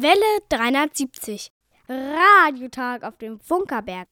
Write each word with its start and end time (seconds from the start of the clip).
Welle 0.00 0.14
370. 0.48 1.50
Radiotag 1.88 3.02
auf 3.02 3.18
dem 3.18 3.40
Funkerberg. 3.40 4.06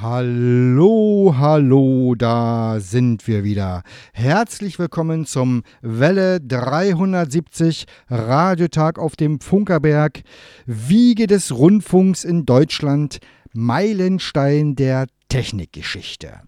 Hallo, 0.00 1.34
hallo, 1.36 2.14
da 2.14 2.80
sind 2.80 3.26
wir 3.26 3.44
wieder. 3.44 3.82
Herzlich 4.14 4.78
willkommen 4.78 5.26
zum 5.26 5.62
Welle 5.82 6.40
370 6.40 7.84
Radiotag 8.08 8.98
auf 8.98 9.14
dem 9.14 9.40
Funkerberg, 9.40 10.22
Wiege 10.64 11.26
des 11.26 11.52
Rundfunks 11.52 12.24
in 12.24 12.46
Deutschland, 12.46 13.18
Meilenstein 13.52 14.74
der 14.74 15.06
Technikgeschichte. 15.28 16.40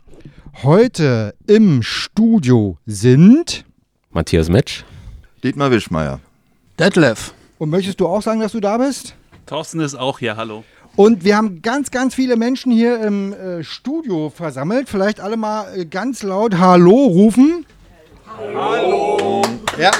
Heute 0.62 1.34
im 1.46 1.82
Studio 1.82 2.78
sind 2.86 3.66
Matthias 4.12 4.48
Metsch, 4.48 4.84
Dietmar 5.42 5.70
Wischmeier. 5.70 6.20
Detlef. 6.78 7.34
Und 7.62 7.70
möchtest 7.70 8.00
du 8.00 8.08
auch 8.08 8.22
sagen, 8.22 8.40
dass 8.40 8.50
du 8.50 8.58
da 8.58 8.76
bist? 8.76 9.14
Thorsten 9.46 9.78
ist 9.78 9.94
auch 9.94 10.18
hier, 10.18 10.36
hallo. 10.36 10.64
Und 10.96 11.22
wir 11.22 11.36
haben 11.36 11.62
ganz, 11.62 11.92
ganz 11.92 12.12
viele 12.12 12.36
Menschen 12.36 12.72
hier 12.72 13.00
im 13.00 13.32
äh, 13.32 13.62
Studio 13.62 14.30
versammelt. 14.30 14.88
Vielleicht 14.88 15.20
alle 15.20 15.36
mal 15.36 15.66
äh, 15.78 15.84
ganz 15.84 16.24
laut 16.24 16.58
Hallo 16.58 17.06
rufen. 17.06 17.64
Hallo. 18.36 19.42
Ja. 19.78 19.92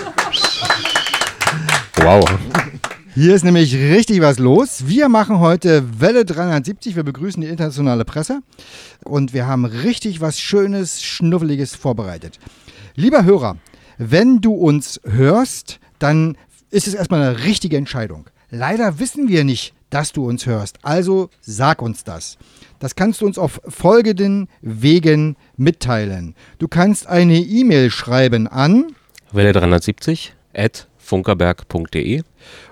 Wow. 1.98 2.29
Hier 3.15 3.33
ist 3.33 3.45
nämlich 3.45 3.77
richtig 3.77 4.20
was 4.23 4.41
los. 4.41 4.89
Wir 4.89 5.09
machen 5.09 5.39
heute 5.39 6.01
Welle 6.01 6.25
370. 6.25 6.97
Wir 6.97 7.05
begrüßen 7.05 7.41
die 7.42 7.47
internationale 7.47 8.05
Presse. 8.05 8.41
Und 9.05 9.34
wir 9.34 9.47
haben 9.47 9.67
richtig 9.67 10.20
was 10.20 10.41
Schönes, 10.41 11.01
Schnuffeliges 11.05 11.77
vorbereitet. 11.77 12.41
Lieber 12.97 13.23
Hörer, 13.23 13.56
wenn 13.98 14.41
du 14.41 14.53
uns 14.53 15.01
hörst, 15.05 15.79
dann 16.01 16.37
ist 16.73 16.89
es 16.89 16.95
erstmal 16.95 17.23
eine 17.23 17.45
richtige 17.45 17.77
Entscheidung. 17.77 18.28
Leider 18.51 18.98
wissen 18.98 19.28
wir 19.28 19.45
nicht, 19.45 19.75
dass 19.91 20.11
du 20.12 20.27
uns 20.27 20.47
hörst. 20.47 20.79
Also 20.83 21.29
sag 21.41 21.81
uns 21.83 22.03
das. 22.03 22.39
Das 22.79 22.97
kannst 22.97 23.20
du 23.20 23.27
uns 23.27 23.37
auf 23.39 23.61
folgenden 23.69 24.48
Wegen 24.62 25.37
mitteilen. 25.56 26.34
Du 26.59 26.69
kannst 26.69 27.06
eine 27.06 27.37
E-Mail 27.39 27.91
schreiben 27.91 28.48
an 28.48 28.87
Welle 29.33 29.53
370 29.53 30.33
at 30.55 30.89
funkerberg.de 30.98 32.23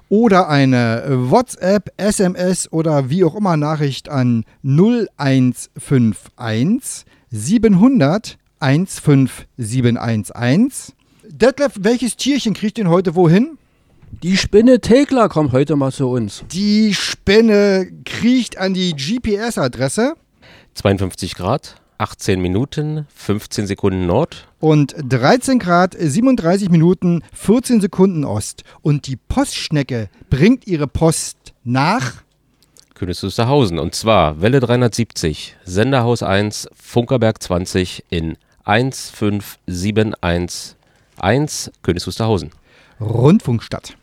oder 0.08 0.48
eine 0.48 1.04
WhatsApp, 1.08 1.92
SMS 1.96 2.72
oder 2.72 3.10
wie 3.10 3.24
auch 3.24 3.34
immer 3.36 3.56
Nachricht 3.56 4.08
an 4.08 4.44
0151 4.64 7.04
700 7.30 8.38
15711. 8.60 10.92
Detlef, 11.28 11.72
welches 11.78 12.16
Tierchen 12.16 12.54
kriegt 12.54 12.76
denn 12.76 12.88
heute 12.88 13.14
wohin? 13.14 13.56
Die 14.10 14.36
Spinne 14.36 14.80
Thekla 14.80 15.28
kommt 15.28 15.52
heute 15.52 15.76
mal 15.76 15.92
zu 15.92 16.10
uns. 16.10 16.44
Die 16.52 16.92
Spinne 16.94 17.88
kriecht 18.04 18.58
an 18.58 18.74
die 18.74 18.92
GPS-Adresse 18.92 20.14
52 20.74 21.34
Grad, 21.36 21.76
18 21.98 22.40
Minuten, 22.40 23.06
15 23.14 23.66
Sekunden 23.66 24.06
Nord. 24.06 24.46
und 24.58 24.94
13 25.08 25.58
Grad, 25.58 25.94
37 25.98 26.70
Minuten, 26.70 27.22
14 27.32 27.80
Sekunden 27.80 28.24
Ost. 28.24 28.64
Und 28.82 29.06
die 29.06 29.16
Postschnecke 29.16 30.10
bringt 30.28 30.66
ihre 30.66 30.86
Post 30.86 31.36
nach 31.64 32.22
Königs 32.94 33.22
Wusterhausen. 33.22 33.78
Und 33.78 33.94
zwar 33.94 34.42
Welle 34.42 34.60
370, 34.60 35.56
Senderhaus 35.64 36.22
1, 36.22 36.68
Funkerberg 36.74 37.42
20 37.42 38.04
in 38.10 38.36
15711 38.64 40.76
Königs 41.82 42.06
Wusterhausen. 42.06 42.50
Rundfunkstadt. 43.00 43.96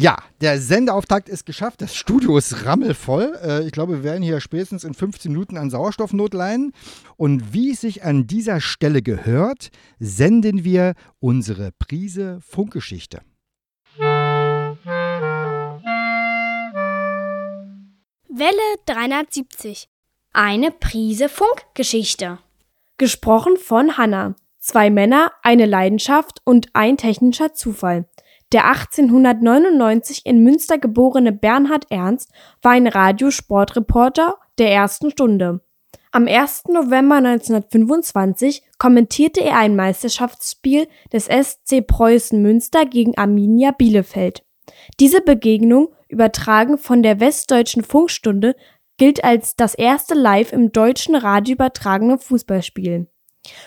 Ja, 0.00 0.16
der 0.40 0.60
Sendeauftakt 0.60 1.28
ist 1.28 1.44
geschafft. 1.44 1.82
Das 1.82 1.96
Studio 1.96 2.38
ist 2.38 2.64
rammelvoll. 2.64 3.36
Äh, 3.42 3.66
ich 3.66 3.72
glaube, 3.72 3.94
wir 3.94 4.04
werden 4.04 4.22
hier 4.22 4.38
spätestens 4.38 4.84
in 4.84 4.94
15 4.94 5.32
Minuten 5.32 5.56
an 5.56 5.70
Sauerstoffnot 5.70 6.34
leihen. 6.34 6.72
Und 7.16 7.52
wie 7.52 7.72
es 7.72 7.80
sich 7.80 8.04
an 8.04 8.28
dieser 8.28 8.60
Stelle 8.60 9.02
gehört, 9.02 9.70
senden 9.98 10.62
wir 10.62 10.94
unsere 11.18 11.72
Prise 11.80 12.38
Funkgeschichte. 12.42 13.22
Welle 13.98 14.54
370. 18.86 19.88
Eine 20.32 20.70
Prise 20.70 21.28
Funkgeschichte. 21.28 22.38
Gesprochen 22.98 23.56
von 23.56 23.96
Hanna. 23.96 24.36
Zwei 24.60 24.90
Männer, 24.90 25.32
eine 25.42 25.66
Leidenschaft 25.66 26.40
und 26.44 26.68
ein 26.74 26.96
technischer 26.98 27.52
Zufall. 27.54 28.06
Der 28.52 28.64
1899 28.66 30.24
in 30.24 30.42
Münster 30.42 30.78
geborene 30.78 31.32
Bernhard 31.32 31.84
Ernst 31.90 32.32
war 32.62 32.72
ein 32.72 32.86
Radiosportreporter 32.86 34.36
der 34.56 34.72
ersten 34.72 35.10
Stunde. 35.10 35.60
Am 36.12 36.26
1. 36.26 36.64
November 36.68 37.16
1925 37.16 38.62
kommentierte 38.78 39.42
er 39.44 39.58
ein 39.58 39.76
Meisterschaftsspiel 39.76 40.88
des 41.12 41.26
SC 41.26 41.86
Preußen 41.86 42.40
Münster 42.40 42.86
gegen 42.86 43.18
Arminia 43.18 43.72
Bielefeld. 43.72 44.42
Diese 44.98 45.20
Begegnung, 45.20 45.94
übertragen 46.08 46.78
von 46.78 47.02
der 47.02 47.20
Westdeutschen 47.20 47.84
Funkstunde, 47.84 48.56
gilt 48.96 49.22
als 49.22 49.56
das 49.56 49.74
erste 49.74 50.14
live 50.14 50.54
im 50.54 50.72
deutschen 50.72 51.14
Radio 51.14 51.52
übertragene 51.52 52.18
Fußballspiel. 52.18 53.08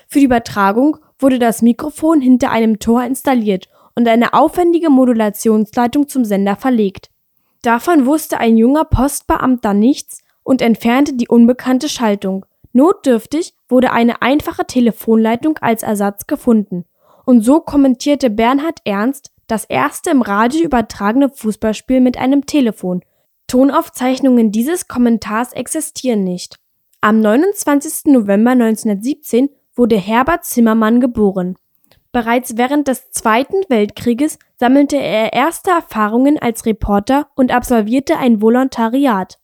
Für 0.08 0.20
die 0.20 0.26
Übertragung 0.26 0.98
wurde 1.20 1.38
das 1.38 1.62
Mikrofon 1.62 2.20
hinter 2.20 2.50
einem 2.50 2.80
Tor 2.80 3.04
installiert 3.04 3.70
und 3.96 4.08
eine 4.08 4.34
aufwendige 4.34 4.90
Modulationsleitung 4.90 6.08
zum 6.08 6.26
Sender 6.26 6.56
verlegt. 6.56 7.10
Davon 7.62 8.06
wusste 8.06 8.40
ein 8.40 8.58
junger 8.58 8.86
Postbeamter 8.86 9.74
nichts 9.74 10.22
und 10.44 10.62
entfernte 10.62 11.14
die 11.14 11.28
unbekannte 11.28 11.90
Schaltung. 11.90 12.46
Notdürftig 12.74 13.54
wurde 13.70 13.92
eine 13.92 14.22
einfache 14.22 14.66
Telefonleitung 14.66 15.58
als 15.60 15.84
Ersatz 15.84 16.26
gefunden. 16.26 16.86
Und 17.26 17.42
so 17.42 17.60
kommentierte 17.60 18.30
Bernhard 18.30 18.80
Ernst 18.86 19.32
das 19.48 19.66
erste 19.66 20.10
im 20.10 20.22
Radio 20.22 20.64
übertragene 20.64 21.30
Fußballspiel 21.30 22.00
mit 22.00 22.18
einem 22.18 22.46
Telefon. 22.46 23.02
Tonaufzeichnungen 23.48 24.52
dieses 24.52 24.88
Kommentars 24.88 25.52
existieren 25.52 26.24
nicht. 26.24 26.56
Am 27.02 27.20
29. 27.20 28.14
November 28.14 28.52
1917 28.52 29.50
wurde 29.76 29.98
Herbert 29.98 30.46
Zimmermann 30.46 31.02
geboren. 31.02 31.58
Bereits 32.12 32.58
während 32.58 32.90
des 32.90 33.12
Zweiten 33.12 33.64
Weltkrieges 33.70 34.38
sammelte 34.58 34.98
er 34.98 35.32
erste 35.32 35.72
Erfahrungen 35.72 36.38
als 36.38 36.66
Reporter 36.66 37.28
und 37.36 37.54
absolvierte 37.54 38.18
ein 38.18 38.42
Volontariat. 38.42 39.40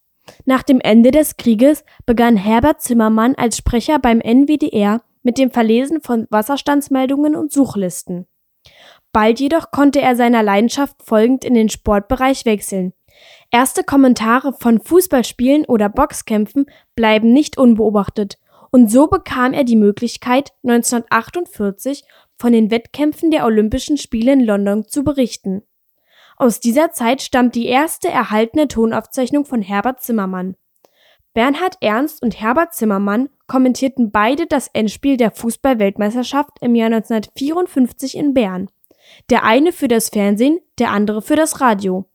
Nach 0.46 0.64
dem 0.64 0.82
Ende 0.82 1.12
des 1.12 1.38
Krieges 1.38 1.86
begann 2.06 2.36
Herbert 2.36 2.82
Zimmermann 2.82 3.36
als 3.36 3.58
Sprecher 3.58 4.00
beim 4.00 4.20
NWDR 4.20 5.02
mit 5.24 5.38
dem 5.38 5.52
Verlesen 5.52 6.02
von 6.02 6.28
Wasserstandsmeldungen 6.30 7.36
und 7.36 7.54
Suchlisten. 7.54 8.28
Bald 9.14 9.40
jedoch 9.40 9.72
konnte 9.72 10.02
er 10.02 10.18
seiner 10.18 10.44
Leidenschaft 10.44 10.98
folgend 11.02 11.46
in 11.46 11.54
den 11.54 11.70
Sportbereich 11.70 12.46
wechseln. 12.46 12.94
Erste 13.50 13.84
Kommentare 13.84 14.54
von 14.54 14.82
Fußballspielen 14.82 15.66
oder 15.66 15.88
Boxkämpfen 15.88 16.66
bleiben 16.96 17.32
nicht 17.32 17.58
unbeobachtet, 17.58 18.38
und 18.72 18.92
so 18.92 19.08
bekam 19.08 19.54
er 19.54 19.64
die 19.64 19.78
Möglichkeit, 19.78 20.52
1948 20.64 22.04
von 22.38 22.54
den 22.54 22.72
Wettkämpfen 22.72 23.32
der 23.32 23.46
Olympischen 23.46 23.98
Spiele 23.98 24.34
in 24.34 24.46
London 24.46 24.88
zu 24.88 25.04
berichten. 25.04 25.64
Aus 26.38 26.60
dieser 26.60 26.92
Zeit 26.92 27.22
stammt 27.22 27.56
die 27.56 27.66
erste 27.66 28.10
erhaltene 28.10 28.68
Tonaufzeichnung 28.68 29.46
von 29.46 29.62
Herbert 29.62 30.02
Zimmermann. 30.02 30.56
Bernhard 31.34 31.78
Ernst 31.82 32.22
und 32.22 32.40
Herbert 32.40 32.74
Zimmermann 32.74 33.30
kommentierten 33.48 34.12
beide 34.12 34.48
das 34.48 34.68
Endspiel 34.68 35.18
der 35.18 35.32
Fußball-Weltmeisterschaft 35.32 36.52
im 36.62 36.76
Jahr 36.76 36.88
1954 36.88 38.18
in 38.18 38.34
Bern. 38.34 38.70
Der 39.30 39.44
eine 39.44 39.72
für 39.72 39.88
das 39.88 40.10
Fernsehen, 40.10 40.60
der 40.80 40.92
andere 40.92 41.22
für 41.22 41.36
das 41.36 41.62
Radio. 41.62 42.06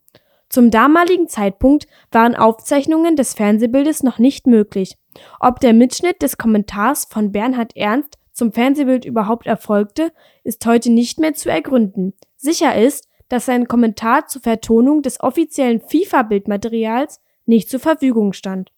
Zum 0.49 0.71
damaligen 0.71 1.29
Zeitpunkt 1.29 1.87
waren 2.11 2.37
Aufzeichnungen 2.37 3.17
des 3.17 3.33
Fernsehbildes 3.35 4.03
noch 4.03 4.19
nicht 4.19 4.47
möglich. 4.47 4.99
Ob 5.41 5.61
der 5.61 5.73
Mitschnitt 5.73 6.21
des 6.21 6.37
Kommentars 6.37 7.07
von 7.09 7.33
Bernhard 7.33 7.77
Ernst 7.77 8.19
zum 8.33 8.53
Fernsehbild 8.53 9.05
überhaupt 9.05 9.47
erfolgte, 9.47 10.13
ist 10.45 10.65
heute 10.67 10.91
nicht 10.91 11.21
mehr 11.21 11.35
zu 11.35 11.51
ergründen. 11.51 12.15
Sicher 12.37 12.75
ist, 12.77 13.09
dass 13.29 13.47
sein 13.47 13.69
Kommentar 13.69 14.27
zur 14.27 14.43
Vertonung 14.43 15.03
des 15.03 15.21
offiziellen 15.21 15.81
FIFA-Bildmaterials 15.81 17.21
nicht 17.47 17.71
zur 17.71 17.81
Verfügung 17.81 18.33
stand. 18.33 18.73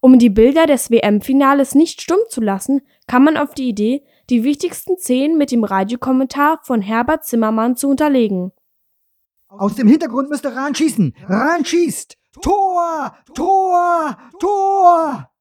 Um 0.00 0.18
die 0.18 0.30
Bilder 0.30 0.66
des 0.66 0.90
WM-Finales 0.90 1.74
nicht 1.74 2.02
stumm 2.02 2.18
zu 2.28 2.40
lassen, 2.40 2.82
kam 3.06 3.24
man 3.24 3.36
auf 3.36 3.54
die 3.54 3.68
Idee, 3.68 4.04
die 4.30 4.44
wichtigsten 4.44 4.98
Szenen 4.98 5.38
mit 5.38 5.52
dem 5.52 5.62
Radiokommentar 5.62 6.60
von 6.62 6.82
Herbert 6.82 7.24
Zimmermann 7.24 7.76
zu 7.76 7.88
unterlegen. 7.88 8.52
Aus 9.48 9.74
dem 9.74 9.86
Hintergrund 9.86 10.30
müsste 10.30 10.56
Rahn 10.56 10.74
schießen. 10.74 11.14
Rahn 11.28 11.64
schießt. 11.64 12.16
Tor, 12.40 13.14
Tor, 13.34 14.16
Tor. 14.40 15.31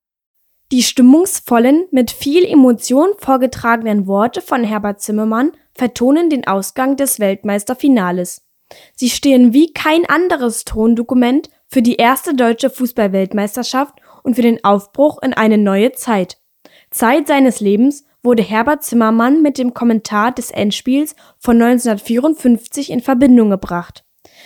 Die 0.72 0.84
stimmungsvollen, 0.84 1.86
mit 1.92 2.12
viel 2.12 2.46
Emotion 2.46 3.10
vorgetragenen 3.18 4.08
Worte 4.08 4.42
von 4.42 4.64
Herbert 4.64 5.02
Zimmermann 5.02 5.52
vertonen 5.76 6.30
den 6.30 6.48
Ausgang 6.48 6.96
des 6.96 7.20
Weltmeisterfinales. 7.20 8.48
Sie 8.96 9.10
stehen 9.10 9.54
wie 9.54 9.74
kein 9.74 10.06
anderes 10.06 10.64
Tondokument 10.64 11.50
für 11.68 11.82
die 11.82 11.96
erste 11.96 12.34
deutsche 12.34 12.70
Fußballweltmeisterschaft 12.70 13.96
und 14.24 14.36
für 14.36 14.44
den 14.44 14.64
Aufbruch 14.64 15.22
in 15.22 15.34
eine 15.34 15.58
neue 15.58 15.92
Zeit. 15.92 16.38
Zeit 16.90 17.28
seines 17.28 17.60
Lebens 17.60 18.06
wurde 18.24 18.44
Herbert 18.44 18.84
Zimmermann 18.84 19.42
mit 19.42 19.58
dem 19.58 19.74
Kommentar 19.74 20.32
des 20.32 20.52
Endspiels 20.52 21.16
von 21.38 21.62
1954 21.62 22.92
in 22.92 23.02
Verbindung 23.02 23.50
gebracht. 23.50 24.06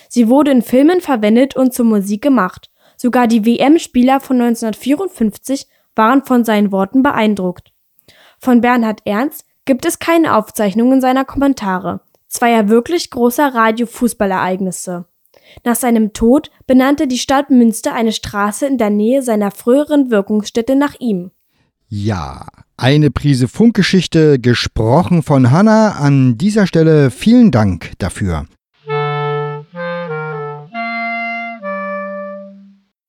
Sie 0.09 0.27
wurde 0.27 0.49
in 0.49 0.63
Filmen 0.63 1.01
verwendet 1.01 1.55
und 1.55 1.73
zur 1.73 1.85
Musik 1.85 2.23
gemacht. 2.23 2.71
Sogar 2.97 3.27
die 3.27 3.45
WM-Spieler 3.45 4.21
von 4.21 4.41
1954 4.41 5.67
waren 5.95 6.23
von 6.23 6.43
seinen 6.43 6.71
Worten 6.71 7.03
beeindruckt. 7.03 7.71
Von 8.39 8.61
Bernhard 8.61 9.01
Ernst 9.05 9.45
gibt 9.65 9.85
es 9.85 9.99
keine 9.99 10.35
Aufzeichnungen 10.35 11.01
seiner 11.01 11.25
Kommentare 11.25 12.01
zweier 12.35 12.69
wirklich 12.69 13.09
großer 13.09 13.53
Radio-Fußballereignisse. 13.55 15.05
Nach 15.63 15.75
seinem 15.75 16.13
Tod 16.13 16.51
benannte 16.67 17.07
die 17.07 17.17
Stadt 17.17 17.49
Münster 17.49 17.93
eine 17.93 18.11
Straße 18.11 18.67
in 18.67 18.77
der 18.77 18.89
Nähe 18.89 19.21
seiner 19.21 19.51
früheren 19.51 20.11
Wirkungsstätte 20.11 20.75
nach 20.75 20.95
ihm. 20.99 21.31
Ja, 21.87 22.47
eine 22.77 23.11
Prise 23.11 23.47
Funkgeschichte, 23.47 24.39
gesprochen 24.39 25.23
von 25.23 25.51
Hanna. 25.51 25.91
An 25.91 26.37
dieser 26.37 26.67
Stelle 26.67 27.11
vielen 27.11 27.51
Dank 27.51 27.93
dafür. 27.99 28.47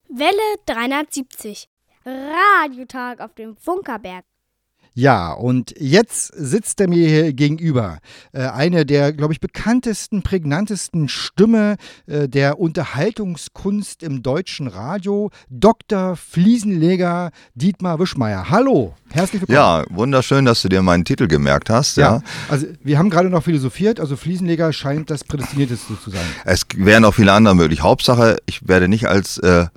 Welle 0.09 0.55
370. 0.65 1.67
Radiotag 2.07 3.19
auf 3.19 3.33
dem 3.33 3.57
Funkerberg. 3.57 4.23
Ja, 4.93 5.31
und 5.33 5.75
jetzt 5.77 6.33
sitzt 6.35 6.81
er 6.81 6.89
mir 6.89 7.07
hier 7.07 7.33
gegenüber. 7.33 7.99
Äh, 8.31 8.47
eine 8.47 8.83
der, 8.83 9.13
glaube 9.13 9.31
ich, 9.31 9.39
bekanntesten, 9.39 10.23
prägnantesten 10.23 11.07
Stimme 11.07 11.75
äh, 12.07 12.27
der 12.27 12.59
Unterhaltungskunst 12.59 14.01
im 14.01 14.23
deutschen 14.23 14.67
Radio, 14.67 15.29
Dr. 15.51 16.15
Fliesenleger 16.15 17.29
Dietmar 17.53 17.99
Wischmeier. 17.99 18.49
Hallo, 18.49 18.95
herzlich 19.11 19.41
willkommen. 19.41 19.57
Ja, 19.57 19.83
wunderschön, 19.91 20.45
dass 20.45 20.63
du 20.63 20.69
dir 20.69 20.81
meinen 20.81 21.05
Titel 21.05 21.27
gemerkt 21.27 21.69
hast. 21.69 21.97
Ja, 21.97 22.15
Ja, 22.15 22.23
also 22.49 22.65
wir 22.81 22.97
haben 22.97 23.11
gerade 23.11 23.29
noch 23.29 23.43
philosophiert, 23.43 23.99
also 23.99 24.15
Fliesenleger 24.15 24.73
scheint 24.73 25.11
das 25.11 25.23
Prädestinierteste 25.23 25.99
zu 25.99 26.09
sein. 26.09 26.25
es 26.43 26.63
wären 26.75 27.05
auch 27.05 27.13
viele 27.13 27.33
andere 27.33 27.53
möglich. 27.53 27.81
Hauptsache, 27.81 28.37
ich 28.47 28.67
werde 28.67 28.87
nicht 28.87 29.07
als 29.07 29.37
äh, 29.39 29.67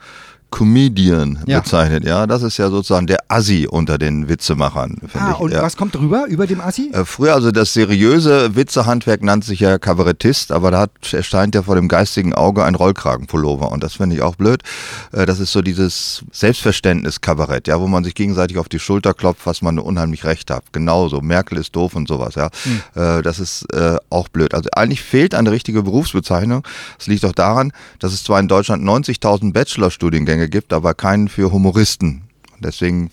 Comedian 0.51 1.39
Ja. 1.47 1.61
bezeichnet. 1.61 2.05
Ja, 2.05 2.27
das 2.27 2.43
ist 2.43 2.57
ja 2.59 2.71
sozusagen 2.71 3.07
der 3.07 3.19
Assi 3.29 3.67
unter 3.71 3.99
den 3.99 4.29
Witzemachern, 4.29 4.97
finde 5.01 5.21
Ah, 5.21 5.31
ich. 5.35 5.41
und 5.41 5.53
ja. 5.53 5.63
was 5.63 5.77
kommt 5.77 5.95
drüber, 5.95 6.27
über 6.29 6.47
dem 6.47 6.61
Assi? 6.61 6.91
Äh, 6.93 7.05
Früher, 7.05 7.35
also 7.35 7.51
das 7.53 7.73
seriöse 7.73 8.57
Witzehandwerk 8.57 9.23
nannte 9.23 9.47
sich 9.47 9.61
ja 9.61 9.79
Kabarettist, 9.79 10.53
aber 10.53 10.71
da 10.71 10.81
hat, 10.81 10.91
erscheint 11.13 11.55
ja 11.55 11.63
vor 11.63 11.75
dem 11.77 11.89
geistigen 11.89 12.35
Auge 12.35 12.65
ein 12.65 12.75
Rollkragenpullover 12.75 13.71
und 13.73 13.83
das 13.85 13.95
finde 13.95 14.17
ich 14.17 14.23
auch 14.23 14.37
blöd. 14.37 14.63
Äh, 15.13 15.27
Das 15.27 15.39
ist 15.41 15.53
so 15.53 15.63
dieses 15.63 16.25
Selbstverständnis-Kabarett, 16.33 17.69
ja, 17.69 17.81
wo 17.81 17.87
man 17.87 18.05
sich 18.05 18.15
gegenseitig 18.15 18.59
auf 18.59 18.69
die 18.69 18.79
Schulter 18.79 19.15
klopft, 19.15 19.47
was 19.47 19.63
man 19.63 19.79
unheimlich 19.79 20.25
recht 20.25 20.51
hat. 20.51 20.65
Genauso, 20.73 21.21
Merkel 21.21 21.59
ist 21.59 21.75
doof 21.77 21.95
und 21.95 22.09
sowas, 22.09 22.35
ja. 22.35 22.47
Äh, 22.95 23.23
Das 23.23 23.39
ist 23.39 23.67
auch 24.11 24.29
blöd. 24.29 24.55
Also 24.55 24.69
eigentlich 24.75 25.03
fehlt 25.03 25.35
eine 25.35 25.51
richtige 25.51 25.83
Berufsbezeichnung. 25.83 26.63
Das 26.99 27.07
liegt 27.07 27.25
auch 27.25 27.33
daran, 27.33 27.73
dass 27.99 28.13
es 28.13 28.25
zwar 28.25 28.41
in 28.41 28.49
Deutschland 28.49 28.83
90.000 28.83 29.53
Bachelorstudiengänge 29.53 30.40
gibt, 30.49 30.73
aber 30.73 30.95
keinen 30.95 31.29
für 31.29 31.53
Humoristen. 31.53 32.23
Deswegen 32.59 33.11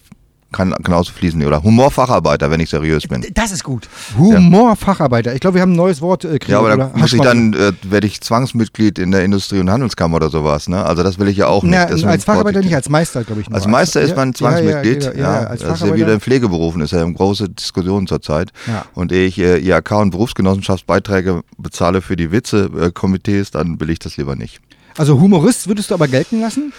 kann 0.52 0.74
genauso 0.82 1.12
fließen 1.12 1.44
oder 1.46 1.62
Humorfacharbeiter, 1.62 2.50
wenn 2.50 2.60
ich 2.62 2.70
seriös 2.70 3.08
bin. 3.08 3.26
Das 3.34 3.52
ist 3.52 3.64
gut. 3.64 3.90
Humorfacharbeiter. 4.18 5.34
Ich 5.34 5.42
glaube, 5.42 5.56
wir 5.56 5.62
haben 5.62 5.74
ein 5.74 5.76
neues 5.78 6.02
Wort 6.02 6.24
äh, 6.24 6.40
kriegen. 6.40 6.54
Ja, 6.54 6.60
aber 6.60 6.68
oder? 6.74 6.78
da 6.78 6.98
muss 6.98 7.12
ich 7.12 7.22
dann, 7.22 7.54
äh, 7.54 7.74
werde 7.84 8.08
ich 8.08 8.22
Zwangsmitglied 8.22 8.98
in 8.98 9.12
der 9.12 9.26
Industrie- 9.26 9.60
und 9.60 9.70
Handelskammer 9.70 10.16
oder 10.16 10.30
sowas, 10.30 10.70
ne? 10.70 10.86
Also 10.86 11.04
das 11.04 11.20
will 11.20 11.28
ich 11.28 11.38
ja 11.38 11.48
auch 11.48 11.64
nicht. 11.64 11.74
Na, 11.74 11.86
Deswegen 11.86 12.08
als 12.10 12.24
Facharbeiter 12.24 12.62
nicht, 12.62 12.76
als 12.76 12.88
Meister, 12.88 13.24
glaube 13.24 13.42
ich. 13.42 13.50
nur. 13.50 13.56
Als 13.58 13.68
Meister 13.68 14.02
ist 14.02 14.16
man 14.16 14.30
Ja, 14.30 14.36
Zwangsmitglied, 14.36 15.04
Ja, 15.04 15.12
ja, 15.12 15.18
ja, 15.18 15.42
ja, 15.42 15.48
als 15.48 15.62
das 15.62 15.82
ist 15.82 15.88
ja 15.88 15.96
wieder 15.96 16.14
in 16.14 16.22
Pflegeberufen, 16.22 16.82
ist 16.82 16.92
ja 16.92 17.02
eine 17.04 17.14
große 17.14 17.50
Diskussion 17.50 18.08
zurzeit. 18.08 18.52
Ja. 18.68 18.86
Und 18.94 19.12
ehe 19.12 19.28
ich 19.28 19.38
äh, 19.40 19.58
IHK 19.60 19.92
und 19.92 20.12
Berufsgenossenschaftsbeiträge 20.12 21.42
bezahle 21.58 22.02
für 22.02 22.16
die 22.16 22.32
Witze-Komitees, 22.32 23.52
dann 23.52 23.80
will 23.82 23.90
ich 23.90 24.00
das 24.00 24.16
lieber 24.16 24.36
nicht. 24.36 24.62
Also 24.98 25.20
Humorist 25.20 25.68
würdest 25.68 25.92
du 25.92 25.94
aber 25.94 26.08
gelten 26.08 26.40
lassen? 26.40 26.74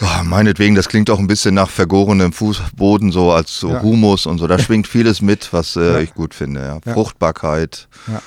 Ja, 0.00 0.22
meinetwegen, 0.24 0.74
das 0.74 0.88
klingt 0.88 1.10
auch 1.10 1.18
ein 1.18 1.26
bisschen 1.28 1.54
nach 1.54 1.70
vergorenem 1.70 2.32
Fußboden, 2.32 3.12
so 3.12 3.30
als 3.32 3.58
so 3.60 3.70
Ja. 3.70 3.82
Humus 3.82 4.26
und 4.26 4.38
so. 4.38 4.46
Da 4.46 4.58
schwingt 4.58 4.86
vieles 4.88 5.20
mit, 5.22 5.52
was 5.52 5.76
äh, 5.76 5.92
Ja. 5.92 5.98
ich 6.00 6.14
gut 6.14 6.34
finde. 6.34 6.60
Ja. 6.60 6.78
Ja. 6.84 6.92
Fruchtbarkeit. 6.94 7.88
Ja. 8.08 8.20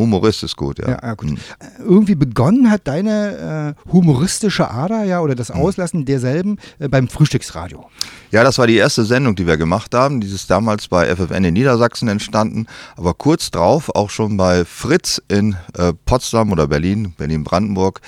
Humorist 0.00 0.42
ist 0.42 0.56
gut, 0.56 0.78
ja. 0.78 0.98
Ja, 1.02 1.14
gut. 1.14 1.30
Hm. 1.30 1.38
Irgendwie 1.78 2.14
begonnen 2.14 2.70
hat 2.70 2.82
deine 2.84 3.76
äh, 3.86 3.90
humoristische 3.92 4.70
Ader, 4.70 5.04
ja, 5.04 5.20
oder 5.20 5.32
Hm. 5.32 5.38
das 5.38 5.50
Auslassen 5.50 6.04
derselben 6.04 6.58
äh, 6.78 6.88
beim 6.88 7.08
Frühstücksradio. 7.08 7.86
Ja, 8.32 8.44
das 8.44 8.58
war 8.58 8.66
die 8.66 8.76
erste 8.76 9.04
Sendung, 9.04 9.34
die 9.36 9.46
wir 9.46 9.56
gemacht 9.56 9.94
haben. 9.94 10.20
Die 10.20 10.26
ist 10.26 10.50
damals 10.50 10.88
bei 10.88 11.14
FFN 11.14 11.44
in 11.44 11.54
Niedersachsen 11.54 12.08
entstanden, 12.08 12.66
aber 12.96 13.14
kurz 13.14 13.50
drauf 13.50 13.90
auch 13.94 14.10
schon 14.10 14.36
bei 14.36 14.64
Fritz 14.64 15.20
in 15.28 15.56
äh, 15.76 15.92
Potsdam 16.06 16.52
oder 16.52 16.68
Berlin, 16.68 17.14
Berlin-Brandenburg. 17.18 18.00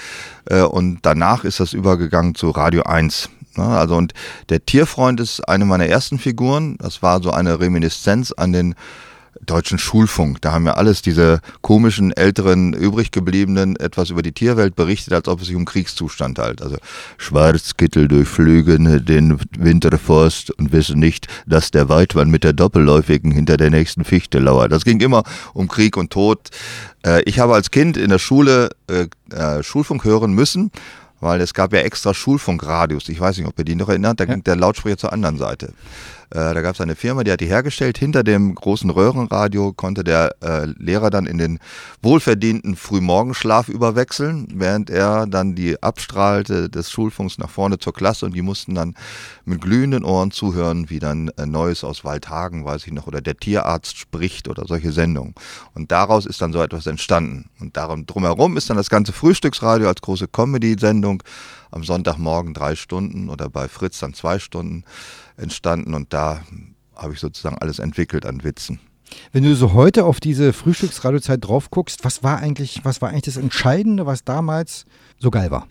Äh, 0.47 0.62
und 0.62 1.00
danach 1.03 1.44
ist 1.44 1.61
das 1.61 1.73
übergegangen 1.73 2.35
zu 2.35 2.50
Radio 2.50 2.85
1. 2.85 3.29
Ja, 3.56 3.69
also 3.69 3.97
und 3.97 4.15
der 4.49 4.65
Tierfreund 4.65 5.21
ist 5.21 5.47
eine 5.49 5.67
meiner 5.67 5.87
ersten 5.87 6.19
Figuren. 6.19 6.77
Das 6.79 7.03
war 7.03 7.23
so 7.23 7.31
eine 7.31 7.61
Reminiszenz 7.61 8.33
an 8.33 8.53
den 8.53 8.75
deutschen 9.40 9.79
Schulfunk. 9.79 10.40
Da 10.40 10.52
haben 10.52 10.67
ja 10.67 10.75
alles 10.75 11.02
diese 11.02 11.40
komischen, 11.62 12.12
älteren, 12.12 12.73
übrig 12.73 13.11
gebliebenen 13.11 13.76
etwas 13.76 14.11
über 14.11 14.23
die 14.23 14.32
Tierwelt 14.32 14.76
berichtet, 14.76 15.12
als 15.12 15.29
ob 15.29 15.40
es 15.40 15.46
sich 15.46 15.56
um 15.56 15.64
Kriegszustand 15.64 16.38
handelt. 16.38 16.62
Also 16.62 16.76
Schwarzkittel 17.19 18.08
durchflügen 18.08 19.05
den 19.05 19.40
Winterforst 19.58 20.50
und 20.52 20.73
wissen 20.73 20.99
nicht, 20.99 21.26
dass 21.46 21.70
der 21.70 21.88
Weidmann 21.88 22.31
mit 22.31 22.44
der 22.44 22.52
Doppelläufigen 22.52 23.32
hinter 23.32 23.56
der 23.56 23.70
nächsten 23.70 24.05
Fichte 24.05 24.38
lauert. 24.38 24.73
Das 24.73 24.84
ging 24.84 25.00
immer 25.00 25.25
um 25.55 25.69
Krieg 25.69 25.96
und 25.96 26.11
Tod. 26.11 26.50
Äh, 27.05 27.23
Ich 27.25 27.38
habe 27.38 27.55
als 27.55 27.70
Kind 27.70 27.96
in 27.96 28.11
der 28.11 28.19
Schule 28.19 28.70
äh, 28.88 29.06
äh, 29.34 29.62
Schulfunk 29.62 30.05
hören 30.05 30.32
müssen, 30.32 30.70
weil 31.20 31.40
es 31.40 31.55
gab 31.55 31.73
ja 31.73 31.81
extra 31.81 32.14
Schulfunkradios. 32.14 33.08
Ich 33.08 33.20
weiß 33.20 33.38
nicht, 33.38 33.46
ob 33.46 33.58
ihr 33.58 33.64
die 33.64 33.76
noch 33.76 33.88
erinnert. 33.88 34.20
Da 34.20 34.25
ging 34.25 34.43
der 34.44 34.56
Lautsprecher 34.56 34.99
zur 34.99 35.12
anderen 35.12 35.38
Seite. 35.38 35.73
Äh, 36.32 36.55
da 36.55 36.62
gab 36.62 36.75
es 36.75 36.81
eine 36.81 36.96
Firma, 36.96 37.25
die 37.25 37.32
hat 37.32 37.40
die 37.40 37.46
hergestellt. 37.46 37.99
Hinter 37.99 38.25
dem 38.25 38.55
großen 38.55 38.88
Röhrenradio 38.88 39.75
konnte 39.75 40.02
der 40.02 40.34
äh, 40.43 40.64
Lehrer 40.79 41.11
dann 41.11 41.26
in 41.26 41.37
den 41.37 41.58
wohlverdienten 42.00 42.75
Frühmorgenschlaf 42.75 43.69
überwechseln, 43.69 44.48
während 44.55 44.89
er 44.89 45.27
dann 45.27 45.55
die 45.55 45.82
abstrahlte 45.82 46.70
des 46.70 46.91
Schulfunks 46.91 47.36
nach 47.36 47.51
vorne 47.51 47.79
zur 47.79 47.93
Klasse 47.93 48.24
und 48.24 48.34
die 48.34 48.41
mussten 48.41 48.74
dann 48.74 48.94
mit 49.44 49.60
glühenden 49.60 50.05
Ohren 50.05 50.31
zuhören, 50.31 50.89
wie 50.89 51.01
dann 51.01 51.29
äh, 51.36 51.44
Neues 51.44 51.84
aus 51.84 52.03
Waldhagen, 52.03 52.65
weiß 52.65 52.86
ich 52.86 52.93
noch, 52.94 53.06
oder 53.06 53.20
der 53.20 53.36
Tierarzt 53.36 53.98
spricht 53.98 54.48
oder 54.48 54.65
solche 54.67 54.93
Sendungen. 54.93 55.34
Und 55.74 55.93
daraus 55.93 56.24
ist 56.24 56.41
dann 56.41 56.55
so 56.55 56.62
etwas 56.62 56.86
entstanden. 56.86 57.51
Und 57.60 57.77
darum 57.77 58.06
drumherum 58.06 58.56
ist 58.56 58.70
dann 58.70 58.79
das 58.79 58.89
ganze 58.89 59.12
Frühstücksradio 59.12 59.86
als 59.86 60.01
große 60.01 60.29
Comedy-Sendung 60.29 61.22
am 61.72 61.84
Sonntagmorgen 61.84 62.55
drei 62.55 62.77
Stunden 62.77 63.29
oder 63.29 63.48
bei 63.48 63.69
Fritz 63.69 63.98
dann 63.98 64.15
zwei 64.15 64.39
Stunden 64.39 64.84
entstanden 65.43 65.94
und 65.94 66.13
da 66.13 66.43
habe 66.96 67.13
ich 67.15 67.20
sozusagen 67.20 67.58
alles 67.58 67.79
entwickelt 67.79 68.25
an 68.25 68.44
Witzen. 68.44 68.81
Wenn 69.32 69.44
du 69.44 69.55
so 69.55 69.72
heute 69.72 70.05
auf 70.05 70.20
diese 70.20 70.53
Frühstücksradiozeit 70.53 71.44
drauf 71.44 71.70
guckst, 71.70 72.05
was 72.05 72.22
war 72.22 72.39
eigentlich, 72.39 72.81
was 72.84 73.03
war 73.03 73.11
eigentlich 73.11 73.22
das 73.22 73.37
Entscheidende, 73.37 74.06
was 74.06 74.25
damals 74.25 74.87
so 75.19 75.31
geil 75.31 75.51
war? 75.51 75.67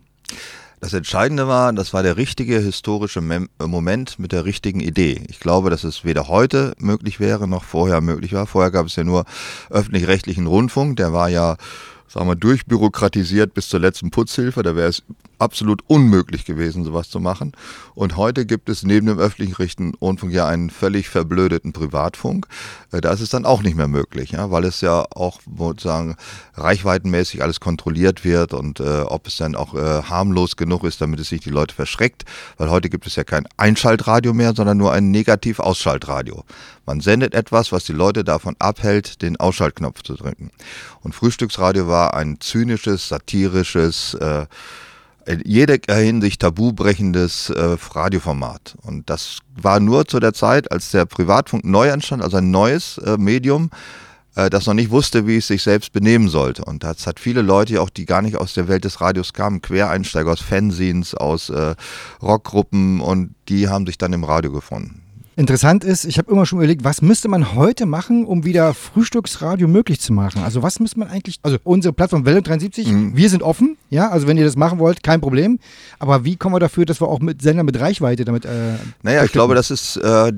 Das 0.79 0.93
Entscheidende 0.93 1.47
war, 1.47 1.73
das 1.73 1.93
war 1.93 2.01
der 2.01 2.17
richtige 2.17 2.57
historische 2.59 3.21
Mem 3.21 3.49
Moment 3.63 4.17
mit 4.17 4.31
der 4.31 4.45
richtigen 4.45 4.79
Idee. 4.79 5.21
Ich 5.29 5.39
glaube, 5.39 5.69
dass 5.69 5.83
es 5.83 6.03
weder 6.03 6.27
heute 6.27 6.73
möglich 6.79 7.19
wäre, 7.19 7.47
noch 7.47 7.63
vorher 7.63 8.01
möglich 8.01 8.33
war. 8.33 8.47
Vorher 8.47 8.71
gab 8.71 8.87
es 8.87 8.95
ja 8.95 9.03
nur 9.03 9.25
öffentlich-rechtlichen 9.69 10.47
Rundfunk, 10.47 10.95
der 10.97 11.13
war 11.13 11.29
ja, 11.29 11.57
sagen 12.07 12.27
wir, 12.27 12.35
durchbürokratisiert 12.35 13.53
bis 13.53 13.69
zur 13.69 13.79
letzten 13.79 14.09
Putzhilfe. 14.09 14.63
Da 14.63 14.75
wäre 14.75 14.89
es 14.89 15.03
absolut 15.41 15.81
unmöglich 15.87 16.45
gewesen, 16.45 16.83
sowas 16.83 17.09
zu 17.09 17.19
machen. 17.19 17.53
Und 17.95 18.15
heute 18.15 18.45
gibt 18.45 18.69
es 18.69 18.83
neben 18.83 19.07
dem 19.07 19.19
öffentlich-rechtlichen 19.19 19.95
Rundfunk 19.95 20.31
ja 20.31 20.47
einen 20.47 20.69
völlig 20.69 21.09
verblödeten 21.09 21.73
Privatfunk. 21.73 22.47
Äh, 22.91 23.01
Da 23.01 23.11
ist 23.11 23.21
es 23.21 23.29
dann 23.29 23.45
auch 23.45 23.61
nicht 23.63 23.75
mehr 23.75 23.87
möglich, 23.87 24.31
ja, 24.31 24.51
weil 24.51 24.65
es 24.65 24.81
ja 24.81 25.05
auch 25.15 25.41
sozusagen 25.57 26.15
reichweitenmäßig 26.55 27.41
alles 27.43 27.59
kontrolliert 27.59 28.23
wird 28.23 28.53
und 28.53 28.79
äh, 28.79 29.01
ob 29.01 29.27
es 29.27 29.37
dann 29.37 29.55
auch 29.55 29.73
äh, 29.73 30.03
harmlos 30.03 30.55
genug 30.55 30.83
ist, 30.83 31.01
damit 31.01 31.19
es 31.19 31.31
nicht 31.31 31.45
die 31.45 31.49
Leute 31.49 31.75
verschreckt. 31.75 32.23
Weil 32.57 32.69
heute 32.69 32.89
gibt 32.89 33.07
es 33.07 33.15
ja 33.15 33.23
kein 33.23 33.47
Einschaltradio 33.57 34.33
mehr, 34.33 34.53
sondern 34.55 34.77
nur 34.77 34.93
ein 34.93 35.11
Negativ-Ausschaltradio. 35.11 36.45
Man 36.85 36.99
sendet 36.99 37.33
etwas, 37.33 37.71
was 37.71 37.85
die 37.85 37.93
Leute 37.93 38.23
davon 38.23 38.55
abhält, 38.59 39.21
den 39.21 39.37
Ausschaltknopf 39.39 40.03
zu 40.03 40.15
drücken. 40.15 40.51
Und 41.01 41.15
Frühstücksradio 41.15 41.87
war 41.87 42.13
ein 42.13 42.39
zynisches, 42.39 43.07
satirisches, 43.07 44.13
äh, 44.15 44.45
in 45.25 45.41
jeder 45.45 45.77
Hinsicht 45.89 46.41
tabubrechendes 46.41 47.49
äh, 47.49 47.77
Radioformat. 47.91 48.75
Und 48.81 49.09
das 49.09 49.39
war 49.55 49.79
nur 49.79 50.05
zu 50.05 50.19
der 50.19 50.33
Zeit, 50.33 50.71
als 50.71 50.91
der 50.91 51.05
Privatfunk 51.05 51.63
neu 51.63 51.87
entstand, 51.87 52.23
also 52.23 52.37
ein 52.37 52.51
neues 52.51 52.97
äh, 52.99 53.17
Medium, 53.17 53.69
äh, 54.35 54.49
das 54.49 54.65
noch 54.65 54.73
nicht 54.73 54.91
wusste, 54.91 55.27
wie 55.27 55.37
es 55.37 55.47
sich 55.47 55.63
selbst 55.63 55.91
benehmen 55.91 56.29
sollte. 56.29 56.63
Und 56.65 56.83
das 56.83 57.05
hat 57.07 57.19
viele 57.19 57.41
Leute, 57.41 57.81
auch 57.81 57.89
die 57.89 58.05
gar 58.05 58.21
nicht 58.21 58.37
aus 58.37 58.53
der 58.53 58.67
Welt 58.67 58.85
des 58.85 59.01
Radios 59.01 59.33
kamen, 59.33 59.61
Quereinsteiger 59.61 60.31
aus 60.31 60.41
Fanzines, 60.41 61.13
aus 61.15 61.49
äh, 61.49 61.75
Rockgruppen 62.21 63.01
und 63.01 63.35
die 63.49 63.67
haben 63.67 63.85
sich 63.85 63.97
dann 63.97 64.13
im 64.13 64.23
Radio 64.23 64.51
gefunden. 64.51 65.00
Interessant 65.37 65.83
ist, 65.85 66.03
ich 66.05 66.17
habe 66.17 66.29
immer 66.31 66.45
schon 66.45 66.59
überlegt, 66.59 66.83
was 66.83 67.01
müsste 67.01 67.29
man 67.29 67.55
heute 67.55 67.85
machen, 67.85 68.25
um 68.25 68.43
wieder 68.43 68.73
Frühstücksradio 68.73 69.67
möglich 69.67 70.01
zu 70.01 70.11
machen? 70.11 70.43
Also 70.43 70.61
was 70.61 70.79
müsste 70.79 70.99
man 70.99 71.07
eigentlich, 71.09 71.39
also 71.41 71.57
unsere 71.63 71.93
Plattform 71.93 72.25
Welle 72.25 72.41
73, 72.41 72.87
Mhm. 72.87 73.15
wir 73.15 73.29
sind 73.29 73.41
offen, 73.41 73.77
ja, 73.89 74.09
also 74.09 74.27
wenn 74.27 74.37
ihr 74.37 74.43
das 74.43 74.57
machen 74.57 74.77
wollt, 74.79 75.03
kein 75.03 75.21
Problem. 75.21 75.59
Aber 75.99 76.25
wie 76.25 76.35
kommen 76.35 76.55
wir 76.55 76.59
dafür, 76.59 76.85
dass 76.85 76.99
wir 77.01 77.07
auch 77.07 77.19
mit 77.21 77.41
Sender 77.41 77.63
mit 77.63 77.79
Reichweite 77.79 78.25
damit 78.25 78.43
äh, 78.45 78.73
Naja, 79.03 79.23
ich 79.23 79.31
glaube, 79.31 79.55
das 79.55 79.71
ist 79.71 79.95
äh, 79.97 80.33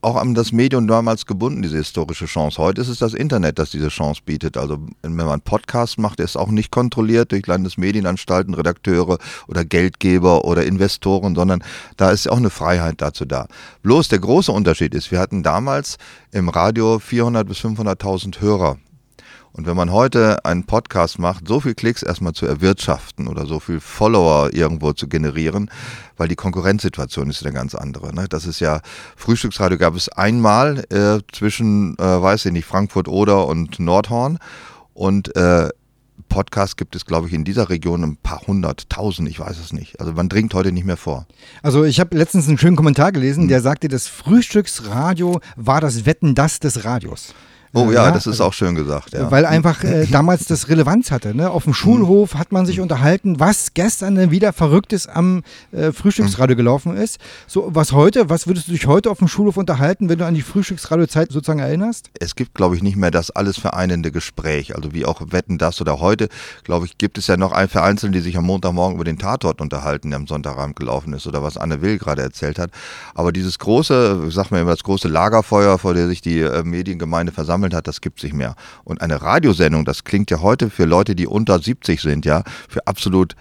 auch 0.00 0.16
an 0.16 0.34
das 0.34 0.52
Medium 0.52 0.86
damals 0.86 1.26
gebunden, 1.26 1.62
diese 1.62 1.76
historische 1.76 2.26
Chance. 2.26 2.58
Heute 2.58 2.80
ist 2.80 2.88
es 2.88 2.98
das 2.98 3.14
Internet, 3.14 3.58
das 3.58 3.70
diese 3.70 3.88
Chance 3.88 4.20
bietet. 4.24 4.56
Also 4.56 4.78
wenn 5.02 5.14
man 5.14 5.40
Podcast 5.40 5.98
macht, 5.98 6.20
ist 6.20 6.36
auch 6.36 6.50
nicht 6.50 6.70
kontrolliert 6.70 7.32
durch 7.32 7.46
Landesmedienanstalten, 7.46 8.54
Redakteure 8.54 9.18
oder 9.48 9.64
Geldgeber 9.64 10.44
oder 10.44 10.64
Investoren, 10.64 11.34
sondern 11.34 11.64
da 11.96 12.10
ist 12.10 12.30
auch 12.30 12.36
eine 12.36 12.50
Freiheit 12.50 13.02
dazu 13.02 13.24
da. 13.24 13.46
Bloß 13.82 14.08
der 14.08 14.20
große 14.20 14.52
Unterschied 14.52 14.94
ist, 14.94 15.10
wir 15.10 15.18
hatten 15.18 15.42
damals 15.42 15.98
im 16.30 16.48
Radio 16.48 16.98
400 16.98 17.46
bis 17.46 17.58
500.000 17.58 18.40
Hörer. 18.40 18.78
Und 19.58 19.66
wenn 19.66 19.76
man 19.76 19.90
heute 19.90 20.44
einen 20.44 20.62
Podcast 20.62 21.18
macht, 21.18 21.48
so 21.48 21.58
viel 21.58 21.74
Klicks 21.74 22.04
erstmal 22.04 22.32
zu 22.32 22.46
erwirtschaften 22.46 23.26
oder 23.26 23.44
so 23.44 23.58
viel 23.58 23.80
Follower 23.80 24.54
irgendwo 24.54 24.92
zu 24.92 25.08
generieren, 25.08 25.68
weil 26.16 26.28
die 26.28 26.36
Konkurrenzsituation 26.36 27.28
ist 27.28 27.44
eine 27.44 27.52
ganz 27.52 27.74
andere. 27.74 28.14
Ne? 28.14 28.26
Das 28.30 28.46
ist 28.46 28.60
ja, 28.60 28.80
Frühstücksradio 29.16 29.76
gab 29.76 29.96
es 29.96 30.08
einmal 30.10 30.84
äh, 30.90 31.18
zwischen, 31.32 31.98
äh, 31.98 32.02
weiß 32.02 32.46
ich 32.46 32.52
nicht, 32.52 32.66
Frankfurt 32.66 33.08
oder 33.08 33.48
und 33.48 33.80
Nordhorn. 33.80 34.38
Und 34.94 35.34
äh, 35.34 35.70
Podcast 36.28 36.76
gibt 36.76 36.94
es, 36.94 37.04
glaube 37.04 37.26
ich, 37.26 37.32
in 37.32 37.42
dieser 37.42 37.68
Region 37.68 38.04
ein 38.04 38.16
paar 38.16 38.42
hundert, 38.46 38.88
tausend, 38.88 39.28
ich 39.28 39.40
weiß 39.40 39.58
es 39.58 39.72
nicht. 39.72 39.98
Also 39.98 40.12
man 40.12 40.28
dringt 40.28 40.54
heute 40.54 40.70
nicht 40.70 40.86
mehr 40.86 40.96
vor. 40.96 41.26
Also 41.64 41.82
ich 41.82 41.98
habe 41.98 42.16
letztens 42.16 42.46
einen 42.46 42.58
schönen 42.58 42.76
Kommentar 42.76 43.10
gelesen, 43.10 43.48
der 43.48 43.60
sagte, 43.60 43.88
das 43.88 44.06
Frühstücksradio 44.06 45.40
war 45.56 45.80
das 45.80 46.06
Wetten 46.06 46.36
das 46.36 46.60
des 46.60 46.84
Radios. 46.84 47.34
Oh 47.74 47.90
Äh, 47.90 47.94
ja, 47.94 48.10
das 48.10 48.26
ist 48.26 48.40
auch 48.40 48.52
schön 48.52 48.74
gesagt. 48.74 49.12
Ja. 49.12 49.30
Weil 49.30 49.46
einfach 49.46 49.84
äh, 49.84 50.06
damals 50.06 50.46
das 50.46 50.68
Relevanz 50.68 51.10
hatte. 51.10 51.34
Ne? 51.34 51.50
Auf 51.50 51.64
dem 51.64 51.74
Schulhof 51.74 52.34
hat 52.34 52.52
man 52.52 52.66
sich 52.66 52.80
unterhalten, 52.80 53.40
was 53.40 53.74
gestern 53.74 54.14
denn 54.14 54.30
wieder 54.30 54.52
Verrücktes 54.52 55.06
am 55.06 55.42
äh, 55.72 55.92
Frühstücksradio 55.92 56.56
gelaufen 56.56 56.96
ist. 56.96 57.18
So, 57.46 57.68
was 57.72 57.92
heute, 57.92 58.30
was 58.30 58.46
würdest 58.46 58.68
du 58.68 58.72
dich 58.72 58.86
heute 58.86 59.10
auf 59.10 59.18
dem 59.18 59.28
Schulhof 59.28 59.56
unterhalten, 59.56 60.08
wenn 60.08 60.18
du 60.18 60.26
an 60.26 60.34
die 60.34 60.42
Frühstücksradio-Zeit 60.42 61.32
sozusagen 61.32 61.60
erinnerst? 61.60 62.10
es 62.20 62.34
gibt, 62.34 62.54
glaube 62.54 62.76
ich, 62.76 62.82
nicht 62.82 62.96
mehr 62.96 63.10
das 63.10 63.30
alles 63.30 63.58
vereinende 63.58 64.10
Gespräch. 64.10 64.74
Also 64.74 64.92
wie 64.92 65.04
auch 65.04 65.20
Wetten 65.30 65.58
das 65.58 65.80
oder 65.80 66.00
heute, 66.00 66.28
glaube 66.64 66.86
ich, 66.86 66.98
gibt 66.98 67.18
es 67.18 67.26
ja 67.26 67.36
noch 67.36 67.52
ein 67.52 67.68
Vereinzelte, 67.68 68.12
die 68.12 68.20
sich 68.20 68.36
am 68.36 68.44
Montagmorgen 68.44 68.96
über 68.96 69.04
den 69.04 69.18
Tatort 69.18 69.60
unterhalten, 69.60 70.10
der 70.10 70.18
am 70.18 70.26
Sonntagabend 70.26 70.76
gelaufen 70.76 71.12
ist 71.12 71.26
oder 71.26 71.42
was 71.42 71.56
Anne 71.56 71.82
Will 71.82 71.98
gerade 71.98 72.22
erzählt 72.22 72.58
hat. 72.58 72.70
Aber 73.14 73.32
dieses 73.32 73.58
große, 73.58 74.24
ich 74.28 74.34
sag 74.34 74.50
mal 74.50 74.60
immer, 74.60 74.72
das 74.72 74.82
große 74.82 75.08
Lagerfeuer, 75.08 75.78
vor 75.78 75.94
der 75.94 76.08
sich 76.08 76.20
die 76.20 76.40
äh, 76.40 76.62
Mediengemeinde 76.64 77.32
versammelt 77.32 77.57
hat, 77.74 77.86
das 77.86 78.00
gibt 78.00 78.18
es 78.18 78.24
nicht 78.24 78.34
mehr. 78.34 78.54
Und 78.84 79.00
eine 79.00 79.22
Radiosendung, 79.22 79.84
das 79.84 80.04
klingt 80.04 80.30
ja 80.30 80.40
heute 80.40 80.70
für 80.70 80.84
Leute, 80.84 81.14
die 81.14 81.26
unter 81.26 81.58
70 81.58 82.00
sind, 82.00 82.24
ja, 82.24 82.42
für 82.68 82.86
absolut 82.86 83.34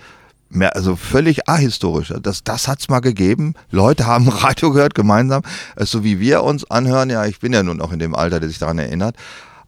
mehr, 0.50 0.76
also 0.76 0.96
völlig 0.96 1.48
ahistorisch. 1.48 2.14
Das, 2.22 2.44
das 2.44 2.68
hat's 2.68 2.90
mal 2.90 3.00
gegeben. 3.00 3.54
Leute 3.72 4.06
haben 4.06 4.28
Radio 4.30 4.72
gehört 4.72 4.96
gemeinsam, 4.96 5.42
so 5.78 6.04
wie 6.04 6.20
wir 6.20 6.44
uns 6.44 6.70
anhören. 6.70 7.10
Ja, 7.10 7.26
ich 7.26 7.40
bin 7.40 7.54
ja 7.54 7.64
nun 7.64 7.82
auch 7.82 7.92
in 7.92 8.00
dem 8.00 8.16
Alter, 8.16 8.40
der 8.40 8.50
sich 8.50 8.60
daran 8.60 8.80
erinnert. 8.80 9.16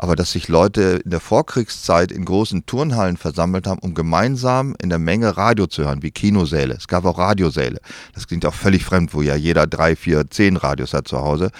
Aber 0.01 0.15
dass 0.15 0.31
sich 0.31 0.47
Leute 0.47 1.01
in 1.03 1.11
der 1.11 1.19
Vorkriegszeit 1.19 2.13
in 2.13 2.23
großen 2.23 2.65
Turnhallen 2.65 3.17
versammelt 3.17 3.67
haben, 3.67 3.81
um 3.81 3.93
gemeinsam 3.93 4.73
in 4.81 4.87
der 4.87 4.97
Menge 4.97 5.35
Radio 5.35 5.67
zu 5.67 5.83
hören, 5.83 6.01
wie 6.01 6.11
Kinosäle. 6.11 6.73
Es 6.75 6.87
gab 6.87 7.03
auch 7.03 7.17
Radiosäle. 7.17 7.81
Das 8.13 8.25
klingt 8.25 8.45
auch 8.45 8.53
völlig 8.53 8.85
fremd, 8.85 9.13
wo 9.13 9.21
ja 9.21 9.35
jeder 9.35 9.67
drei, 9.67 9.97
vier, 9.97 10.29
zehn 10.29 10.55
Radios 10.55 10.93
hat 10.93 11.09
zu 11.09 11.19
Hause. 11.19 11.51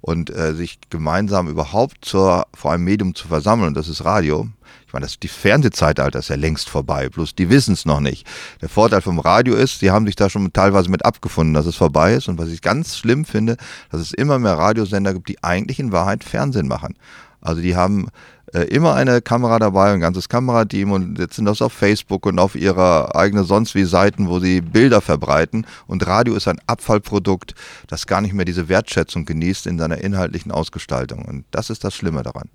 Und 0.00 0.30
äh, 0.30 0.54
sich 0.54 0.78
gemeinsam 0.90 1.48
überhaupt 1.48 2.04
zur, 2.04 2.46
vor 2.54 2.72
einem 2.72 2.84
Medium 2.84 3.14
zu 3.14 3.28
versammeln, 3.28 3.68
und 3.68 3.76
das 3.76 3.88
ist 3.88 4.04
Radio, 4.04 4.48
ich 4.88 4.94
meine, 4.94 5.04
das, 5.04 5.18
die 5.18 5.28
Fernsehzeitalter 5.28 6.18
ist 6.18 6.30
ja 6.30 6.36
längst 6.36 6.70
vorbei, 6.70 7.10
bloß 7.10 7.34
die 7.34 7.50
wissen 7.50 7.74
es 7.74 7.84
noch 7.84 8.00
nicht. 8.00 8.26
Der 8.62 8.70
Vorteil 8.70 9.02
vom 9.02 9.18
Radio 9.18 9.54
ist, 9.54 9.82
die 9.82 9.90
haben 9.90 10.06
sich 10.06 10.16
da 10.16 10.30
schon 10.30 10.50
teilweise 10.54 10.90
mit 10.90 11.04
abgefunden, 11.04 11.52
dass 11.52 11.66
es 11.66 11.76
vorbei 11.76 12.14
ist. 12.14 12.26
Und 12.26 12.38
was 12.38 12.48
ich 12.48 12.62
ganz 12.62 12.96
schlimm 12.96 13.26
finde, 13.26 13.58
dass 13.90 14.00
es 14.00 14.12
immer 14.12 14.38
mehr 14.38 14.56
Radiosender 14.56 15.12
gibt, 15.12 15.28
die 15.28 15.44
eigentlich 15.44 15.78
in 15.78 15.92
Wahrheit 15.92 16.24
Fernsehen 16.24 16.68
machen. 16.68 16.94
Also 17.42 17.60
die 17.60 17.76
haben 17.76 18.08
äh, 18.52 18.62
immer 18.64 18.94
eine 18.94 19.20
Kamera 19.20 19.58
dabei, 19.58 19.92
ein 19.92 20.00
ganzes 20.00 20.28
Kamerateam 20.28 20.92
und 20.92 21.18
setzen 21.18 21.44
das 21.44 21.62
auf 21.62 21.72
Facebook 21.72 22.26
und 22.26 22.38
auf 22.38 22.54
ihre 22.54 23.14
eigene 23.14 23.44
sonst 23.44 23.74
wie 23.74 23.84
Seiten, 23.84 24.28
wo 24.28 24.40
sie 24.40 24.60
Bilder 24.60 25.00
verbreiten. 25.00 25.66
Und 25.86 26.06
Radio 26.06 26.34
ist 26.34 26.48
ein 26.48 26.60
Abfallprodukt, 26.66 27.54
das 27.86 28.06
gar 28.06 28.20
nicht 28.20 28.34
mehr 28.34 28.44
diese 28.44 28.68
Wertschätzung 28.68 29.24
genießt 29.24 29.66
in 29.66 29.78
seiner 29.78 29.98
inhaltlichen 29.98 30.52
Ausgestaltung. 30.52 31.24
Und 31.24 31.44
das 31.50 31.70
ist 31.70 31.84
das 31.84 31.94
Schlimme 31.94 32.22
daran. 32.22 32.48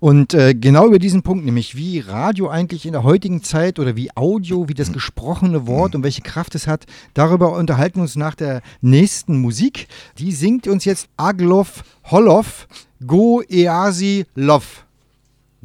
Und 0.00 0.34
äh, 0.34 0.54
genau 0.54 0.86
über 0.86 0.98
diesen 0.98 1.22
Punkt, 1.22 1.44
nämlich 1.44 1.76
wie 1.76 2.00
Radio 2.00 2.48
eigentlich 2.48 2.86
in 2.86 2.92
der 2.92 3.04
heutigen 3.04 3.42
Zeit 3.42 3.78
oder 3.78 3.96
wie 3.96 4.10
Audio, 4.16 4.68
wie 4.68 4.74
das 4.74 4.92
gesprochene 4.92 5.66
Wort 5.66 5.94
und 5.94 6.02
welche 6.02 6.22
Kraft 6.22 6.54
es 6.54 6.66
hat, 6.66 6.86
darüber 7.14 7.52
unterhalten 7.52 7.96
wir 7.96 8.02
uns 8.02 8.16
nach 8.16 8.34
der 8.34 8.62
nächsten 8.80 9.40
Musik. 9.40 9.88
Die 10.18 10.32
singt 10.32 10.66
uns 10.66 10.84
jetzt 10.84 11.08
Aglov 11.16 11.84
Holov 12.04 12.66
Go 13.06 13.42
Easi 13.48 14.26
Love. 14.34 14.87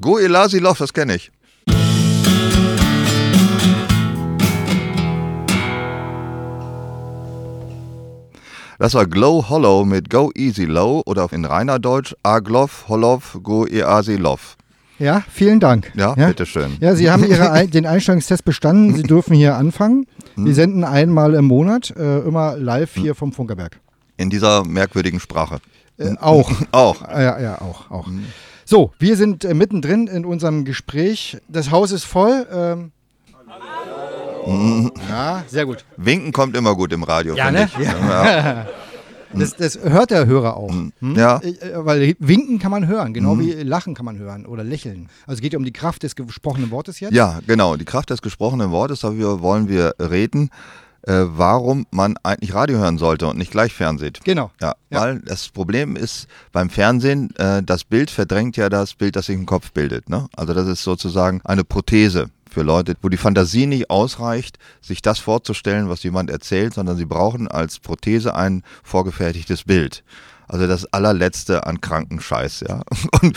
Go 0.02 0.18
Elasi 0.18 0.58
Love, 0.60 0.78
das 0.80 0.92
kenne 0.94 1.16
ich. 1.16 1.32
Das 8.80 8.96
war 8.96 9.06
Glow 9.06 9.48
Hollow 9.50 9.86
mit 9.86 10.10
Go 10.10 10.32
Easy 10.36 10.66
Low 10.66 11.04
oder 11.06 11.32
in 11.32 11.46
reiner 11.46 11.80
Deutsch 11.80 12.16
Aglov 12.24 12.86
Holov 12.90 13.38
Go 13.44 13.66
Easy 13.68 14.16
Love. 14.16 14.42
Ja, 15.00 15.24
vielen 15.30 15.60
Dank. 15.60 15.92
Ja, 15.96 16.16
bitteschön. 16.16 16.78
Ja, 16.80 16.96
Sie 16.96 17.10
haben 17.12 17.24
ihre, 17.24 17.68
den 17.68 17.86
Einstellungstest 17.86 18.44
bestanden. 18.46 18.96
Sie 18.96 19.04
dürfen 19.04 19.36
hier 19.36 19.56
anfangen. 19.56 20.06
Wir 20.36 20.54
senden 20.56 20.84
einmal 20.84 21.36
im 21.36 21.46
Monat, 21.46 21.94
äh, 21.96 22.20
immer 22.20 22.58
live 22.58 22.96
hier 22.96 23.14
vom 23.16 23.32
Funkerberg. 23.32 23.80
In 24.18 24.30
dieser 24.30 24.64
merkwürdigen 24.66 25.20
Sprache. 25.20 25.60
Äh, 25.98 26.16
auch. 26.20 26.52
Auch. 26.72 27.02
Ja, 27.10 27.40
ja, 27.40 27.62
auch, 27.62 27.92
auch. 27.92 28.08
So, 28.66 28.92
wir 29.00 29.16
sind 29.18 29.46
äh, 29.46 29.54
mittendrin 29.54 30.08
in 30.08 30.26
unserem 30.26 30.66
Gespräch. 30.66 31.38
Das 31.48 31.72
Haus 31.72 31.92
ist 31.92 32.04
voll. 32.06 32.48
Ähm, 32.52 32.92
ja, 35.10 35.44
sehr 35.48 35.66
gut. 35.66 35.86
Winken 35.98 36.32
kommt 36.32 36.56
immer 36.56 36.76
gut 36.76 36.92
im 36.94 37.04
Radio. 37.04 37.36
Ja, 37.36 37.52
ne? 37.52 37.70
Ich. 37.78 37.86
Ja. 37.86 38.68
Das, 39.36 39.56
das 39.56 39.80
hört 39.80 40.12
der 40.12 40.28
Hörer 40.28 40.58
auch. 40.58 40.72
Hm? 40.72 40.94
Ja. 41.16 41.40
Äh, 41.40 41.56
Weil 41.74 42.16
winken 42.20 42.60
kann 42.60 42.70
man 42.70 42.88
hören, 42.88 43.14
genau 43.16 43.40
wie 43.40 43.52
lachen 43.54 43.96
kann 43.96 44.06
man 44.06 44.20
hören 44.20 44.46
oder 44.46 44.64
lächeln. 44.64 45.10
Also 45.26 45.38
es 45.38 45.42
geht 45.42 45.54
ja 45.54 45.58
um 45.58 45.66
die 45.66 45.74
Kraft 45.74 46.04
des 46.04 46.16
gesprochenen 46.16 46.72
Wortes 46.72 47.00
jetzt. 47.00 47.14
ja, 47.14 47.40
genau. 47.48 47.76
Die 47.76 47.86
Kraft 47.86 48.12
des 48.12 48.22
gesprochenen 48.22 48.70
Wortes, 48.70 49.00
darüber 49.00 49.42
wollen 49.42 49.68
wir 49.68 49.96
reden, 50.00 50.52
äh, 51.04 51.24
warum 51.26 51.86
man 51.92 52.16
eigentlich 52.24 52.54
Radio 52.54 52.78
hören 52.78 52.98
sollte 52.98 53.28
und 53.28 53.38
nicht 53.38 53.52
gleich 53.52 53.74
Fernsehen. 53.74 54.14
Genau. 54.24 54.52
Ja, 54.62 54.74
Ja. 54.90 55.02
weil 55.02 55.20
das 55.20 55.50
Problem 55.50 55.96
ist 55.96 56.28
beim 56.52 56.70
Fernsehen, 56.70 57.36
äh, 57.38 57.62
das 57.64 57.84
Bild 57.84 58.10
verdrängt 58.12 58.58
ja 58.58 58.70
das 58.70 58.94
Bild, 58.94 59.16
das 59.16 59.28
sich 59.28 59.36
im 59.36 59.46
Kopf 59.46 59.72
bildet. 59.72 60.10
Ne? 60.10 60.28
Also 60.36 60.54
das 60.54 60.68
ist 60.68 60.84
sozusagen 60.84 61.42
eine 61.44 61.64
Prothese 61.64 62.30
für 62.50 62.62
Leute, 62.62 62.96
wo 63.02 63.10
die 63.10 63.18
Fantasie 63.18 63.66
nicht 63.66 63.90
ausreicht, 63.90 64.60
sich 64.82 65.02
das 65.02 65.20
vorzustellen, 65.20 65.90
was 65.90 66.04
jemand 66.04 66.30
erzählt, 66.30 66.74
sondern 66.76 66.98
sie 66.98 67.06
brauchen 67.06 67.48
als 67.48 67.80
Prothese 67.80 68.36
ein 68.36 68.64
vorgefertigtes 68.84 69.64
Bild. 69.64 70.04
Also 70.48 70.68
das 70.68 70.86
allerletzte 70.94 71.66
an 71.66 71.82
kranken 71.82 72.20
Scheiß, 72.22 72.64
ja. 72.68 72.82
Und 73.22 73.36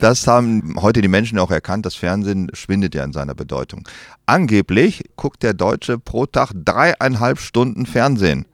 das 0.00 0.26
haben 0.26 0.74
heute 0.80 1.00
die 1.02 1.08
Menschen 1.08 1.38
auch 1.38 1.50
erkannt, 1.50 1.86
das 1.86 1.94
Fernsehen 1.94 2.50
schwindet 2.54 2.94
ja 2.94 3.04
in 3.04 3.12
seiner 3.12 3.34
Bedeutung. 3.34 3.86
Angeblich 4.26 5.04
guckt 5.16 5.42
der 5.42 5.54
Deutsche 5.54 5.98
pro 5.98 6.26
Tag 6.26 6.52
dreieinhalb 6.54 7.38
Stunden 7.38 7.86
Fernsehen. 7.86 8.46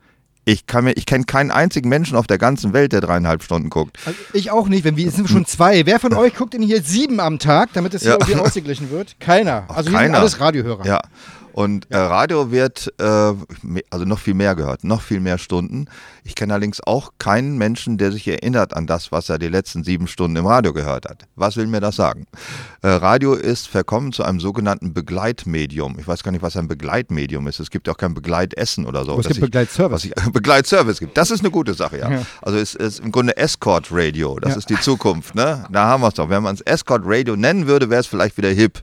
Ich, 0.48 0.66
kann 0.66 0.84
mir, 0.84 0.92
ich 0.92 1.06
kenne 1.06 1.24
keinen 1.24 1.50
einzigen 1.50 1.88
Menschen 1.88 2.16
auf 2.16 2.28
der 2.28 2.38
ganzen 2.38 2.72
Welt, 2.72 2.92
der 2.92 3.00
dreieinhalb 3.00 3.42
Stunden 3.42 3.68
guckt. 3.68 3.98
Also 4.06 4.16
ich 4.32 4.52
auch 4.52 4.68
nicht, 4.68 4.84
wenn 4.84 4.96
wir 4.96 5.08
es 5.08 5.16
sind 5.16 5.28
schon 5.28 5.44
zwei. 5.44 5.84
Wer 5.86 5.98
von 5.98 6.14
euch 6.14 6.36
guckt 6.36 6.54
denn 6.54 6.62
hier 6.62 6.82
sieben 6.82 7.18
am 7.18 7.40
Tag, 7.40 7.70
damit 7.72 7.94
es 7.94 8.02
hier 8.02 8.12
Ja. 8.12 8.18
irgendwie 8.20 8.36
ausgeglichen 8.40 8.90
wird? 8.90 9.18
Keiner. 9.18 9.64
Also 9.68 9.90
wir 9.90 9.98
sind 9.98 10.06
keiner. 10.06 10.18
alles 10.20 10.38
Radiohörer. 10.38 10.86
Ja. 10.86 11.00
Und 11.56 11.90
äh, 11.90 11.96
Radio 11.96 12.50
wird 12.50 12.92
äh, 13.00 13.04
also 13.88 14.04
noch 14.04 14.18
viel 14.18 14.34
mehr 14.34 14.54
gehört, 14.54 14.84
noch 14.84 15.00
viel 15.00 15.20
mehr 15.20 15.38
Stunden. 15.38 15.86
Ich 16.22 16.34
kenne 16.34 16.52
allerdings 16.52 16.82
auch 16.86 17.12
keinen 17.18 17.56
Menschen, 17.56 17.96
der 17.96 18.12
sich 18.12 18.28
erinnert 18.28 18.76
an 18.76 18.86
das, 18.86 19.10
was 19.10 19.30
er 19.30 19.38
die 19.38 19.48
letzten 19.48 19.82
sieben 19.82 20.06
Stunden 20.06 20.36
im 20.36 20.44
Radio 20.46 20.74
gehört 20.74 21.06
hat. 21.08 21.26
Was 21.34 21.56
will 21.56 21.66
mir 21.66 21.80
das 21.80 21.96
sagen? 21.96 22.26
Äh, 22.82 22.88
Radio 22.88 23.32
ist 23.32 23.68
verkommen 23.68 24.12
zu 24.12 24.22
einem 24.22 24.38
sogenannten 24.38 24.92
Begleitmedium. 24.92 25.98
Ich 25.98 26.06
weiß 26.06 26.22
gar 26.22 26.30
nicht, 26.30 26.42
was 26.42 26.58
ein 26.58 26.68
Begleitmedium 26.68 27.46
ist. 27.48 27.58
Es 27.58 27.70
gibt 27.70 27.86
ja 27.86 27.94
auch 27.94 27.98
kein 27.98 28.12
Begleitessen 28.12 28.84
oder 28.84 29.06
so. 29.06 29.12
Aber 29.12 29.20
es 29.22 29.28
gibt 29.28 29.40
Begleitservice. 29.40 29.92
Was 29.94 30.04
ich, 30.04 30.12
Begleitservice 30.32 31.00
gibt. 31.00 31.16
Das 31.16 31.30
ist 31.30 31.40
eine 31.40 31.50
gute 31.50 31.72
Sache, 31.72 31.98
ja. 31.98 32.10
Ja. 32.10 32.22
Also 32.42 32.58
es 32.58 32.74
ist 32.74 33.00
im 33.00 33.10
Grunde 33.10 33.34
Escort 33.38 33.88
Radio. 33.90 34.38
Das 34.40 34.52
Ja. 34.52 34.58
ist 34.58 34.68
die 34.68 34.78
Zukunft. 34.78 35.34
Ne? 35.34 35.64
Da 35.72 35.86
haben 35.86 36.02
wir 36.02 36.08
es 36.08 36.14
doch. 36.14 36.28
Wenn 36.28 36.42
man 36.42 36.54
es 36.54 36.60
Escort 36.60 37.00
Radio 37.06 37.34
nennen 37.34 37.66
würde, 37.66 37.88
wäre 37.88 38.00
es 38.02 38.06
vielleicht 38.06 38.36
wieder 38.36 38.50
hip. 38.50 38.82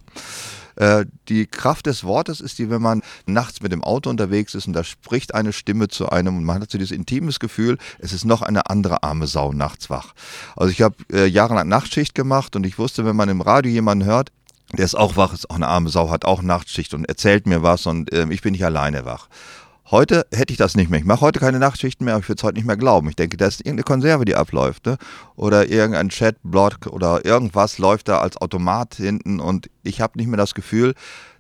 Äh, 0.75 1.05
die 1.29 1.45
Kraft 1.45 1.85
des 1.85 2.03
Wortes 2.03 2.41
ist 2.41 2.59
die, 2.59 2.69
wenn 2.69 2.81
man 2.81 3.01
nachts 3.25 3.61
mit 3.61 3.71
dem 3.71 3.83
Auto 3.83 4.09
unterwegs 4.09 4.55
ist 4.55 4.67
und 4.67 4.73
da 4.73 4.83
spricht 4.83 5.35
eine 5.35 5.53
Stimme 5.53 5.87
zu 5.87 6.09
einem 6.09 6.37
und 6.37 6.43
man 6.43 6.61
hat 6.61 6.71
so 6.71 6.77
dieses 6.77 6.95
intimes 6.95 7.39
Gefühl, 7.39 7.77
es 7.99 8.13
ist 8.13 8.25
noch 8.25 8.41
eine 8.41 8.69
andere 8.69 9.03
arme 9.03 9.27
Sau 9.27 9.53
nachts 9.53 9.89
wach. 9.89 10.13
Also 10.55 10.71
ich 10.71 10.81
habe 10.81 10.95
äh, 11.11 11.25
jahrelang 11.25 11.67
Nachtschicht 11.67 12.15
gemacht 12.15 12.55
und 12.55 12.65
ich 12.65 12.77
wusste, 12.77 13.05
wenn 13.05 13.15
man 13.15 13.29
im 13.29 13.41
Radio 13.41 13.71
jemanden 13.71 14.05
hört, 14.05 14.31
der 14.75 14.85
ist 14.85 14.95
auch 14.95 15.15
wach, 15.17 15.33
ist 15.33 15.49
auch 15.49 15.55
eine 15.55 15.67
arme 15.67 15.89
Sau, 15.89 16.09
hat 16.09 16.25
auch 16.25 16.41
Nachtschicht 16.41 16.93
und 16.93 17.05
erzählt 17.05 17.45
mir 17.45 17.61
was 17.61 17.85
und 17.85 18.11
äh, 18.11 18.25
ich 18.29 18.41
bin 18.41 18.53
nicht 18.53 18.65
alleine 18.65 19.05
wach. 19.05 19.27
Heute 19.93 20.25
hätte 20.33 20.51
ich 20.51 20.57
das 20.57 20.75
nicht 20.75 20.89
mehr. 20.89 20.99
Ich 20.99 21.05
mache 21.05 21.21
heute 21.21 21.39
keine 21.39 21.59
Nachtschichten 21.59 22.03
mehr, 22.03 22.15
aber 22.15 22.23
ich 22.23 22.27
würde 22.27 22.39
es 22.39 22.43
heute 22.43 22.55
nicht 22.55 22.65
mehr 22.65 22.77
glauben. 22.77 23.09
Ich 23.09 23.15
denke, 23.15 23.37
da 23.37 23.45
ist 23.45 23.59
irgendeine 23.59 23.83
Konserve, 23.83 24.25
die 24.25 24.33
abläuft. 24.33 24.87
Ne? 24.87 24.97
Oder 25.35 25.69
irgendein 25.69 26.09
Chatbot 26.09 26.87
oder 26.87 27.23
irgendwas 27.23 27.77
läuft 27.77 28.07
da 28.07 28.17
als 28.17 28.37
Automat 28.37 28.95
hinten 28.95 29.39
und 29.39 29.69
ich 29.83 30.01
habe 30.01 30.17
nicht 30.17 30.25
mehr 30.25 30.37
das 30.37 30.55
Gefühl, 30.55 30.95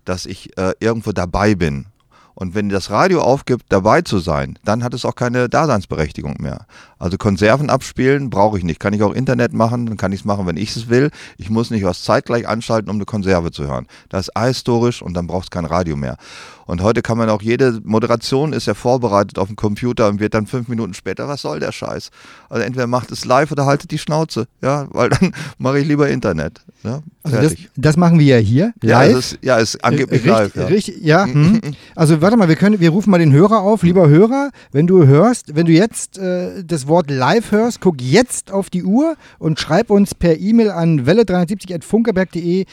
dass 0.05 0.27
ich 0.27 0.55
äh, 0.55 0.73
irgendwo 0.79 1.13
dabei 1.13 1.55
bin. 1.55 1.87
Und 2.35 2.53
wenn 2.53 2.69
das 2.69 2.89
Radio 2.91 3.21
aufgibt, 3.21 3.65
dabei 3.69 4.01
zu 4.01 4.19
sein, 4.19 4.57
dann 4.63 4.83
hat 4.83 4.93
es 4.93 5.05
auch 5.05 5.15
keine 5.15 5.49
Daseinsberechtigung 5.49 6.35
mehr. 6.39 6.65
Also 6.97 7.17
Konserven 7.17 7.69
abspielen 7.69 8.29
brauche 8.29 8.57
ich 8.57 8.63
nicht. 8.63 8.79
Kann 8.79 8.93
ich 8.93 9.03
auch 9.03 9.13
Internet 9.13 9.53
machen, 9.53 9.85
dann 9.85 9.97
kann 9.97 10.11
ich 10.11 10.21
es 10.21 10.25
machen, 10.25 10.45
wenn 10.47 10.57
ich 10.57 10.75
es 10.75 10.89
will. 10.89 11.11
Ich 11.37 11.49
muss 11.49 11.69
nicht 11.69 11.83
was 11.83 12.03
zeitgleich 12.03 12.47
anschalten, 12.47 12.89
um 12.89 12.97
eine 12.97 13.05
Konserve 13.05 13.51
zu 13.51 13.65
hören. 13.67 13.87
Das 14.09 14.27
ist 14.27 14.37
ahistorisch 14.37 15.01
und 15.01 15.13
dann 15.13 15.27
braucht 15.27 15.45
es 15.45 15.51
kein 15.51 15.65
Radio 15.65 15.95
mehr. 15.95 16.17
Und 16.65 16.81
heute 16.81 17.01
kann 17.01 17.17
man 17.17 17.29
auch 17.29 17.41
jede 17.41 17.79
Moderation 17.83 18.53
ist 18.53 18.67
ja 18.67 18.73
vorbereitet 18.73 19.37
auf 19.39 19.47
dem 19.47 19.55
Computer 19.55 20.07
und 20.07 20.19
wird 20.19 20.33
dann 20.33 20.47
fünf 20.47 20.67
Minuten 20.67 20.93
später, 20.93 21.27
was 21.27 21.41
soll 21.41 21.59
der 21.59 21.71
Scheiß? 21.71 22.09
Also 22.49 22.63
entweder 22.63 22.87
macht 22.87 23.11
es 23.11 23.25
live 23.25 23.51
oder 23.51 23.65
haltet 23.65 23.91
die 23.91 23.97
Schnauze, 23.97 24.47
ja, 24.61 24.87
weil 24.91 25.09
dann 25.09 25.33
mache 25.57 25.79
ich 25.79 25.87
lieber 25.87 26.09
Internet. 26.09 26.61
Ja, 26.83 27.01
Also 27.23 27.37
das, 27.37 27.55
das 27.77 27.97
machen 27.97 28.19
wir 28.19 28.25
ja 28.25 28.37
hier, 28.37 28.73
ja, 28.83 29.01
live. 29.03 29.17
es 29.17 29.31
ist, 29.33 29.39
ja, 29.41 29.57
es 29.59 29.75
ist 29.75 29.83
angeblich 29.85 30.25
Äh, 30.25 30.29
live. 30.29 30.55
Ja. 30.55 30.65
Richtig, 30.65 30.95
ja. 31.01 31.25
hm. 31.25 31.61
Also 31.95 32.21
warte 32.21 32.35
mal, 32.37 32.49
wir 32.49 32.55
können, 32.57 32.79
wir 32.79 32.89
rufen 32.89 33.09
mal 33.11 33.19
den 33.19 33.31
Hörer 33.31 33.61
auf. 33.61 33.83
Lieber 33.83 34.07
Hörer, 34.09 34.51
wenn 34.71 34.87
du 34.87 35.05
hörst, 35.05 35.55
wenn 35.55 35.65
du 35.65 35.71
jetzt 35.71 36.17
äh, 36.17 36.63
das 36.63 36.87
Wort 36.87 37.09
live 37.09 37.51
hörst, 37.51 37.79
guck 37.81 38.01
jetzt 38.01 38.51
auf 38.51 38.69
die 38.69 38.83
Uhr 38.83 39.15
und 39.39 39.59
schreib 39.59 39.89
uns 39.89 40.13
per 40.15 40.37
E-Mail 40.39 40.71
an 40.71 41.05
welle370.funkerberg.de 41.05 42.65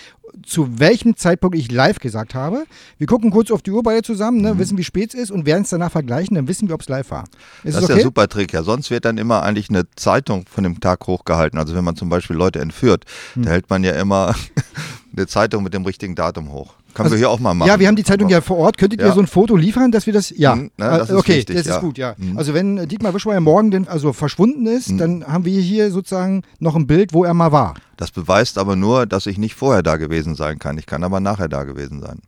zu 0.45 0.79
welchem 0.79 1.17
Zeitpunkt 1.17 1.57
ich 1.57 1.71
live 1.71 1.99
gesagt 1.99 2.35
habe. 2.35 2.65
Wir 2.99 3.07
gucken 3.07 3.31
kurz 3.31 3.51
auf 3.51 3.63
die 3.63 3.71
Uhr 3.71 3.83
beide 3.83 4.03
zusammen, 4.03 4.39
Mhm. 4.39 4.43
ne, 4.43 4.59
wissen, 4.59 4.79
wie 4.79 4.85
spät 4.85 5.15
es 5.15 5.21
ist 5.21 5.31
und 5.31 5.47
werden 5.47 5.63
es 5.63 5.71
danach 5.71 5.91
vergleichen, 5.93 6.35
dann 6.35 6.49
wissen 6.49 6.69
wir, 6.69 6.75
ob 6.75 6.83
es 6.83 6.89
live 6.89 7.11
war. 7.11 7.25
Ist 7.65 7.75
Das 7.75 7.77
ist 7.77 7.85
okay? 7.85 7.95
der 7.95 8.03
super 8.05 8.29
Trick, 8.29 8.53
ja. 8.53 8.63
Sonst 8.63 8.91
wird 8.91 9.05
dann 9.05 9.19
immer 9.19 9.43
eigentlich 9.43 9.69
eine 9.71 9.85
Zeitung 9.97 10.45
von 10.51 10.65
dem 10.65 10.81
Tag 10.81 11.07
hochgehalten. 11.07 11.59
Also 11.59 11.75
wenn 11.75 11.85
man 11.85 11.97
zum 11.97 12.09
Beispiel 12.09 12.37
Leute 12.37 12.61
entführt, 12.61 13.05
Hm. 13.35 13.45
da 13.45 13.51
hält 13.51 13.71
man 13.71 13.85
ja 13.85 13.93
immer 13.93 14.35
eine 15.17 15.27
Zeitung 15.27 15.63
mit 15.63 15.75
dem 15.75 15.85
richtigen 15.85 16.15
Datum 16.15 16.53
hoch. 16.53 16.75
Können 16.95 17.05
Also, 17.07 17.13
wir 17.15 17.19
hier 17.19 17.31
auch 17.31 17.41
mal 17.41 17.55
machen. 17.55 17.69
Ja, 17.69 17.79
wir 17.79 17.87
haben 17.87 17.97
die 17.97 18.05
Zeitung 18.05 18.29
ja 18.29 18.41
vor 18.41 18.57
Ort. 18.59 18.79
Könntet 18.79 19.01
ihr 19.01 19.07
Ja. 19.07 19.13
so 19.15 19.21
ein 19.21 19.27
Foto 19.27 19.57
liefern, 19.57 19.93
dass 19.93 20.07
wir 20.07 20.13
das. 20.13 20.31
Ja, 20.37 20.55
Mhm, 20.57 20.63
ne, 20.63 20.71
das 20.79 21.09
Äh, 21.09 21.13
ist 21.13 21.19
okay, 21.19 21.37
wichtig, 21.39 21.57
das 21.57 21.67
ist 21.67 21.73
ja. 21.73 21.81
gut, 21.81 21.99
ja. 21.99 22.15
Mhm. 22.19 22.37
Also, 22.39 22.53
wenn 22.55 22.79
äh, 22.79 22.87
Dietmar 22.87 23.15
Wischmeier 23.15 23.41
morgen 23.41 23.71
denn 23.71 23.89
also 23.89 24.13
verschwunden 24.13 24.67
ist, 24.67 24.91
Mhm. 24.91 24.99
dann 24.99 25.25
haben 25.27 25.45
wir 25.45 25.61
hier 25.61 25.91
sozusagen 25.91 26.43
noch 26.59 26.77
ein 26.77 26.87
Bild, 26.87 27.13
wo 27.13 27.25
er 27.25 27.35
mal 27.35 27.53
war. 27.53 27.75
Das 27.97 28.11
beweist 28.11 28.59
aber 28.59 28.77
nur, 28.77 29.07
dass 29.07 29.27
ich 29.27 29.39
nicht 29.39 29.55
vorher 29.55 29.83
da 29.83 29.97
gewesen 29.97 30.35
sein 30.35 30.59
kann. 30.59 30.79
Ich 30.79 30.87
kann 30.87 31.05
aber 31.05 31.21
nachher 31.21 31.49
da 31.49 31.65
gewesen 31.65 32.01
sein. 32.01 32.21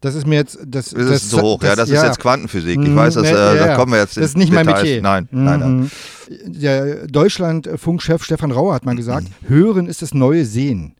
Das 0.00 0.14
ist 0.14 0.26
mir 0.28 0.36
jetzt. 0.36 0.58
Das, 0.64 0.90
Das, 0.90 1.08
ist 1.10 1.30
so 1.30 1.40
hoch, 1.42 1.62
ja. 1.64 1.74
Das 1.74 1.88
ist 1.90 2.00
jetzt 2.02 2.20
Quantenphysik. 2.20 2.80
Ich 2.80 2.88
Mhm, 2.88 2.94
weiß, 2.96 3.14
dass, 3.14 3.28
ja, 3.28 3.30
äh, 3.30 3.56
ja, 3.56 3.62
da 3.64 3.66
ja. 3.70 3.74
kommen 3.76 3.92
wir 3.92 3.98
jetzt 3.98 4.16
Das 4.16 4.24
ist 4.26 4.36
nicht 4.36 4.52
mein 4.52 4.64
Details. 4.66 4.84
Metier. 4.84 5.02
Nein, 5.02 5.28
nein, 5.32 5.58
nein. 5.60 5.76
Mhm. 5.80 5.90
Der 6.60 7.06
Deutschlandfunkchef 7.08 8.22
Stefan 8.22 8.52
Rauer 8.52 8.74
hat 8.74 8.84
mal 8.86 8.94
gesagt: 8.96 9.26
Hören 9.46 9.86
ist 9.86 10.02
das 10.02 10.14
neue 10.14 10.44
Sehen. 10.44 10.94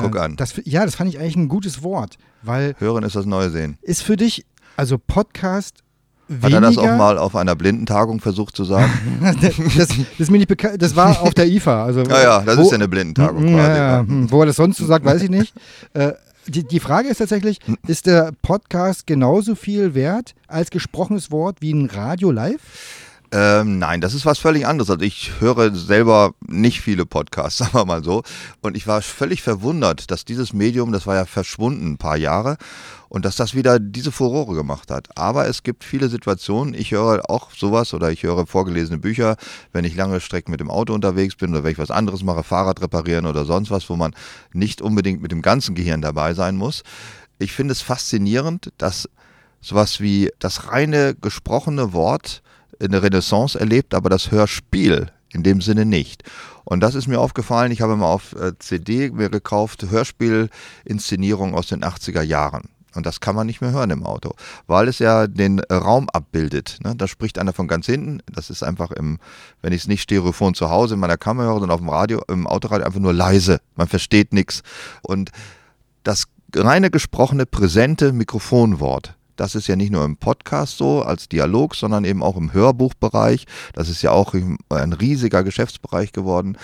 Guck 0.00 0.16
an. 0.18 0.36
Das, 0.36 0.54
ja, 0.64 0.84
das 0.84 0.94
fand 0.94 1.10
ich 1.10 1.18
eigentlich 1.18 1.36
ein 1.36 1.48
gutes 1.48 1.82
Wort, 1.82 2.16
weil 2.42 2.74
Hören 2.78 3.02
ist 3.04 3.14
das 3.16 3.26
neue 3.26 3.50
Sehen. 3.50 3.76
ist 3.82 4.02
für 4.02 4.16
dich, 4.16 4.44
also 4.76 4.96
Podcast. 4.98 5.76
Hat 6.40 6.50
er 6.50 6.60
das 6.62 6.78
auch 6.78 6.82
weniger- 6.84 6.96
mal 6.96 7.18
auf 7.18 7.36
einer 7.36 7.54
Blindentagung 7.54 8.20
versucht 8.20 8.56
zu 8.56 8.64
sagen? 8.64 8.90
das, 9.42 9.54
das 9.76 9.88
ist 10.18 10.30
mir 10.30 10.38
nicht 10.38 10.48
bekannt. 10.48 10.80
Das 10.80 10.96
war 10.96 11.20
auf 11.20 11.34
der 11.34 11.46
IFA. 11.46 11.84
Also, 11.84 12.02
ja, 12.04 12.22
ja, 12.22 12.40
das 12.42 12.56
wo- 12.56 12.62
ist 12.62 12.70
ja 12.70 12.76
eine 12.76 12.88
Blindentagung 12.88 13.42
Mm, 13.44 13.54
quasi. 13.54 13.58
Ja, 13.58 13.76
ja. 13.76 13.92
ja. 13.96 13.98
hm, 14.00 14.30
Wo 14.30 14.40
er 14.40 14.46
das 14.46 14.56
sonst 14.56 14.78
so 14.78 14.86
sagt, 14.86 15.04
weiß 15.04 15.22
ich 15.22 15.30
nicht. 15.30 15.52
Äh, 15.94 16.12
die, 16.48 16.64
die 16.66 16.80
Frage 16.80 17.08
ist 17.08 17.18
tatsächlich, 17.18 17.60
ist 17.86 18.06
der 18.06 18.32
Podcast 18.42 19.06
genauso 19.06 19.54
viel 19.54 19.94
wert 19.94 20.34
als 20.48 20.70
gesprochenes 20.70 21.30
Wort 21.30 21.58
wie 21.60 21.72
ein 21.72 21.86
Radio 21.86 22.30
live? 22.32 22.60
Ähm, 23.34 23.78
nein, 23.78 24.02
das 24.02 24.12
ist 24.12 24.26
was 24.26 24.38
völlig 24.38 24.66
anderes. 24.66 24.90
Also 24.90 25.02
ich 25.02 25.40
höre 25.40 25.74
selber 25.74 26.34
nicht 26.46 26.82
viele 26.82 27.06
Podcasts, 27.06 27.58
sagen 27.58 27.72
wir 27.72 27.86
mal 27.86 28.04
so. 28.04 28.22
Und 28.60 28.76
ich 28.76 28.86
war 28.86 29.00
völlig 29.00 29.40
verwundert, 29.40 30.10
dass 30.10 30.26
dieses 30.26 30.52
Medium, 30.52 30.92
das 30.92 31.06
war 31.06 31.14
ja 31.14 31.24
verschwunden 31.24 31.92
ein 31.92 31.96
paar 31.96 32.18
Jahre, 32.18 32.58
und 33.08 33.24
dass 33.24 33.36
das 33.36 33.54
wieder 33.54 33.78
diese 33.78 34.12
Furore 34.12 34.54
gemacht 34.54 34.90
hat. 34.90 35.16
Aber 35.16 35.46
es 35.46 35.62
gibt 35.62 35.82
viele 35.82 36.10
Situationen, 36.10 36.74
ich 36.74 36.92
höre 36.92 37.28
auch 37.30 37.52
sowas 37.52 37.94
oder 37.94 38.10
ich 38.10 38.22
höre 38.22 38.46
vorgelesene 38.46 38.98
Bücher, 38.98 39.36
wenn 39.72 39.84
ich 39.84 39.96
lange 39.96 40.20
Strecken 40.20 40.50
mit 40.50 40.60
dem 40.60 40.70
Auto 40.70 40.92
unterwegs 40.92 41.34
bin 41.34 41.50
oder 41.50 41.64
wenn 41.64 41.72
ich 41.72 41.78
was 41.78 41.90
anderes 41.90 42.22
mache, 42.22 42.42
Fahrrad 42.42 42.82
reparieren 42.82 43.24
oder 43.24 43.46
sonst 43.46 43.70
was, 43.70 43.88
wo 43.88 43.96
man 43.96 44.14
nicht 44.52 44.82
unbedingt 44.82 45.22
mit 45.22 45.32
dem 45.32 45.42
ganzen 45.42 45.74
Gehirn 45.74 46.02
dabei 46.02 46.34
sein 46.34 46.56
muss. 46.56 46.84
Ich 47.38 47.52
finde 47.52 47.72
es 47.72 47.80
faszinierend, 47.80 48.72
dass 48.76 49.08
sowas 49.62 50.00
wie 50.00 50.30
das 50.38 50.68
reine 50.68 51.14
gesprochene 51.14 51.94
Wort 51.94 52.42
eine 52.82 53.02
Renaissance 53.02 53.58
erlebt, 53.58 53.94
aber 53.94 54.10
das 54.10 54.30
Hörspiel 54.30 55.08
in 55.32 55.42
dem 55.42 55.60
Sinne 55.60 55.86
nicht. 55.86 56.24
Und 56.64 56.80
das 56.80 56.94
ist 56.94 57.08
mir 57.08 57.20
aufgefallen, 57.20 57.72
ich 57.72 57.80
habe 57.80 57.96
mal 57.96 58.06
auf 58.06 58.34
äh, 58.34 58.52
CD 58.58 59.10
mir 59.10 59.30
gekauft, 59.30 59.86
Hörspielinszenierung 59.88 61.54
aus 61.54 61.68
den 61.68 61.82
80er 61.82 62.22
Jahren. 62.22 62.68
Und 62.94 63.06
das 63.06 63.20
kann 63.20 63.34
man 63.34 63.46
nicht 63.46 63.60
mehr 63.60 63.72
hören 63.72 63.90
im 63.90 64.04
Auto, 64.04 64.34
weil 64.66 64.86
es 64.86 64.98
ja 64.98 65.26
den 65.26 65.60
Raum 65.60 66.10
abbildet. 66.10 66.78
Ne? 66.84 66.94
Da 66.94 67.08
spricht 67.08 67.38
einer 67.38 67.54
von 67.54 67.66
ganz 67.66 67.86
hinten. 67.86 68.20
Das 68.30 68.50
ist 68.50 68.62
einfach 68.62 68.90
im, 68.90 69.18
wenn 69.62 69.72
ich 69.72 69.82
es 69.82 69.88
nicht 69.88 70.02
stereophon 70.02 70.54
zu 70.54 70.68
Hause 70.68 70.94
in 70.94 71.00
meiner 71.00 71.16
Kamera 71.16 71.48
höre, 71.48 71.60
sondern 71.60 71.70
auf 71.70 71.80
dem 71.80 71.88
Radio, 71.88 72.22
im 72.28 72.46
Autoradio 72.46 72.86
einfach 72.86 73.00
nur 73.00 73.14
leise. 73.14 73.60
Man 73.76 73.88
versteht 73.88 74.34
nichts. 74.34 74.62
Und 75.00 75.30
das 76.02 76.24
reine 76.54 76.90
gesprochene, 76.90 77.46
präsente 77.46 78.12
Mikrofonwort, 78.12 79.16
das 79.42 79.56
ist 79.56 79.66
ja 79.66 79.74
nicht 79.74 79.90
nur 79.90 80.04
im 80.04 80.16
Podcast 80.16 80.76
so 80.76 81.02
als 81.02 81.28
Dialog, 81.28 81.74
sondern 81.74 82.04
eben 82.04 82.22
auch 82.22 82.36
im 82.36 82.52
Hörbuchbereich. 82.52 83.46
Das 83.72 83.88
ist 83.88 84.00
ja 84.00 84.12
auch 84.12 84.34
ein 84.34 84.92
riesiger 84.92 85.42
Geschäftsbereich 85.42 86.12
geworden. 86.12 86.56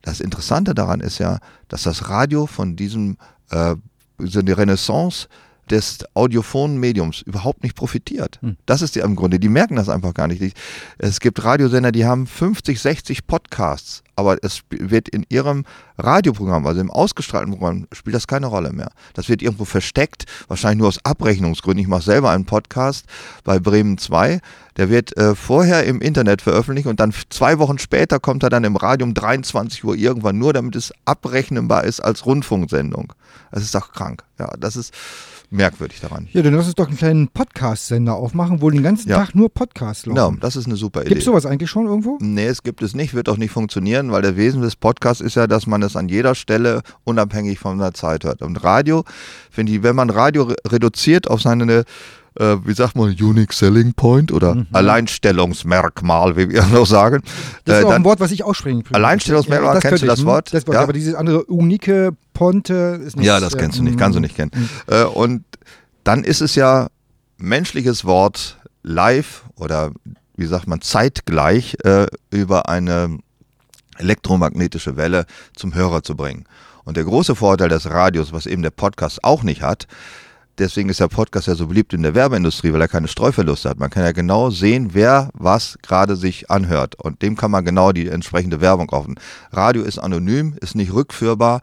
Das 0.00 0.18
Interessante 0.18 0.74
daran 0.74 1.00
ist 1.00 1.18
ja, 1.18 1.40
dass 1.68 1.82
das 1.82 2.08
Radio 2.08 2.46
von 2.46 2.74
diesem, 2.74 3.18
äh, 3.50 3.74
eine 4.18 4.56
Renaissance 4.56 5.28
des 5.70 6.04
audiophonen 6.14 6.78
Mediums 6.78 7.22
überhaupt 7.22 7.62
nicht 7.62 7.76
profitiert. 7.76 8.38
Das 8.66 8.82
ist 8.82 8.94
die 8.94 9.00
im 9.00 9.16
Grunde, 9.16 9.38
die 9.38 9.48
merken 9.48 9.76
das 9.76 9.88
einfach 9.88 10.12
gar 10.14 10.28
nicht. 10.28 10.56
Es 10.98 11.20
gibt 11.20 11.42
Radiosender, 11.42 11.92
die 11.92 12.04
haben 12.04 12.26
50, 12.26 12.80
60 12.80 13.26
Podcasts, 13.26 14.02
aber 14.16 14.38
es 14.42 14.62
wird 14.70 15.08
in 15.08 15.24
ihrem 15.28 15.64
Radioprogramm, 15.98 16.66
also 16.66 16.80
im 16.80 16.90
ausgestrahlten 16.90 17.52
Programm, 17.52 17.86
spielt 17.92 18.14
das 18.14 18.26
keine 18.26 18.46
Rolle 18.46 18.72
mehr. 18.72 18.90
Das 19.14 19.28
wird 19.28 19.40
irgendwo 19.40 19.64
versteckt, 19.64 20.24
wahrscheinlich 20.48 20.80
nur 20.80 20.88
aus 20.88 21.04
Abrechnungsgründen. 21.04 21.82
Ich 21.82 21.88
mache 21.88 22.02
selber 22.02 22.30
einen 22.30 22.44
Podcast 22.44 23.06
bei 23.44 23.58
Bremen 23.58 23.98
2, 23.98 24.40
der 24.76 24.90
wird 24.90 25.16
äh, 25.16 25.34
vorher 25.34 25.84
im 25.84 26.00
Internet 26.00 26.42
veröffentlicht 26.42 26.86
und 26.86 26.98
dann 27.00 27.14
zwei 27.30 27.58
Wochen 27.58 27.78
später 27.78 28.20
kommt 28.20 28.42
er 28.42 28.50
dann 28.50 28.64
im 28.64 28.76
Radio 28.76 29.06
um 29.06 29.14
23 29.14 29.84
Uhr 29.84 29.94
irgendwann, 29.94 30.38
nur 30.38 30.52
damit 30.52 30.76
es 30.76 30.92
abrechnbar 31.04 31.84
ist 31.84 32.00
als 32.00 32.26
Rundfunksendung. 32.26 33.12
Das 33.50 33.62
ist 33.62 33.74
doch 33.74 33.92
krank. 33.92 34.24
Ja, 34.38 34.52
das 34.58 34.76
ist 34.76 34.92
merkwürdig 35.52 36.00
daran. 36.00 36.28
Ja, 36.32 36.42
dann 36.42 36.54
lass 36.54 36.66
uns 36.66 36.74
doch 36.74 36.88
einen 36.88 36.96
kleinen 36.96 37.28
Podcast-Sender 37.28 38.14
aufmachen, 38.14 38.60
wo 38.62 38.70
den 38.70 38.82
ganzen 38.82 39.08
Ja. 39.08 39.18
Tag 39.18 39.34
nur 39.34 39.52
Podcasts 39.52 40.06
laufen. 40.06 40.16
Genau, 40.16 40.40
das 40.40 40.56
ist 40.56 40.66
eine 40.66 40.76
super 40.76 41.00
Idee. 41.02 41.10
Gibt 41.10 41.20
es 41.20 41.24
sowas 41.26 41.46
eigentlich 41.46 41.70
schon 41.70 41.86
irgendwo? 41.86 42.18
Nee, 42.20 42.46
es 42.46 42.62
gibt 42.62 42.82
es 42.82 42.94
nicht, 42.94 43.14
wird 43.14 43.28
auch 43.28 43.36
nicht 43.36 43.50
funktionieren, 43.52 44.10
weil 44.10 44.22
der 44.22 44.36
Wesen 44.36 44.62
des 44.62 44.76
Podcasts 44.76 45.20
ist 45.20 45.36
ja, 45.36 45.46
dass 45.46 45.66
man 45.66 45.82
es 45.82 45.94
an 45.96 46.08
jeder 46.08 46.34
Stelle 46.34 46.82
unabhängig 47.04 47.58
von 47.58 47.78
der 47.78 47.94
Zeit 47.94 48.24
hört. 48.24 48.42
Und 48.42 48.64
Radio, 48.64 49.04
finde 49.50 49.72
ich, 49.72 49.82
wenn 49.82 49.94
man 49.96 50.10
Radio 50.10 50.44
re 50.44 50.56
reduziert 50.68 51.28
auf 51.28 51.42
seine, 51.42 51.84
äh, 52.38 52.56
wie 52.64 52.72
sagt 52.74 52.96
man, 52.96 53.08
Unique 53.10 53.52
Selling 53.52 53.92
Point 53.94 54.32
oder 54.32 54.54
Mhm. 54.54 54.66
Alleinstellungsmerkmal, 54.72 56.36
wie 56.36 56.50
wir 56.50 56.64
noch 56.72 56.86
sagen, 56.86 57.22
Das 57.64 57.78
ist 57.78 57.84
äh, 57.84 57.86
auch 57.86 57.92
ein 57.92 58.04
Wort, 58.04 58.20
was 58.20 58.30
ich 58.30 58.44
aussprechen 58.44 58.78
will. 58.84 58.96
Alleinstellungsmerkmal, 58.96 59.74
kennst 59.80 59.88
könnte 59.88 60.00
du 60.02 60.06
das? 60.06 60.24
Wort? 60.24 60.52
Das 60.54 60.66
Wort, 60.66 60.74
Ja. 60.74 60.82
aber 60.82 60.92
dieses 60.92 61.14
andere 61.14 61.44
unique 61.44 62.10
Ponte 62.34 63.00
ist 63.04 63.16
nicht. 63.16 63.26
Ja, 63.26 63.40
das 63.40 63.56
kennst 63.56 63.78
du 63.78 63.82
nicht, 63.82 63.98
kannst 63.98 64.16
du 64.16 64.20
nicht 64.20 64.34
kennen. 64.36 64.50
Mhm. 64.54 65.06
Und 65.14 65.44
dann 66.04 66.24
ist 66.24 66.40
es 66.40 66.54
ja 66.54 66.88
menschliches 67.38 68.04
Wort 68.04 68.58
live 68.82 69.44
oder 69.56 69.92
wie 70.36 70.46
sagt 70.46 70.66
man 70.66 70.80
zeitgleich 70.80 71.76
äh, 71.84 72.06
über 72.30 72.68
eine 72.68 73.18
elektromagnetische 73.98 74.96
Welle 74.96 75.26
zum 75.54 75.74
Hörer 75.74 76.02
zu 76.02 76.16
bringen. 76.16 76.44
Und 76.84 76.96
der 76.96 77.04
große 77.04 77.36
Vorteil 77.36 77.68
des 77.68 77.88
Radios, 77.88 78.32
was 78.32 78.46
eben 78.46 78.62
der 78.62 78.70
Podcast 78.70 79.22
auch 79.22 79.42
nicht 79.42 79.62
hat, 79.62 79.86
deswegen 80.58 80.88
ist 80.88 81.00
der 81.00 81.08
Podcast 81.08 81.48
ja 81.48 81.54
so 81.54 81.66
beliebt 81.66 81.92
in 81.92 82.02
der 82.02 82.14
Werbeindustrie, 82.14 82.72
weil 82.72 82.80
er 82.80 82.88
keine 82.88 83.08
Streuverluste 83.08 83.68
hat. 83.68 83.78
Man 83.78 83.90
kann 83.90 84.04
ja 84.04 84.12
genau 84.12 84.50
sehen, 84.50 84.90
wer 84.92 85.30
was 85.34 85.78
gerade 85.82 86.16
sich 86.16 86.50
anhört. 86.50 86.94
Und 86.96 87.22
dem 87.22 87.36
kann 87.36 87.50
man 87.50 87.64
genau 87.64 87.92
die 87.92 88.08
entsprechende 88.08 88.60
Werbung 88.60 88.86
kaufen. 88.86 89.16
Radio 89.50 89.82
ist 89.82 89.98
anonym, 89.98 90.54
ist 90.60 90.74
nicht 90.74 90.92
rückführbar. 90.92 91.60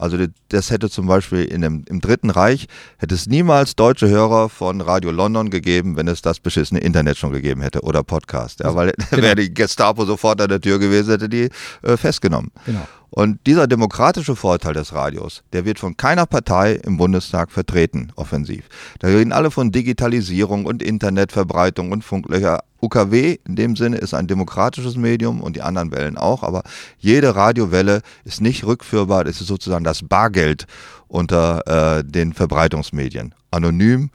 Also 0.00 0.16
das 0.48 0.70
hätte 0.70 0.88
zum 0.88 1.06
Beispiel 1.06 1.44
in 1.44 1.60
dem, 1.60 1.84
im 1.86 2.00
Dritten 2.00 2.30
Reich, 2.30 2.68
hätte 2.96 3.14
es 3.14 3.26
niemals 3.26 3.76
deutsche 3.76 4.08
Hörer 4.08 4.48
von 4.48 4.80
Radio 4.80 5.10
London 5.10 5.50
gegeben, 5.50 5.96
wenn 5.96 6.08
es 6.08 6.22
das 6.22 6.40
beschissene 6.40 6.80
Internet 6.80 7.18
schon 7.18 7.32
gegeben 7.32 7.60
hätte 7.60 7.82
oder 7.82 8.02
Podcast. 8.02 8.60
Ja, 8.60 8.74
weil 8.74 8.94
genau. 9.10 9.22
wäre 9.22 9.36
die 9.36 9.52
Gestapo 9.52 10.06
sofort 10.06 10.40
an 10.40 10.48
der 10.48 10.60
Tür 10.60 10.78
gewesen, 10.78 11.10
hätte 11.10 11.28
die 11.28 11.50
äh, 11.82 11.98
festgenommen. 11.98 12.50
Genau. 12.64 12.86
Und 13.10 13.44
dieser 13.46 13.66
demokratische 13.66 14.36
Vorteil 14.36 14.72
des 14.72 14.94
Radios, 14.94 15.42
der 15.52 15.64
wird 15.64 15.80
von 15.80 15.96
keiner 15.96 16.26
Partei 16.26 16.74
im 16.74 16.96
Bundestag 16.96 17.50
vertreten, 17.50 18.12
offensiv. 18.14 18.68
Da 19.00 19.08
reden 19.08 19.32
alle 19.32 19.50
von 19.50 19.72
Digitalisierung 19.72 20.64
und 20.64 20.82
Internetverbreitung 20.82 21.90
und 21.90 22.04
Funklöcher. 22.04 22.60
UKW 22.82 23.38
in 23.46 23.56
dem 23.56 23.76
Sinne 23.76 23.98
ist 23.98 24.14
ein 24.14 24.26
demokratisches 24.26 24.96
Medium 24.96 25.40
und 25.40 25.56
die 25.56 25.62
anderen 25.62 25.92
Wellen 25.92 26.16
auch, 26.16 26.42
aber 26.42 26.62
jede 26.98 27.34
Radiowelle 27.34 28.02
ist 28.24 28.40
nicht 28.40 28.64
rückführbar, 28.64 29.24
das 29.24 29.40
ist 29.40 29.46
sozusagen 29.46 29.84
das 29.84 30.02
Bargeld 30.02 30.66
unter 31.08 31.98
äh, 31.98 32.04
den 32.04 32.32
Verbreitungsmedien. 32.32 33.34
Anonym 33.50 34.10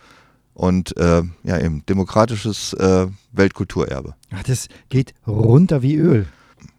und 0.53 0.95
äh, 0.97 1.21
ja 1.43 1.59
eben 1.59 1.85
demokratisches 1.87 2.73
äh, 2.73 3.07
Weltkulturerbe. 3.33 4.15
Ach, 4.31 4.43
das 4.43 4.67
geht 4.89 5.13
runter 5.27 5.81
wie 5.81 5.95
Öl. 5.95 6.25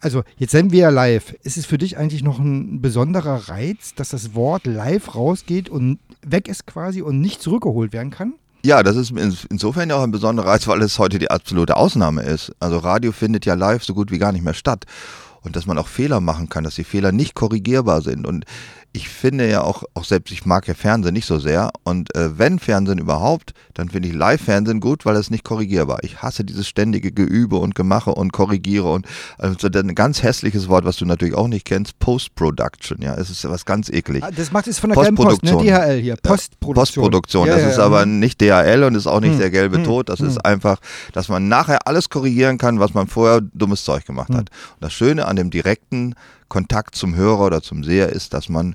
Also, 0.01 0.25
jetzt 0.37 0.51
sind 0.51 0.73
wir 0.73 0.81
ja 0.81 0.89
live. 0.89 1.35
Ist 1.43 1.57
es 1.57 1.67
für 1.67 1.79
dich 1.79 1.97
eigentlich 1.97 2.23
noch 2.23 2.39
ein 2.39 2.81
besonderer 2.81 3.49
Reiz, 3.49 3.95
dass 3.95 4.11
das 4.11 4.35
Wort 4.35 4.67
live 4.67 5.15
rausgeht 5.15 5.69
und 5.69 5.99
weg 6.23 6.49
ist 6.49 6.67
quasi 6.67 7.03
und 7.03 7.21
nicht 7.21 7.41
zurückgeholt 7.41 7.93
werden 7.93 8.11
kann? 8.11 8.35
Ja, 8.67 8.83
das 8.83 8.97
ist 8.97 9.13
insofern 9.49 9.91
ja 9.91 9.97
auch 9.97 10.03
ein 10.03 10.11
besonderer 10.11 10.49
Reiz, 10.49 10.67
weil 10.67 10.83
es 10.83 10.99
heute 10.99 11.21
die 11.21 11.31
absolute 11.31 11.77
Ausnahme 11.77 12.23
ist. 12.23 12.51
Also 12.59 12.79
Radio 12.79 13.13
findet 13.13 13.47
ja 13.47 13.55
live 13.55 13.85
so 13.85 13.95
gut 13.95 14.11
wie 14.11 14.19
gar 14.19 14.33
nicht 14.33 14.43
mehr 14.43 14.55
statt. 14.55 14.87
Und 15.43 15.55
dass 15.55 15.67
man 15.67 15.79
auch 15.79 15.87
Fehler 15.87 16.19
machen 16.19 16.49
kann, 16.49 16.65
dass 16.65 16.75
die 16.75 16.83
Fehler 16.83 17.13
nicht 17.13 17.37
korrigierbar 17.37 18.03
sind. 18.03 18.27
Und 18.27 18.45
ich 18.97 19.11
finde 19.11 19.49
ja 19.49 19.63
auch, 19.63 19.85
auch 19.93 20.05
selbst 20.05 20.33
ich 20.33 20.47
mag 20.47 20.67
ja 20.67 20.73
Fernsehen 20.73 21.13
nicht 21.13 21.27
so 21.27 21.39
sehr. 21.39 21.71
Und 21.85 22.15
äh, 22.17 22.39
wenn 22.39 22.59
Fernsehen 22.59 22.99
überhaupt, 22.99 23.53
dann 23.75 23.91
finde 23.91 24.09
ich 24.09 24.15
Live-Fernsehen 24.15 24.81
gut, 24.81 25.05
weil 25.05 25.17
es 25.17 25.31
nicht 25.31 25.45
korrigierbar. 25.45 25.99
Ich 26.03 26.23
hasse 26.23 26.45
dieses 26.45 26.67
ständige 26.67 27.13
Geübe 27.13 27.57
und 27.59 27.75
Gemache 27.75 28.11
und 28.15 28.33
Korrigiere 28.33 28.91
und 28.91 29.07
also 29.37 29.69
ein 29.69 29.95
ganz 29.95 30.23
hässliches 30.23 30.69
Wort, 30.69 30.87
was 30.87 30.97
du 30.97 31.05
natürlich 31.05 31.35
auch 31.35 31.47
nicht 31.47 31.67
kennst, 31.67 31.99
Post-Production. 31.99 33.03
Ja, 33.03 33.15
es 33.17 33.29
ist 33.29 33.47
was 33.47 33.67
ganz 33.67 33.91
eklig. 33.91 34.25
Ah, 34.25 34.31
das 34.35 34.51
macht 34.51 34.67
es 34.67 34.79
von 34.79 34.89
der 34.89 35.03
gelben 35.03 35.17
Post, 35.17 35.43
ne? 35.43 35.51
DHL 35.53 36.01
hier. 36.01 36.17
Postproduktion. 36.17 36.75
Postproduktion. 36.75 37.49
Ja, 37.49 37.55
das 37.55 37.63
ja, 37.63 37.69
ist 37.69 37.77
ja. 37.77 37.85
aber 37.85 38.07
nicht 38.07 38.41
DHL 38.41 38.85
und 38.85 38.95
ist 38.95 39.07
auch 39.07 39.21
nicht 39.21 39.33
hm. 39.33 39.41
der 39.41 39.51
gelbe 39.51 39.77
hm. 39.77 39.85
Tod. 39.85 40.09
Das 40.09 40.21
hm. 40.21 40.29
ist 40.29 40.39
einfach, 40.39 40.79
dass 41.13 41.29
man 41.29 41.49
nachher 41.49 41.87
alles 41.87 42.09
korrigieren 42.09 42.57
kann, 42.57 42.81
was 42.81 42.95
man 42.95 43.09
vorher 43.09 43.43
dummes 43.43 43.85
Zeug 43.85 44.07
gemacht 44.07 44.31
hm. 44.31 44.37
hat. 44.39 44.51
Und 44.51 44.81
das 44.81 44.95
Schöne 44.95 45.27
an 45.27 45.37
dem 45.37 45.51
direkten 45.51 46.15
Kontakt 46.49 46.95
zum 46.95 47.15
Hörer 47.15 47.47
oder 47.47 47.63
zum 47.63 47.85
Seher 47.85 48.11
ist, 48.11 48.35
dass 48.35 48.49
man 48.49 48.75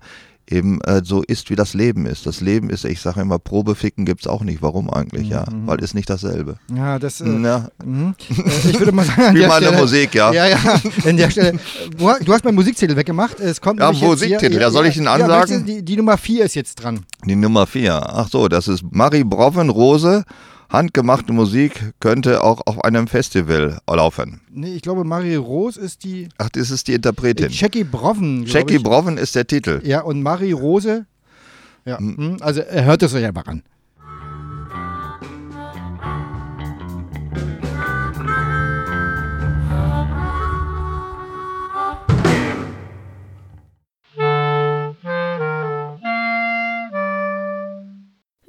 eben 0.52 0.82
äh, 0.82 1.02
so 1.04 1.24
ist, 1.24 1.50
wie 1.50 1.56
das 1.56 1.74
Leben 1.74 2.06
ist. 2.06 2.26
Das 2.26 2.42
Leben 2.42 2.70
ist, 2.70 2.86
ich 2.86 3.00
sage 3.00 3.22
immer, 3.22 3.40
Probeficken 3.40 4.06
gibt 4.06 4.22
es 4.22 4.28
auch 4.28 4.44
nicht. 4.44 4.62
Warum 4.62 4.90
eigentlich? 4.90 5.30
Ja, 5.30 5.46
mhm. 5.50 5.68
weil 5.68 5.82
ist 5.82 5.96
nicht 5.96 6.10
dasselbe. 6.10 6.58
Ja, 6.76 7.00
das. 7.00 7.22
Äh, 7.22 7.30
ja. 7.40 7.70
Mhm. 7.84 8.16
Äh, 8.30 8.70
ich 8.70 8.80
würde 8.80 8.92
mal 8.92 9.06
sagen, 9.06 9.36
wie 9.36 9.48
mal 9.48 9.72
Musik, 9.72 10.14
ja. 10.14 10.32
Ja, 10.34 10.48
ja. 10.48 10.58
An 11.06 11.18
der 11.18 11.30
Stelle. 11.30 11.60
Du 11.98 12.34
hast 12.34 12.44
meinen 12.44 12.56
Musiktitel 12.56 12.96
weggemacht. 12.96 13.40
Es 13.40 13.62
kommt 13.62 13.80
ja, 13.80 13.92
Musiktitel. 13.92 14.60
Ja, 14.60 14.70
soll 14.70 14.88
ich 14.88 14.98
ihn 14.98 15.08
ansagen? 15.08 15.60
Ja, 15.60 15.60
die, 15.60 15.84
die 15.84 15.96
Nummer 15.98 16.18
4 16.18 16.46
ist 16.46 16.56
jetzt 16.56 16.76
dran. 16.76 17.06
Die 17.26 17.36
Nummer 17.36 17.66
4. 17.66 17.94
Ach 17.94 18.28
so, 18.30 18.48
das 18.48 18.68
ist 18.68 18.84
Marie 18.92 19.24
Broven 19.24 19.70
Rose 19.70 20.26
handgemachte 20.72 21.34
Musik 21.34 21.94
könnte 22.00 22.44
auch 22.44 22.62
auf 22.66 22.84
einem 22.84 23.08
Festival 23.08 23.80
laufen. 23.88 24.42
Nee, 24.50 24.74
ich 24.74 24.82
glaube, 24.82 25.04
Marie 25.04 25.36
Rose 25.36 25.80
ist 25.80 26.04
die. 26.04 26.30
Ach, 26.38 26.50
das 26.50 26.72
ist 26.72 26.88
die 26.88 26.94
Interpretin. 26.94 27.50
Jackie 27.50 27.84
Broven. 27.84 28.46
Jackie 28.46 28.80
Broven 28.80 29.18
ist 29.18 29.36
der 29.36 29.46
Titel. 29.46 29.82
Ja, 29.84 30.02
und 30.02 30.24
Marie 30.24 30.54
Rose. 30.54 31.06
Ja, 31.86 31.98
hm. 31.98 32.38
also 32.40 32.62
hört 32.62 33.04
es 33.04 33.14
euch 33.14 33.26
einfach 33.26 33.48
an. 33.48 33.64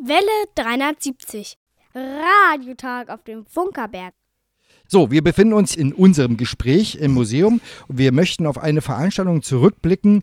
Welle 0.05 0.47
370. 0.57 1.57
Radiotag 1.95 3.11
auf 3.11 3.23
dem 3.25 3.45
Funkerberg. 3.47 4.15
So, 4.89 5.11
wir 5.11 5.23
befinden 5.23 5.55
uns 5.55 5.75
in 5.75 5.93
unserem 5.93 6.37
Gespräch 6.37 6.97
im 6.97 7.13
Museum 7.13 7.61
und 7.89 7.99
wir 7.99 8.13
möchten 8.13 8.47
auf 8.47 8.59
eine 8.59 8.83
Veranstaltung 8.83 9.43
zurückblicken. 9.43 10.23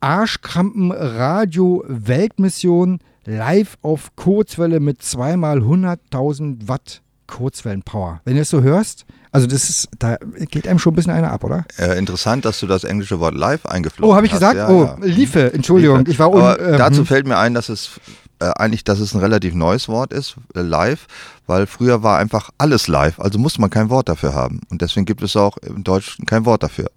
Arschkrampen 0.00 0.92
Radio 0.92 1.84
Weltmission 1.86 2.98
live 3.24 3.78
auf 3.82 4.16
Kurzwelle 4.16 4.80
mit 4.80 5.02
zweimal 5.02 5.58
100.000 5.60 6.68
Watt 6.68 7.02
Kurzwellenpower. 7.26 8.20
Wenn 8.24 8.34
du 8.34 8.42
es 8.42 8.50
so 8.50 8.62
hörst, 8.62 9.06
also 9.32 9.46
das 9.46 9.70
ist, 9.70 9.88
da 9.98 10.18
geht 10.50 10.68
einem 10.68 10.78
schon 10.78 10.92
ein 10.92 10.96
bisschen 10.96 11.12
einer 11.12 11.32
ab, 11.32 11.42
oder? 11.42 11.64
Äh, 11.78 11.98
interessant, 11.98 12.44
dass 12.44 12.60
du 12.60 12.66
das 12.66 12.84
englische 12.84 13.18
Wort 13.18 13.34
live 13.34 13.66
eingeflogen 13.66 14.10
hast. 14.10 14.12
Oh, 14.12 14.16
habe 14.16 14.26
ich 14.26 14.32
gesagt? 14.32 14.56
Ja, 14.56 14.68
oh, 14.68 14.84
ja. 14.84 14.96
Liefe, 15.00 15.52
Entschuldigung. 15.52 16.00
Liefe. 16.00 16.10
Ich 16.10 16.18
war 16.18 16.30
un, 16.30 16.42
äh, 16.42 16.76
dazu 16.76 16.98
hm. 16.98 17.06
fällt 17.06 17.26
mir 17.26 17.38
ein, 17.38 17.54
dass 17.54 17.68
es 17.68 17.98
äh, 18.38 18.50
eigentlich, 18.56 18.84
dass 18.84 19.00
es 19.00 19.14
ein 19.14 19.20
relativ 19.20 19.54
neues 19.54 19.88
Wort 19.88 20.12
ist, 20.12 20.36
äh, 20.54 20.60
live, 20.60 21.06
weil 21.46 21.66
früher 21.66 22.02
war 22.02 22.18
einfach 22.18 22.50
alles 22.58 22.88
live, 22.88 23.20
also 23.20 23.38
musste 23.38 23.60
man 23.60 23.70
kein 23.70 23.90
Wort 23.90 24.08
dafür 24.08 24.34
haben. 24.34 24.60
Und 24.70 24.82
deswegen 24.82 25.06
gibt 25.06 25.22
es 25.22 25.36
auch 25.36 25.56
im 25.58 25.84
Deutschen 25.84 26.26
kein 26.26 26.44
Wort 26.44 26.62
dafür. 26.62 26.90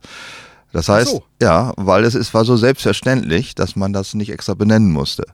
Das 0.73 0.89
heißt, 0.89 1.12
so. 1.12 1.23
ja, 1.41 1.73
weil 1.78 2.04
es 2.04 2.15
ist, 2.15 2.34
war 2.34 2.45
so 2.45 2.58
selbstverständlich, 2.58 3.56
dass 3.56 3.76
man 3.76 3.93
das 3.93 4.13
nicht 4.13 4.30
extra 4.30 4.54
benennen 4.54 4.91
musste. 4.91 5.26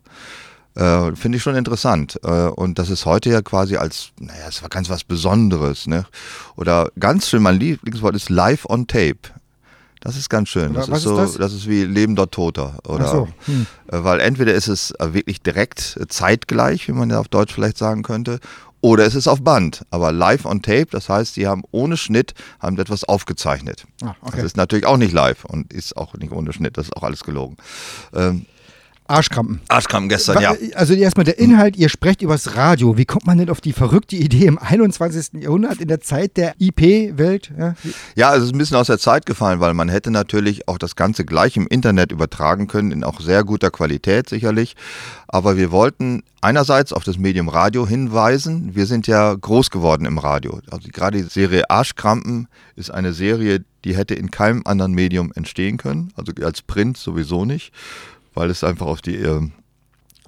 Äh, 0.76 1.16
Finde 1.16 1.38
ich 1.38 1.44
schon 1.44 1.56
interessant. 1.56 2.20
Äh, 2.24 2.48
und 2.48 2.80
das 2.80 2.90
ist 2.90 3.06
heute 3.06 3.30
ja 3.30 3.42
quasi 3.42 3.78
als, 3.78 4.10
naja, 4.20 4.46
es 4.48 4.62
war 4.62 4.70
ganz 4.70 4.90
was 4.90 5.04
Besonderes. 5.04 5.88
Ne? 5.88 6.06
Oder 6.56 6.90
ganz 7.00 7.30
schön, 7.30 7.44
mein 7.44 7.60
Lieblingswort 7.60 8.16
ist 8.16 8.30
live 8.30 8.66
on 8.70 8.88
tape. 8.88 9.20
Das 10.04 10.18
ist 10.18 10.30
ganz 10.30 10.50
schön. 10.50 10.74
Das 10.74 10.90
ist, 10.90 11.04
so, 11.04 11.18
ist 11.18 11.36
das? 11.36 11.38
das? 11.38 11.54
ist 11.54 11.70
wie 11.70 11.86
lebender 11.86 12.30
Toter. 12.30 12.78
Oder, 12.86 13.08
so. 13.08 13.28
hm. 13.46 13.66
Äh, 13.88 14.04
weil 14.04 14.20
entweder 14.20 14.54
ist 14.54 14.68
es 14.68 14.92
äh, 15.00 15.14
wirklich 15.14 15.42
direkt 15.42 15.98
äh, 15.98 16.08
zeitgleich, 16.08 16.90
wie 16.90 16.92
man 16.92 17.10
ja 17.10 17.20
auf 17.20 17.30
Deutsch 17.30 17.54
vielleicht 17.54 17.78
sagen 17.78 18.04
könnte, 18.04 18.42
oder 18.82 19.06
es 19.06 19.16
ist 19.16 19.30
auf 19.30 19.42
Band. 19.42 19.86
Aber 19.92 20.12
live 20.12 20.46
on 20.46 20.62
tape, 20.62 20.88
das 20.92 21.08
heißt, 21.08 21.36
sie 21.36 21.48
haben 21.48 21.64
ohne 21.72 21.96
Schnitt 21.96 22.34
haben 22.60 22.78
etwas 22.78 23.06
aufgezeichnet. 23.06 23.86
Ah, 24.04 24.14
okay. 24.20 24.36
Das 24.36 24.46
ist 24.48 24.58
natürlich 24.58 24.86
auch 24.86 24.98
nicht 24.98 25.14
live 25.14 25.46
und 25.46 25.72
ist 25.72 25.96
auch 25.96 26.16
nicht 26.16 26.34
ohne 26.34 26.52
Schnitt, 26.52 26.78
das 26.78 26.88
ist 26.88 26.98
auch 26.98 27.04
alles 27.04 27.24
gelogen. 27.24 27.56
Ähm, 28.14 28.46
Arschkrampen. 29.14 29.62
Arschkrampen 29.68 30.10
gestern, 30.10 30.42
ja. 30.42 30.56
Also 30.76 30.94
erstmal 30.94 31.24
der 31.24 31.38
Inhalt, 31.38 31.78
ihr 31.78 31.90
sprecht 31.90 32.22
übers 32.22 32.56
Radio. 32.56 32.98
Wie 32.98 33.06
kommt 33.06 33.28
man 33.28 33.38
denn 33.38 33.50
auf 33.50 33.62
die 33.62 33.74
verrückte 33.74 34.16
Idee 34.16 34.46
im 34.48 34.58
21. 34.58 35.42
Jahrhundert, 35.42 35.80
in 35.80 35.88
der 35.88 36.02
Zeit 36.02 36.36
der 36.38 36.56
IP-Welt? 36.60 37.52
Ja? 37.58 37.76
ja, 38.16 38.36
es 38.36 38.44
ist 38.44 38.54
ein 38.54 38.58
bisschen 38.58 38.78
aus 38.78 38.88
der 38.88 39.00
Zeit 39.00 39.26
gefallen, 39.26 39.60
weil 39.60 39.74
man 39.74 39.90
hätte 39.90 40.12
natürlich 40.12 40.68
auch 40.68 40.78
das 40.78 40.96
Ganze 40.96 41.26
gleich 41.26 41.56
im 41.58 41.68
Internet 41.68 42.12
übertragen 42.12 42.68
können, 42.68 42.92
in 42.92 43.04
auch 43.04 43.22
sehr 43.22 43.44
guter 43.44 43.70
Qualität 43.70 44.30
sicherlich. 44.30 44.76
Aber 45.28 45.58
wir 45.58 45.72
wollten 45.72 46.24
einerseits 46.42 46.92
auf 46.92 47.04
das 47.04 47.18
Medium 47.18 47.50
Radio 47.50 47.88
hinweisen. 47.88 48.76
Wir 48.76 48.86
sind 48.86 49.08
ja 49.08 49.34
groß 49.34 49.70
geworden 49.70 50.06
im 50.06 50.18
Radio. 50.18 50.60
Also 50.70 50.90
gerade 50.92 51.22
die 51.22 51.30
Serie 51.30 51.70
Arschkrampen 51.70 52.48
ist 52.76 52.92
eine 52.92 53.14
Serie, 53.14 53.64
die 53.86 53.96
hätte 53.96 54.14
in 54.14 54.32
keinem 54.32 54.62
anderen 54.66 54.94
Medium 54.94 55.32
entstehen 55.34 55.78
können. 55.78 56.12
Also 56.16 56.34
als 56.44 56.62
Print 56.62 56.98
sowieso 56.98 57.46
nicht 57.46 57.72
weil 58.34 58.50
es 58.50 58.64
einfach 58.64 58.88
auf 58.88 59.02
die 59.02 59.16
äh, 59.16 59.50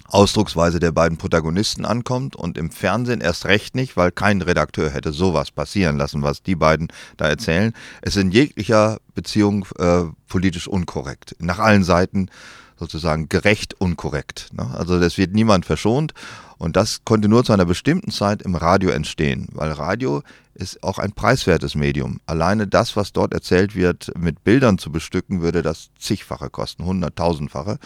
Ausdrucksweise 0.08 0.78
der 0.78 0.92
beiden 0.92 1.18
Protagonisten 1.18 1.84
ankommt 1.84 2.36
und 2.36 2.56
im 2.58 2.70
Fernsehen 2.70 3.20
erst 3.20 3.46
recht 3.46 3.74
nicht, 3.74 3.96
weil 3.96 4.12
kein 4.12 4.40
Redakteur 4.40 4.90
hätte 4.90 5.12
sowas 5.12 5.50
passieren 5.50 5.96
lassen, 5.96 6.22
was 6.22 6.42
die 6.42 6.54
beiden 6.54 6.88
da 7.16 7.28
erzählen. 7.28 7.72
Es 8.02 8.16
ist 8.16 8.22
in 8.22 8.30
jeglicher 8.30 8.98
Beziehung 9.14 9.66
äh, 9.78 10.04
politisch 10.28 10.68
unkorrekt. 10.68 11.34
Nach 11.40 11.58
allen 11.58 11.84
Seiten 11.84 12.28
sozusagen 12.78 13.28
gerecht 13.28 13.74
unkorrekt. 13.80 14.50
Ne? 14.52 14.68
Also 14.74 14.96
es 14.96 15.18
wird 15.18 15.32
niemand 15.32 15.64
verschont 15.66 16.12
und 16.58 16.76
das 16.76 17.00
konnte 17.04 17.28
nur 17.28 17.44
zu 17.44 17.52
einer 17.52 17.64
bestimmten 17.64 18.10
Zeit 18.10 18.42
im 18.42 18.54
Radio 18.54 18.90
entstehen, 18.90 19.48
weil 19.52 19.72
Radio 19.72 20.22
ist 20.56 20.82
auch 20.82 20.98
ein 20.98 21.12
preiswertes 21.12 21.74
Medium. 21.74 22.20
Alleine 22.26 22.66
das, 22.66 22.96
was 22.96 23.12
dort 23.12 23.32
erzählt 23.32 23.74
wird, 23.74 24.12
mit 24.18 24.42
Bildern 24.44 24.78
zu 24.78 24.90
bestücken, 24.90 25.42
würde 25.42 25.62
das 25.62 25.90
zigfache 25.98 26.50
kosten, 26.50 26.84
hunderttausendfache. 26.84 27.78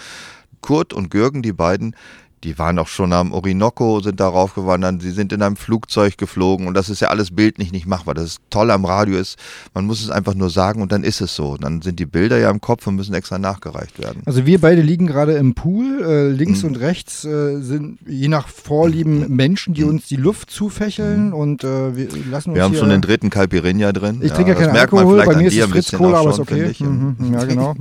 Kurt 0.61 0.93
und 0.93 1.11
Gürgen, 1.11 1.43
die 1.43 1.53
beiden, 1.53 1.97
die 2.45 2.59
waren 2.59 2.79
auch 2.79 2.89
schon 2.89 3.13
am 3.13 3.33
Orinoco, 3.33 4.01
sind 4.01 4.19
darauf 4.21 4.55
gewandert, 4.55 5.03
sie 5.03 5.11
sind 5.11 5.33
in 5.33 5.43
einem 5.43 5.57
Flugzeug 5.57 6.17
geflogen 6.17 6.67
und 6.67 6.75
das 6.75 6.89
ist 6.89 7.01
ja 7.01 7.09
alles 7.09 7.35
bildlich 7.35 7.73
nicht 7.73 7.87
machbar. 7.87 8.15
Das 8.15 8.25
ist 8.25 8.39
toll 8.51 8.71
am 8.71 8.85
Radio 8.85 9.19
ist, 9.19 9.37
man 9.75 9.85
muss 9.87 10.03
es 10.03 10.11
einfach 10.11 10.35
nur 10.35 10.51
sagen 10.51 10.81
und 10.83 10.91
dann 10.93 11.05
ist 11.05 11.21
es 11.21 11.35
so. 11.35 11.57
Dann 11.57 11.83
sind 11.83 11.99
die 11.99 12.07
Bilder 12.07 12.39
ja 12.39 12.51
im 12.51 12.61
Kopf 12.61 12.87
und 12.87 12.97
müssen 12.97 13.15
extra 13.15 13.39
nachgereicht 13.39 13.99
werden. 13.99 14.23
Also 14.25 14.47
wir 14.47 14.61
beide 14.61 14.81
liegen 14.83 15.07
gerade 15.07 15.35
im 15.35 15.55
Pool. 15.55 16.03
Äh, 16.03 16.29
links 16.31 16.63
Mhm. 16.63 16.69
und 16.71 16.77
rechts 16.77 17.25
äh, 17.25 17.61
sind 17.61 17.99
je 18.07 18.29
nach 18.29 18.49
Vorlieben 18.49 19.35
Menschen, 19.35 19.75
die 19.75 19.85
uns 19.85 20.07
die 20.09 20.17
Luft 20.17 20.51
zufächeln 20.51 21.33
und 21.33 21.65
äh, 21.65 21.95
wir 21.97 22.09
lassen 22.31 22.51
uns 22.51 22.57
Wir 22.57 22.63
haben 22.65 22.75
schon 22.75 22.89
den 22.89 23.03
dritten 23.03 23.31
Caipirinha 23.31 23.93
drin. 23.93 24.21
Ich 24.23 24.33
trinke 24.33 24.53
ja 24.53 24.55
das 24.57 24.65
keinen 24.65 24.73
merkt 24.73 24.93
man 24.93 25.01
Alkohol, 25.01 25.17
vielleicht 25.17 25.29
bei 25.29 25.35
an 25.35 25.41
mir 25.43 25.49
ist 25.49 25.55
dir 25.55 25.65
es 25.65 25.71
Fritz 25.71 25.93
Cola, 25.93 26.21
aber 26.21 26.31
ist 26.31 26.39
okay. 26.39 26.55
finde 26.55 26.71
ich. 26.71 26.81
Mhm, 26.81 27.17
ja, 27.33 27.45
genau. 27.45 27.75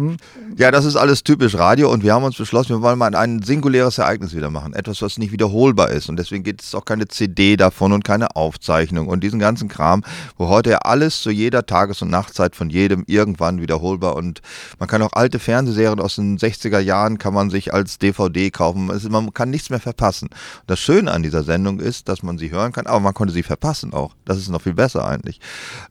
Ja, 0.58 0.72
das 0.72 0.86
ist 0.86 0.96
alles 0.96 1.24
typisch 1.24 1.56
Radio 1.56 1.92
und 1.92 2.04
wir 2.04 2.14
haben 2.14 2.24
uns 2.24 2.38
beschlossen, 2.38 2.70
wir 2.70 2.82
wollen 2.82 3.00
mal 3.00 3.16
ein 3.16 3.42
singuläres 3.42 3.98
Ereignis 3.98 4.36
wieder 4.36 4.49
machen. 4.50 4.74
Etwas, 4.74 5.02
was 5.02 5.18
nicht 5.18 5.32
wiederholbar 5.32 5.90
ist. 5.90 6.10
Und 6.10 6.18
deswegen 6.18 6.44
gibt 6.44 6.62
es 6.62 6.76
auch 6.76 6.86
keine 6.86 7.08
CD 7.08 7.58
davon 7.58 7.92
und 7.92 8.04
keine 8.04 8.36
Aufzeichnung 8.36 9.08
und 9.08 9.24
diesen 9.24 9.40
ganzen 9.40 9.68
Kram, 9.68 10.04
wo 10.38 10.48
heute 10.48 10.72
ja 10.72 10.78
alles 10.80 11.22
zu 11.22 11.32
jeder 11.32 11.66
Tages- 11.66 12.02
und 12.02 12.10
Nachtzeit 12.10 12.56
von 12.56 12.70
jedem 12.70 13.04
irgendwann 13.08 13.62
wiederholbar 13.62 14.16
und 14.16 14.42
man 14.80 14.88
kann 14.88 15.02
auch 15.02 15.14
alte 15.14 15.40
Fernsehserien 15.40 16.00
aus 16.00 16.16
den 16.16 16.38
60er 16.38 16.80
Jahren 16.80 17.18
kann 17.18 17.34
man 17.34 17.50
sich 17.50 17.74
als 17.74 17.98
DVD 17.98 18.52
kaufen. 18.52 18.90
Es 18.90 19.08
man 19.10 19.34
kann 19.34 19.50
nichts 19.50 19.70
mehr 19.70 19.80
verpassen. 19.80 20.30
Das 20.68 20.80
Schöne 20.80 21.12
an 21.12 21.24
dieser 21.24 21.44
Sendung 21.44 21.80
ist, 21.80 22.10
dass 22.10 22.24
man 22.24 22.38
sie 22.38 22.52
hören 22.52 22.72
kann, 22.72 22.88
aber 22.88 23.00
man 23.00 23.14
konnte 23.14 23.34
sie 23.34 23.44
verpassen 23.44 23.94
auch. 23.94 24.16
Das 24.26 24.38
ist 24.38 24.50
noch 24.50 24.62
viel 24.62 24.74
besser 24.74 25.06
eigentlich. 25.06 25.40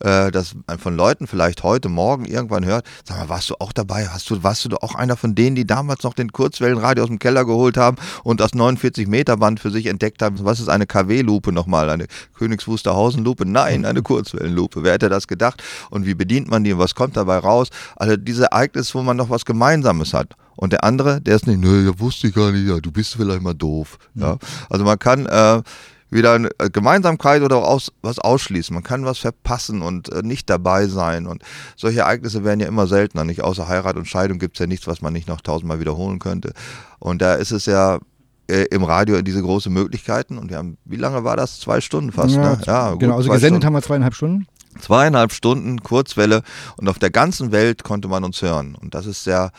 Äh, 0.01 0.31
dass 0.31 0.55
man 0.67 0.79
von 0.79 0.97
Leuten 0.97 1.27
vielleicht 1.27 1.63
heute 1.63 1.89
Morgen 1.89 2.25
irgendwann 2.25 2.65
hört, 2.65 2.87
sag 3.05 3.19
mal, 3.19 3.29
warst 3.29 3.51
du 3.51 3.55
auch 3.59 3.73
dabei? 3.73 4.09
Hast 4.09 4.31
du, 4.31 4.43
warst 4.43 4.65
du 4.65 4.77
auch 4.77 4.95
einer 4.95 5.17
von 5.17 5.35
denen, 5.35 5.57
die 5.57 5.67
damals 5.67 6.03
noch 6.03 6.15
den 6.15 6.33
Kurzwellenradio 6.33 7.05
aus 7.05 7.09
dem 7.09 7.19
Keller 7.19 7.45
geholt 7.45 7.77
haben 7.77 7.97
und 8.25 8.41
das 8.49 8.55
49 8.59 9.07
Meter 9.07 9.37
Band 9.37 9.61
für 9.61 9.71
sich 9.71 9.87
entdeckt 9.87 10.23
haben? 10.23 10.37
Was 10.41 10.61
ist 10.61 10.69
eine 10.69 10.87
KW-Lupe 10.87 11.53
nochmal? 11.53 11.91
Eine 11.91 12.07
Königs 12.37 12.67
Wusterhausen-Lupe? 12.67 13.47
Nein, 13.47 13.85
eine 13.85 14.03
Kurzwellenlupe. 14.03 14.83
Wer 14.83 14.95
hätte 14.95 15.09
das 15.09 15.29
gedacht? 15.29 15.63
Und 15.91 16.07
wie 16.07 16.15
bedient 16.15 16.51
man 16.51 16.65
die 16.65 16.73
und 16.73 16.79
was 16.79 16.95
kommt 16.95 17.17
dabei 17.17 17.39
raus? 17.39 17.69
Also 17.97 18.17
diese 18.17 18.45
Ereignisse, 18.45 18.95
wo 18.95 19.03
man 19.03 19.17
noch 19.17 19.31
was 19.31 19.45
Gemeinsames 19.45 20.15
hat. 20.15 20.35
Und 20.57 20.73
der 20.73 20.83
andere, 20.83 21.21
der 21.21 21.37
ist 21.37 21.47
nicht, 21.47 21.61
nö, 21.61 21.87
ja, 21.87 22.01
wusste 22.01 22.29
ich 22.29 22.35
gar 22.35 22.51
nicht, 22.51 22.69
ja, 22.69 22.79
du 22.81 22.91
bist 22.91 23.15
vielleicht 23.15 23.43
mal 23.43 23.55
doof. 23.55 23.99
Ja. 24.15 24.39
Also 24.69 24.85
man 24.85 24.99
kann 24.99 25.27
äh, 25.27 25.63
wieder 26.11 26.33
eine 26.33 26.49
äh, 26.59 26.71
Gemeinsamkeit 26.71 27.43
oder 27.43 27.57
auch 27.57 27.69
aus, 27.69 27.93
was 28.03 28.19
ausschließen. 28.19 28.75
Man 28.75 28.83
kann 28.83 29.05
was 29.05 29.19
verpassen 29.19 29.83
und 29.83 30.13
äh, 30.13 30.23
nicht 30.23 30.49
dabei 30.51 30.87
sein. 30.87 31.27
Und 31.27 31.43
solche 31.77 32.01
Ereignisse 32.01 32.45
werden 32.45 32.61
ja 32.61 32.67
immer 32.67 32.87
seltener. 32.87 33.25
Nicht 33.25 33.43
außer 33.43 33.69
Heirat 33.69 33.97
und 33.97 34.07
Scheidung 34.07 34.39
gibt 34.39 34.57
es 34.57 34.61
ja 34.61 34.67
nichts, 34.67 34.87
was 34.87 35.03
man 35.03 35.13
nicht 35.13 35.29
noch 35.29 35.41
tausendmal 35.41 35.81
wiederholen 35.81 36.19
könnte. 36.19 36.53
Und 36.99 37.23
da 37.23 37.35
ist 37.35 37.53
es 37.53 37.67
ja 37.67 38.01
äh, 38.49 38.65
im 38.71 38.85
Radio 38.85 39.21
diese 39.23 39.43
große 39.43 39.71
Möglichkeiten. 39.71 40.39
Und 40.39 40.51
wir 40.51 40.59
haben, 40.59 40.79
wie 40.85 40.97
lange 40.97 41.25
war 41.25 41.37
das? 41.37 41.61
Zwei 41.61 41.81
Stunden 41.81 42.13
fast, 42.13 42.35
ja, 42.35 42.57
ne? 42.57 42.61
Ja, 42.67 42.91
gut, 42.91 43.01
genau. 43.01 43.17
Also 43.17 43.31
gesendet 43.31 43.63
Stunden. 43.63 43.67
haben 43.67 43.73
wir 43.75 43.83
zweieinhalb 43.83 44.15
Stunden. 44.15 44.47
Zweieinhalb 44.81 45.33
Stunden 45.33 45.83
Kurzwelle 45.83 46.43
und 46.77 46.89
auf 46.89 46.99
der 46.99 47.11
ganzen 47.11 47.53
Welt 47.53 47.85
konnte 47.85 48.09
man 48.09 48.25
uns 48.25 48.43
hören. 48.43 48.75
Und 48.75 48.95
das 48.95 49.07
ist 49.07 49.27
ja 49.27 49.51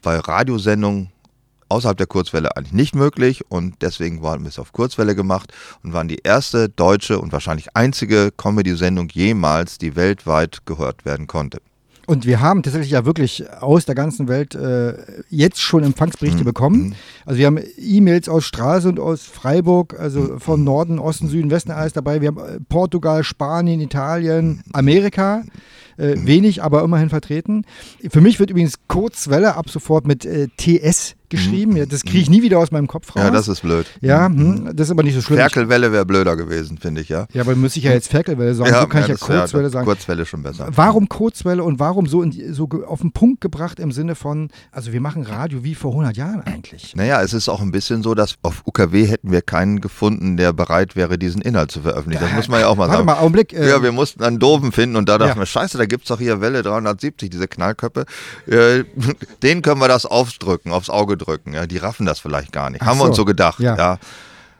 bei 0.00 0.18
Radiosendungen 0.18 1.10
außerhalb 1.68 1.96
der 1.96 2.06
Kurzwelle 2.06 2.56
eigentlich 2.56 2.72
nicht 2.72 2.94
möglich 2.94 3.50
und 3.50 3.76
deswegen 3.80 4.22
waren 4.22 4.42
wir 4.42 4.48
es 4.48 4.58
auf 4.58 4.72
Kurzwelle 4.72 5.14
gemacht 5.14 5.52
und 5.82 5.92
waren 5.94 6.06
die 6.06 6.20
erste 6.22 6.68
deutsche 6.68 7.18
und 7.18 7.32
wahrscheinlich 7.32 7.74
einzige 7.74 8.30
Comedy-Sendung 8.36 9.08
jemals, 9.08 9.78
die 9.78 9.96
weltweit 9.96 10.66
gehört 10.66 11.04
werden 11.04 11.26
konnte. 11.26 11.60
Und 12.06 12.26
wir 12.26 12.40
haben 12.40 12.62
tatsächlich 12.62 12.90
ja 12.90 13.04
wirklich 13.04 13.44
aus 13.60 13.84
der 13.84 13.94
ganzen 13.94 14.26
Welt 14.28 14.54
äh, 14.54 14.94
jetzt 15.30 15.60
schon 15.60 15.84
Empfangsberichte 15.84 16.40
Mhm. 16.40 16.44
bekommen. 16.44 16.94
Also 17.24 17.38
wir 17.38 17.46
haben 17.46 17.60
E-Mails 17.78 18.28
aus 18.28 18.44
Stralsund, 18.44 18.98
aus 18.98 19.22
Freiburg, 19.22 19.98
also 19.98 20.38
von 20.38 20.64
Norden, 20.64 20.98
Osten, 20.98 21.28
Süden, 21.28 21.50
Westen 21.50 21.70
alles 21.70 21.92
dabei. 21.92 22.20
Wir 22.20 22.28
haben 22.28 22.38
äh, 22.38 22.58
Portugal, 22.68 23.22
Spanien, 23.22 23.80
Italien, 23.80 24.62
Amerika. 24.72 25.42
Äh, 25.96 26.14
wenig, 26.16 26.62
aber 26.62 26.82
immerhin 26.84 27.08
vertreten. 27.10 27.64
Für 28.10 28.20
mich 28.20 28.38
wird 28.40 28.50
übrigens 28.50 28.74
Kurzwelle 28.88 29.56
ab 29.56 29.68
sofort 29.70 30.06
mit 30.06 30.24
äh, 30.24 30.48
TS 30.56 31.14
geschrieben. 31.28 31.76
Ja, 31.78 31.86
das 31.86 32.02
kriege 32.02 32.18
ich 32.18 32.28
nie 32.28 32.42
wieder 32.42 32.58
aus 32.58 32.70
meinem 32.72 32.86
Kopf 32.86 33.08
raus. 33.16 33.22
Mhm. 33.22 33.28
Ja, 33.28 33.30
das 33.30 33.48
ist 33.48 33.62
blöd. 33.62 33.86
ja 34.02 34.26
hm, 34.26 34.68
das 34.76 34.88
ist 34.88 34.90
aber 34.90 35.02
nicht 35.02 35.14
so 35.14 35.22
schlimm. 35.22 35.38
Ferkelwelle 35.38 35.90
wäre 35.90 36.04
blöder 36.04 36.36
gewesen, 36.36 36.76
finde 36.76 37.00
ich, 37.00 37.08
ja. 37.08 37.26
Ja, 37.32 37.40
aber 37.40 37.56
muss 37.56 37.74
ich 37.74 37.84
ja 37.84 37.92
jetzt 37.92 38.08
Ferkelwelle 38.10 38.54
sagen. 38.54 38.70
so 38.78 38.86
kann 38.86 39.00
ich 39.02 39.08
ja 39.08 39.14
das 39.14 39.26
wär- 39.30 39.38
Kurzwelle 39.38 39.70
sagen. 39.70 39.86
Kurzwelle 39.86 40.26
schon 40.26 40.42
besser. 40.42 40.68
Warum 40.74 41.08
Kurzwelle 41.08 41.64
und 41.64 41.78
warum 41.80 42.04
so, 42.06 42.20
in 42.22 42.52
so 42.52 42.68
auf 42.86 43.00
den 43.00 43.12
Punkt 43.12 43.40
gebracht 43.40 43.80
im 43.80 43.92
Sinne 43.92 44.14
von, 44.14 44.50
also 44.72 44.92
wir 44.92 45.00
machen 45.00 45.22
Radio 45.22 45.64
wie 45.64 45.74
vor 45.74 45.92
100 45.92 46.18
Jahren 46.18 46.42
eigentlich. 46.42 46.94
Naja, 46.96 47.22
es 47.22 47.32
ist 47.32 47.48
auch 47.48 47.62
ein 47.62 47.70
bisschen 47.72 48.02
so, 48.02 48.14
dass 48.14 48.34
auf 48.42 48.62
UKW 48.66 49.06
hätten 49.06 49.30
wir 49.30 49.40
keinen 49.40 49.80
gefunden, 49.80 50.36
der 50.36 50.52
bereit 50.52 50.96
wäre, 50.96 51.16
diesen 51.16 51.40
Inhalt 51.40 51.70
zu 51.70 51.80
veröffentlichen. 51.80 52.24
Das 52.24 52.34
muss 52.34 52.48
man 52.48 52.60
ja 52.60 52.68
auch 52.68 52.76
mal 52.76 52.88
Warte 52.88 52.96
sagen. 52.96 53.06
mal, 53.06 53.16
Augenblick. 53.16 53.54
Äh, 53.54 53.70
Ja, 53.70 53.82
wir 53.82 53.92
mussten 53.92 54.22
einen 54.22 54.38
Doofen 54.38 54.70
finden 54.70 54.96
und 54.96 55.08
da 55.08 55.16
dachten 55.16 55.38
Ja. 55.38 55.42
wir, 55.42 55.46
scheiße, 55.46 55.78
da 55.82 55.86
gibt 55.86 56.04
es 56.04 56.08
doch 56.08 56.18
hier 56.18 56.40
Welle 56.40 56.62
370, 56.62 57.28
diese 57.28 57.48
Knallköpfe. 57.48 58.04
Äh, 58.46 58.84
denen 59.42 59.62
können 59.62 59.80
wir 59.80 59.88
das 59.88 60.06
aufdrücken, 60.06 60.72
aufs 60.72 60.90
Auge 60.90 61.16
drücken. 61.16 61.54
Ja, 61.54 61.66
die 61.66 61.78
raffen 61.78 62.06
das 62.06 62.20
vielleicht 62.20 62.52
gar 62.52 62.70
nicht. 62.70 62.82
Ach 62.82 62.86
Haben 62.86 62.98
wir 62.98 63.04
uns 63.06 63.16
so. 63.16 63.22
so 63.22 63.26
gedacht. 63.26 63.58
Ja. 63.58 63.76
Ja. 63.76 63.98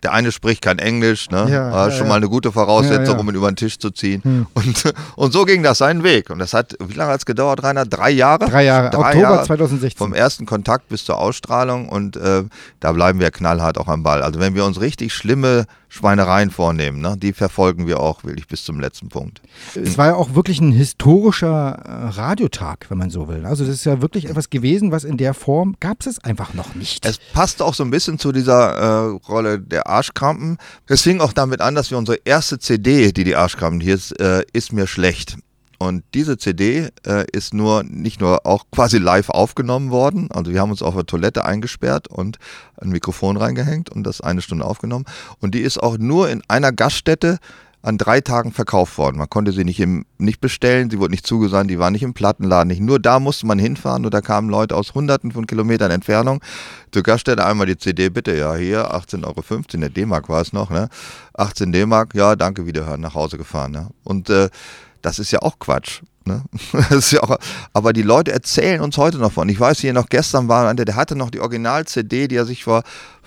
Der 0.02 0.12
eine 0.12 0.32
spricht 0.32 0.62
kein 0.62 0.80
Englisch, 0.80 1.30
ne? 1.30 1.46
Ja, 1.48 1.70
War 1.70 1.92
schon 1.92 2.08
mal 2.08 2.16
eine 2.16 2.28
gute 2.28 2.50
Voraussetzung, 2.50 3.20
um 3.20 3.28
ihn 3.28 3.36
über 3.36 3.48
den 3.52 3.54
Tisch 3.54 3.78
zu 3.78 3.92
ziehen. 3.92 4.20
Hm. 4.24 4.46
Und, 4.52 4.94
und 5.14 5.32
so 5.32 5.44
ging 5.44 5.62
das 5.62 5.78
seinen 5.78 6.02
Weg. 6.02 6.28
Und 6.28 6.40
das 6.40 6.54
hat, 6.54 6.74
wie 6.80 6.94
lange 6.94 7.12
hat 7.12 7.20
es 7.20 7.26
gedauert, 7.26 7.62
Rainer? 7.62 7.86
Drei 7.86 8.10
Jahre? 8.10 8.46
Drei 8.46 8.64
Jahre, 8.64 8.86
Oktober 8.98 9.16
Jahre 9.16 9.44
2016. 9.44 9.96
Vom 9.96 10.12
ersten 10.12 10.44
Kontakt 10.44 10.88
bis 10.88 11.04
zur 11.04 11.18
Ausstrahlung 11.18 11.88
und 11.88 12.16
äh, 12.16 12.42
da 12.80 12.90
bleiben 12.90 13.20
wir 13.20 13.30
knallhart 13.30 13.78
auch 13.78 13.86
am 13.86 14.02
Ball. 14.02 14.22
Also 14.22 14.40
wenn 14.40 14.56
wir 14.56 14.64
uns 14.64 14.80
richtig 14.80 15.14
schlimme 15.14 15.66
Schweinereien 15.92 16.50
vornehmen, 16.50 17.02
ne, 17.02 17.16
die 17.18 17.34
verfolgen 17.34 17.86
wir 17.86 18.00
auch 18.00 18.24
wirklich 18.24 18.48
bis 18.48 18.64
zum 18.64 18.80
letzten 18.80 19.10
Punkt. 19.10 19.42
Es 19.74 19.98
war 19.98 20.06
ja 20.06 20.14
auch 20.14 20.34
wirklich 20.34 20.58
ein 20.58 20.72
historischer 20.72 21.82
äh, 21.84 22.08
Radiotag, 22.08 22.86
wenn 22.88 22.96
man 22.96 23.10
so 23.10 23.28
will. 23.28 23.44
Also 23.44 23.66
das 23.66 23.74
ist 23.74 23.84
ja 23.84 24.00
wirklich 24.00 24.24
etwas 24.24 24.48
gewesen, 24.48 24.90
was 24.90 25.04
in 25.04 25.18
der 25.18 25.34
Form 25.34 25.76
gab 25.80 26.06
es 26.06 26.18
einfach 26.18 26.54
noch 26.54 26.74
nicht. 26.74 27.04
Es 27.04 27.18
passt 27.34 27.60
auch 27.60 27.74
so 27.74 27.84
ein 27.84 27.90
bisschen 27.90 28.18
zu 28.18 28.32
dieser 28.32 28.72
äh, 28.72 29.18
Rolle 29.28 29.60
der 29.60 29.86
Arschkrampen. 29.86 30.56
Es 30.86 31.02
fing 31.02 31.20
auch 31.20 31.34
damit 31.34 31.60
an, 31.60 31.74
dass 31.74 31.90
wir 31.90 31.98
unsere 31.98 32.20
erste 32.24 32.58
CD, 32.58 33.12
die 33.12 33.24
die 33.24 33.36
Arschkrampen 33.36 33.82
hier 33.82 33.94
ist, 33.94 34.18
äh, 34.18 34.44
ist 34.54 34.72
mir 34.72 34.86
schlecht. 34.86 35.36
Und 35.82 36.04
diese 36.14 36.38
CD 36.38 36.90
äh, 37.04 37.24
ist 37.32 37.54
nur 37.54 37.82
nicht 37.82 38.20
nur 38.20 38.46
auch 38.46 38.66
quasi 38.70 38.98
live 38.98 39.30
aufgenommen 39.30 39.90
worden. 39.90 40.30
Also 40.30 40.52
wir 40.52 40.60
haben 40.60 40.70
uns 40.70 40.80
auf 40.80 40.94
der 40.94 41.06
Toilette 41.06 41.44
eingesperrt 41.44 42.06
und 42.06 42.38
ein 42.80 42.90
Mikrofon 42.90 43.36
reingehängt 43.36 43.90
und 43.90 44.04
das 44.04 44.20
eine 44.20 44.42
Stunde 44.42 44.64
aufgenommen. 44.64 45.06
Und 45.40 45.56
die 45.56 45.60
ist 45.60 45.82
auch 45.82 45.98
nur 45.98 46.30
in 46.30 46.40
einer 46.46 46.70
Gaststätte 46.70 47.38
an 47.82 47.98
drei 47.98 48.20
Tagen 48.20 48.52
verkauft 48.52 48.96
worden. 48.96 49.18
Man 49.18 49.28
konnte 49.28 49.50
sie 49.50 49.64
nicht, 49.64 49.80
im, 49.80 50.06
nicht 50.18 50.40
bestellen, 50.40 50.88
sie 50.88 51.00
wurde 51.00 51.10
nicht 51.10 51.26
zugesandt, 51.26 51.68
die 51.68 51.80
war 51.80 51.90
nicht 51.90 52.04
im 52.04 52.14
Plattenladen. 52.14 52.68
Nicht. 52.68 52.80
Nur 52.80 53.00
da 53.00 53.18
musste 53.18 53.44
man 53.48 53.58
hinfahren 53.58 54.04
und 54.04 54.14
da 54.14 54.20
kamen 54.20 54.48
Leute 54.48 54.76
aus 54.76 54.94
hunderten 54.94 55.32
von 55.32 55.48
Kilometern 55.48 55.90
Entfernung. 55.90 56.40
Zur 56.92 57.02
Gaststätte 57.02 57.44
einmal 57.44 57.66
die 57.66 57.76
CD, 57.76 58.08
bitte, 58.08 58.36
ja, 58.36 58.54
hier, 58.54 58.94
18,15 58.94 59.24
Euro, 59.24 59.80
der 59.80 59.88
D-Mark 59.88 60.28
war 60.28 60.42
es 60.42 60.52
noch, 60.52 60.70
ne? 60.70 60.88
18 61.34 61.72
D-Mark, 61.72 62.14
ja, 62.14 62.36
danke, 62.36 62.66
wiederhören, 62.66 63.00
nach 63.00 63.14
Hause 63.14 63.36
gefahren. 63.36 63.72
Ne? 63.72 63.88
Und 64.04 64.30
äh, 64.30 64.48
das 65.02 65.18
ist 65.18 65.30
ja 65.30 65.40
auch 65.42 65.58
Quatsch. 65.58 66.02
Ne? 66.24 66.42
Das 66.72 66.90
ist 66.92 67.12
ja 67.12 67.22
auch, 67.22 67.36
aber 67.72 67.92
die 67.92 68.02
Leute 68.02 68.32
erzählen 68.32 68.80
uns 68.80 68.96
heute 68.96 69.18
noch 69.18 69.32
von. 69.32 69.48
Ich 69.48 69.58
weiß, 69.58 69.80
hier 69.80 69.92
noch 69.92 70.08
gestern 70.08 70.48
war 70.48 70.68
einer, 70.68 70.84
der 70.84 70.96
hatte 70.96 71.16
noch 71.16 71.30
die 71.30 71.40
Original-CD, 71.40 72.28
die 72.28 72.36
er 72.36 72.46
sich 72.46 72.64
vor 72.64 72.82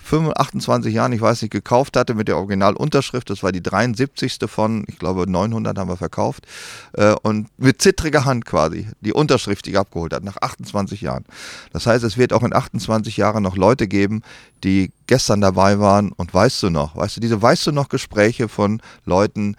25, 0.06 0.40
28 0.40 0.94
Jahren, 0.94 1.12
ich 1.12 1.20
weiß 1.20 1.42
nicht, 1.42 1.50
gekauft 1.50 1.96
hatte 1.96 2.14
mit 2.14 2.28
der 2.28 2.36
Originalunterschrift. 2.36 3.28
Das 3.28 3.42
war 3.42 3.50
die 3.50 3.62
73. 3.62 4.38
von, 4.46 4.84
ich 4.86 4.98
glaube, 4.98 5.28
900 5.28 5.76
haben 5.76 5.88
wir 5.88 5.96
verkauft. 5.96 6.46
Äh, 6.92 7.14
und 7.22 7.48
mit 7.58 7.82
zittriger 7.82 8.24
Hand 8.24 8.44
quasi 8.44 8.86
die 9.00 9.12
Unterschrift, 9.12 9.66
die 9.66 9.74
er 9.74 9.80
abgeholt 9.80 10.14
hat, 10.14 10.22
nach 10.22 10.36
28 10.36 11.00
Jahren. 11.00 11.24
Das 11.72 11.86
heißt, 11.86 12.04
es 12.04 12.16
wird 12.16 12.32
auch 12.32 12.44
in 12.44 12.54
28 12.54 13.16
Jahren 13.16 13.42
noch 13.42 13.56
Leute 13.56 13.88
geben, 13.88 14.22
die 14.62 14.92
gestern 15.08 15.40
dabei 15.40 15.80
waren 15.80 16.12
und 16.12 16.32
weißt 16.32 16.62
du 16.62 16.70
noch, 16.70 16.94
weißt 16.96 17.16
du, 17.16 17.20
diese 17.20 17.42
weißt 17.42 17.66
du 17.66 17.72
noch 17.72 17.88
Gespräche 17.88 18.48
von 18.48 18.80
Leuten, 19.04 19.56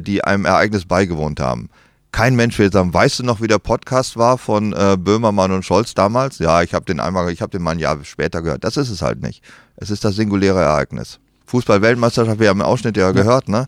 die 0.00 0.24
einem 0.24 0.44
Ereignis 0.44 0.84
beigewohnt 0.84 1.40
haben. 1.40 1.68
Kein 2.12 2.36
Mensch 2.36 2.58
will 2.58 2.70
sagen, 2.70 2.92
weißt 2.92 3.20
du 3.20 3.22
noch, 3.22 3.40
wie 3.40 3.46
der 3.46 3.58
Podcast 3.58 4.18
war 4.18 4.36
von 4.36 4.74
äh, 4.74 4.96
Böhmermann 4.98 5.50
und 5.50 5.64
Scholz 5.64 5.94
damals? 5.94 6.38
Ja, 6.38 6.62
ich 6.62 6.74
habe 6.74 6.84
den 6.84 7.00
einmal, 7.00 7.30
ich 7.30 7.40
habe 7.40 7.50
den 7.50 7.62
mal 7.62 7.70
ein 7.70 7.78
Jahr 7.78 7.98
später 8.04 8.42
gehört. 8.42 8.64
Das 8.64 8.76
ist 8.76 8.90
es 8.90 9.00
halt 9.00 9.22
nicht. 9.22 9.42
Es 9.76 9.90
ist 9.90 10.04
das 10.04 10.16
singuläre 10.16 10.60
Ereignis. 10.60 11.18
Fußball-Weltmeisterschaft, 11.46 12.38
wir 12.38 12.48
haben 12.50 12.58
den 12.58 12.66
Ausschnitt 12.66 12.96
ja 12.96 13.12
gehört, 13.12 13.48
ne? 13.48 13.66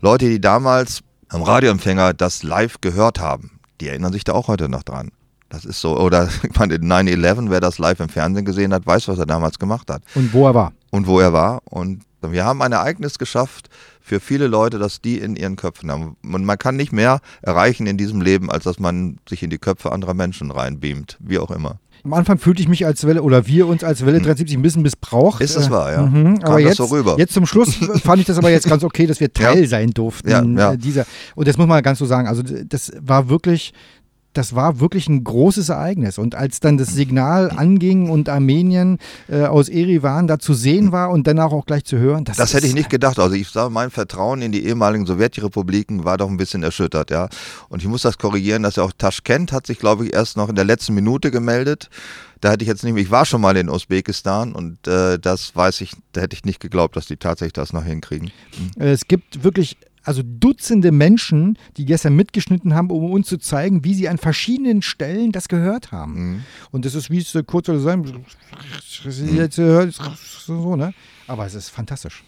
Leute, 0.00 0.26
die 0.28 0.40
damals 0.40 1.00
am 1.28 1.42
Radioempfänger 1.42 2.12
das 2.14 2.42
live 2.42 2.80
gehört 2.80 3.18
haben, 3.18 3.58
die 3.80 3.88
erinnern 3.88 4.12
sich 4.12 4.24
da 4.24 4.32
auch 4.32 4.48
heute 4.48 4.68
noch 4.68 4.82
dran. 4.82 5.10
Das 5.48 5.64
ist 5.64 5.80
so, 5.80 5.98
oder 5.98 6.28
ich 6.42 6.58
meine, 6.58 6.76
9-11, 6.76 7.50
wer 7.50 7.60
das 7.60 7.78
live 7.78 8.00
im 8.00 8.08
Fernsehen 8.08 8.44
gesehen 8.44 8.74
hat, 8.74 8.86
weiß, 8.86 9.08
was 9.08 9.18
er 9.18 9.26
damals 9.26 9.58
gemacht 9.58 9.90
hat 9.90 10.02
Und 10.14 10.32
wo 10.32 10.46
er 10.46 10.54
war. 10.54 10.72
und 10.90 11.06
wo 11.06 11.20
er 11.20 11.32
war. 11.32 11.60
Und. 11.64 12.02
Wir 12.32 12.44
haben 12.44 12.62
ein 12.62 12.72
Ereignis 12.72 13.18
geschafft 13.18 13.68
für 14.00 14.20
viele 14.20 14.46
Leute, 14.46 14.78
dass 14.78 15.00
die 15.00 15.18
in 15.18 15.36
ihren 15.36 15.56
Köpfen 15.56 15.90
haben. 15.90 16.16
Und 16.24 16.44
man 16.44 16.58
kann 16.58 16.76
nicht 16.76 16.92
mehr 16.92 17.20
erreichen 17.42 17.86
in 17.86 17.96
diesem 17.96 18.20
Leben, 18.20 18.50
als 18.50 18.64
dass 18.64 18.78
man 18.78 19.18
sich 19.28 19.42
in 19.42 19.50
die 19.50 19.58
Köpfe 19.58 19.92
anderer 19.92 20.14
Menschen 20.14 20.50
reinbeamt, 20.50 21.18
wie 21.20 21.38
auch 21.38 21.50
immer. 21.50 21.80
Am 22.04 22.12
Anfang 22.12 22.38
fühlte 22.38 22.62
ich 22.62 22.68
mich 22.68 22.86
als 22.86 23.04
Welle 23.04 23.22
oder 23.22 23.48
wir 23.48 23.66
uns 23.66 23.82
als 23.82 24.06
Welle 24.06 24.20
73 24.20 24.56
ein 24.56 24.62
bisschen 24.62 24.82
missbraucht. 24.82 25.40
Ist 25.40 25.56
es 25.56 25.70
wahr, 25.70 25.90
ja. 25.92 26.02
Mhm, 26.02 26.38
aber 26.44 26.54
das 26.60 26.62
jetzt, 26.62 26.76
so 26.76 26.84
rüber? 26.84 27.16
jetzt 27.18 27.34
zum 27.34 27.46
Schluss 27.46 27.74
fand 28.04 28.20
ich 28.20 28.26
das 28.26 28.38
aber 28.38 28.50
jetzt 28.50 28.68
ganz 28.68 28.84
okay, 28.84 29.06
dass 29.06 29.18
wir 29.18 29.32
Teil 29.32 29.62
Ja. 29.62 29.66
sein 29.68 29.90
durften. 29.90 30.28
Ja, 30.30 30.44
ja. 30.44 30.76
Dieser. 30.76 31.04
Und 31.34 31.48
das 31.48 31.56
muss 31.56 31.66
man 31.66 31.82
ganz 31.82 31.98
so 31.98 32.06
sagen. 32.06 32.28
Also 32.28 32.42
das 32.42 32.92
war 33.00 33.28
wirklich, 33.28 33.72
das 34.36 34.54
war 34.54 34.80
wirklich 34.80 35.08
ein 35.08 35.24
großes 35.24 35.68
Ereignis. 35.70 36.18
Und 36.18 36.34
als 36.34 36.60
dann 36.60 36.76
das 36.76 36.88
Signal 36.88 37.50
anging 37.50 38.10
und 38.10 38.28
Armenien 38.28 38.98
äh, 39.28 39.44
aus 39.44 39.68
Erivan 39.68 40.26
da 40.26 40.38
zu 40.38 40.54
sehen 40.54 40.92
war 40.92 41.10
und 41.10 41.26
danach 41.26 41.52
auch 41.52 41.64
gleich 41.64 41.84
zu 41.84 41.98
hören, 41.98 42.24
das, 42.24 42.36
Das 42.36 42.52
hätte 42.54 42.66
ich 42.66 42.74
nicht 42.74 42.90
gedacht. 42.90 43.18
Also 43.18 43.34
ich 43.34 43.48
sage, 43.48 43.70
mein 43.70 43.90
Vertrauen 43.90 44.42
in 44.42 44.52
die 44.52 44.66
ehemaligen 44.66 45.06
Sowjetrepubliken 45.06 46.04
war 46.04 46.18
doch 46.18 46.28
ein 46.28 46.36
bisschen 46.36 46.62
erschüttert, 46.62 47.10
ja. 47.10 47.28
Und 47.68 47.82
ich 47.82 47.88
muss 47.88 48.02
das 48.02 48.18
korrigieren, 48.18 48.62
dass 48.62 48.76
ja 48.76 48.82
auch 48.82 48.92
Taschkent 48.96 49.52
hat 49.52 49.66
sich, 49.66 49.78
glaube 49.78 50.06
ich, 50.06 50.14
erst 50.14 50.36
noch 50.36 50.48
in 50.48 50.54
der 50.54 50.64
letzten 50.64 50.94
Minute 50.94 51.30
gemeldet. 51.30 51.88
Da 52.40 52.50
hätte 52.50 52.64
ich 52.64 52.68
jetzt 52.68 52.84
nämlich, 52.84 53.06
ich 53.06 53.10
war 53.10 53.24
schon 53.24 53.40
mal 53.40 53.56
in 53.56 53.70
Usbekistan 53.70 54.52
und 54.52 54.86
äh, 54.86 55.18
das 55.18 55.56
weiß 55.56 55.80
ich, 55.80 55.92
da 56.12 56.20
hätte 56.20 56.34
ich 56.36 56.44
nicht 56.44 56.60
geglaubt, 56.60 56.94
dass 56.96 57.06
die 57.06 57.16
tatsächlich 57.16 57.54
das 57.54 57.72
noch 57.72 57.84
hinkriegen. 57.84 58.30
Äh, 58.78 58.90
Es 58.90 59.08
gibt 59.08 59.42
wirklich 59.42 59.78
also 60.06 60.22
Dutzende 60.24 60.92
Menschen, 60.92 61.58
die 61.76 61.84
gestern 61.84 62.14
mitgeschnitten 62.14 62.74
haben, 62.74 62.90
um 62.90 63.10
uns 63.10 63.26
zu 63.26 63.38
zeigen, 63.38 63.84
wie 63.84 63.94
sie 63.94 64.08
an 64.08 64.18
verschiedenen 64.18 64.82
Stellen 64.82 65.32
das 65.32 65.48
gehört 65.48 65.92
haben. 65.92 66.14
Mhm. 66.14 66.42
Und 66.70 66.84
das 66.84 66.94
ist, 66.94 67.10
wie 67.10 67.18
es 67.18 67.34
äh, 67.34 67.42
kurz 67.42 67.68
oder 67.68 67.80
sein, 67.80 68.04
jetzt 69.04 69.58
äh, 69.58 69.90
so, 69.90 70.76
ne? 70.76 70.94
Aber 71.26 71.46
es 71.46 71.54
ist 71.54 71.70
fantastisch. 71.70 72.22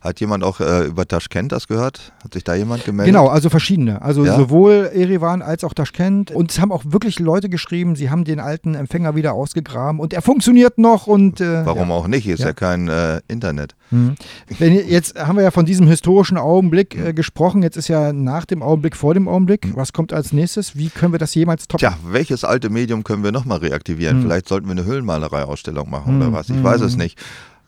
Hat 0.00 0.18
jemand 0.20 0.44
auch 0.44 0.60
äh, 0.60 0.86
über 0.86 1.06
Taschkent 1.06 1.52
das 1.52 1.68
gehört? 1.68 2.12
Hat 2.24 2.32
sich 2.32 2.42
da 2.42 2.54
jemand 2.54 2.84
gemeldet? 2.86 3.12
Genau, 3.14 3.28
also 3.28 3.50
verschiedene. 3.50 4.00
Also 4.00 4.24
Ja? 4.24 4.36
sowohl 4.36 4.90
Erivan 4.94 5.42
als 5.42 5.62
auch 5.62 5.74
Taschkent. 5.74 6.30
Und 6.30 6.50
es 6.50 6.58
haben 6.58 6.72
auch 6.72 6.84
wirklich 6.86 7.18
Leute 7.18 7.50
geschrieben, 7.50 7.96
sie 7.96 8.08
haben 8.08 8.24
den 8.24 8.40
alten 8.40 8.74
Empfänger 8.74 9.14
wieder 9.14 9.34
ausgegraben 9.34 10.00
und 10.00 10.14
er 10.14 10.22
funktioniert 10.22 10.78
noch. 10.78 11.06
Und, 11.06 11.40
äh, 11.42 11.66
Warum 11.66 11.90
ja. 11.90 11.94
auch 11.94 12.06
nicht? 12.08 12.26
Ist 12.26 12.40
ja, 12.40 12.46
Ja. 12.46 12.52
kein 12.54 12.88
äh, 12.88 13.20
Internet. 13.28 13.74
Mhm. 13.90 14.14
Wenn, 14.58 14.88
jetzt 14.88 15.18
haben 15.18 15.36
wir 15.36 15.42
ja 15.42 15.50
von 15.50 15.66
diesem 15.66 15.86
historischen 15.86 16.38
Augenblick 16.38 16.96
äh, 16.96 17.12
gesprochen. 17.12 17.62
Jetzt 17.62 17.76
ist 17.76 17.88
ja 17.88 18.12
nach 18.14 18.46
dem 18.46 18.62
Augenblick 18.62 18.96
vor 18.96 19.12
dem 19.14 19.28
Augenblick. 19.28 19.76
Was 19.76 19.92
kommt 19.92 20.12
als 20.14 20.32
nächstes? 20.32 20.76
Wie 20.76 20.88
können 20.88 21.12
wir 21.12 21.18
das 21.18 21.34
jemals 21.34 21.68
toppen? 21.68 21.80
Tja, 21.86 21.98
welches 22.04 22.44
alte 22.44 22.70
Medium 22.70 23.04
können 23.04 23.22
wir 23.22 23.32
nochmal 23.32 23.58
reaktivieren? 23.58 24.16
Hm. 24.16 24.22
Vielleicht 24.22 24.48
sollten 24.48 24.66
wir 24.66 24.72
eine 24.72 24.84
Höhlenmalerei-Ausstellung 24.84 25.90
machen 25.90 26.14
Hm, 26.14 26.22
oder 26.22 26.32
was? 26.32 26.48
Ich 26.48 26.56
hm, 26.56 26.64
weiß 26.64 26.80
es 26.80 26.92
hm. 26.92 27.00
nicht. 27.00 27.18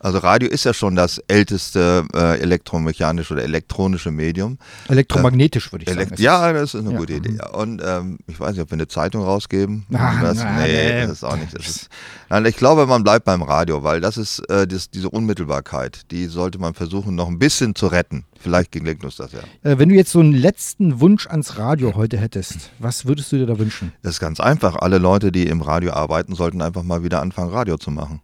Also 0.02 0.18
Radio 0.18 0.48
ist 0.48 0.64
ja 0.64 0.74
schon 0.74 0.96
das 0.96 1.18
älteste 1.28 2.04
äh, 2.12 2.40
elektromechanische 2.40 3.34
oder 3.34 3.44
elektronische 3.44 4.10
Medium. 4.10 4.58
Elektromagnetisch 4.88 5.70
würde 5.72 5.84
ich 5.84 5.88
sagen. 5.88 6.00
Elekt 6.00 6.18
ja, 6.18 6.52
das 6.52 6.74
ist 6.74 6.80
eine 6.80 6.90
Ja. 6.92 6.98
gute 6.98 7.12
Idee. 7.14 7.36
Ja. 7.38 7.50
Und 7.50 7.80
ähm, 7.84 8.18
ich 8.26 8.38
weiß 8.40 8.52
nicht, 8.52 8.60
ob 8.62 8.70
wir 8.70 8.74
eine 8.74 8.88
Zeitung 8.88 9.22
rausgeben. 9.22 9.86
Ah, 9.94 10.20
das, 10.20 10.38
na, 10.38 10.56
nee, 10.62 10.72
nee. 10.72 11.00
das 11.02 11.12
ist 11.12 11.24
auch 11.24 11.36
nicht. 11.36 11.56
Das 11.56 11.66
ist, 11.66 11.88
nein, 12.28 12.44
ich 12.46 12.56
glaube, 12.56 12.86
man 12.86 13.04
bleibt 13.04 13.24
beim 13.24 13.42
Radio, 13.42 13.84
weil 13.84 14.00
das 14.00 14.16
ist 14.16 14.40
äh, 14.50 14.66
das, 14.66 14.90
diese 14.90 15.08
Unmittelbarkeit, 15.08 16.10
die 16.10 16.26
sollte 16.26 16.58
man 16.58 16.74
versuchen, 16.74 17.14
noch 17.14 17.28
ein 17.28 17.38
bisschen 17.38 17.76
zu 17.76 17.86
retten. 17.86 18.24
Vielleicht 18.40 18.72
gelingt 18.72 19.04
uns 19.04 19.16
das 19.16 19.30
ja. 19.30 19.38
Äh, 19.62 19.78
wenn 19.78 19.88
du 19.88 19.94
jetzt 19.94 20.10
so 20.10 20.18
einen 20.18 20.32
letzten 20.32 20.98
Wunsch 20.98 21.28
ans 21.28 21.58
Radio 21.58 21.94
heute 21.94 22.18
hättest, 22.18 22.70
was 22.80 23.06
würdest 23.06 23.30
du 23.30 23.36
dir 23.36 23.46
da 23.46 23.56
wünschen? 23.58 23.92
Das 24.02 24.14
ist 24.14 24.20
ganz 24.20 24.40
einfach. 24.40 24.74
Alle 24.74 24.98
Leute, 24.98 25.30
die 25.30 25.46
im 25.46 25.62
Radio 25.62 25.92
arbeiten, 25.92 26.34
sollten 26.34 26.60
einfach 26.60 26.82
mal 26.82 27.04
wieder 27.04 27.22
anfangen, 27.22 27.50
Radio 27.52 27.76
zu 27.78 27.92
machen. 27.92 28.20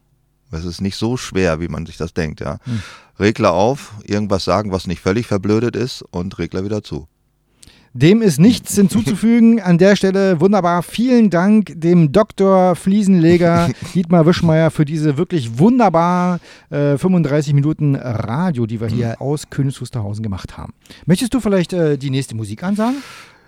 Es 0.51 0.65
ist 0.65 0.81
nicht 0.81 0.97
so 0.97 1.17
schwer, 1.17 1.61
wie 1.61 1.69
man 1.69 1.87
sich 1.87 1.97
das 1.97 2.15
denkt, 2.15 2.41
ja. 2.41 2.59
Hm. 2.65 2.83
Regler 3.21 3.53
auf, 3.53 3.93
irgendwas 4.05 4.45
sagen, 4.45 4.73
was 4.73 4.87
nicht 4.87 5.01
völlig 5.01 5.27
verblödet 5.27 5.77
ist 5.77 6.03
und 6.11 6.39
Regler 6.39 6.65
wieder 6.65 6.83
zu. 6.83 7.09
Dem 7.95 8.23
ist 8.23 8.39
nichts 8.39 8.75
hinzuzufügen. 8.75 9.61
An 9.63 9.79
der 9.79 9.97
Stelle 9.97 10.41
wunderbar. 10.41 10.83
Vielen 10.83 11.31
Dank 11.31 11.73
dem 11.75 12.13
Dr. 12.13 12.77
Fliesenleger 12.77 13.71
Dietmar 13.95 14.27
Wischmeier 14.27 14.71
für 14.71 14.85
diese 14.85 15.17
wirklich 15.17 15.59
wunderbar 15.59 16.39
äh, 16.71 16.97
35 16.97 17.55
Minuten 17.55 17.97
Radio, 17.97 18.67
die 18.67 18.81
wir 18.81 18.89
hier 18.89 19.21
aus 19.21 19.51
Königs 19.51 19.81
Wusterhausen 19.81 20.23
gemacht 20.23 20.57
haben. 20.57 20.75
Möchtest 21.07 21.35
du 21.35 21.41
vielleicht 21.41 21.73
äh, 21.73 21.97
die 21.97 22.11
nächste 22.11 22.37
Musik 22.37 22.63
ansagen? 22.63 23.03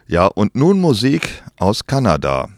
Ja, 0.09 0.27
und 0.27 0.57
nun 0.57 0.81
Musik 0.81 1.45
aus 1.57 1.87
Kanada. 1.87 2.49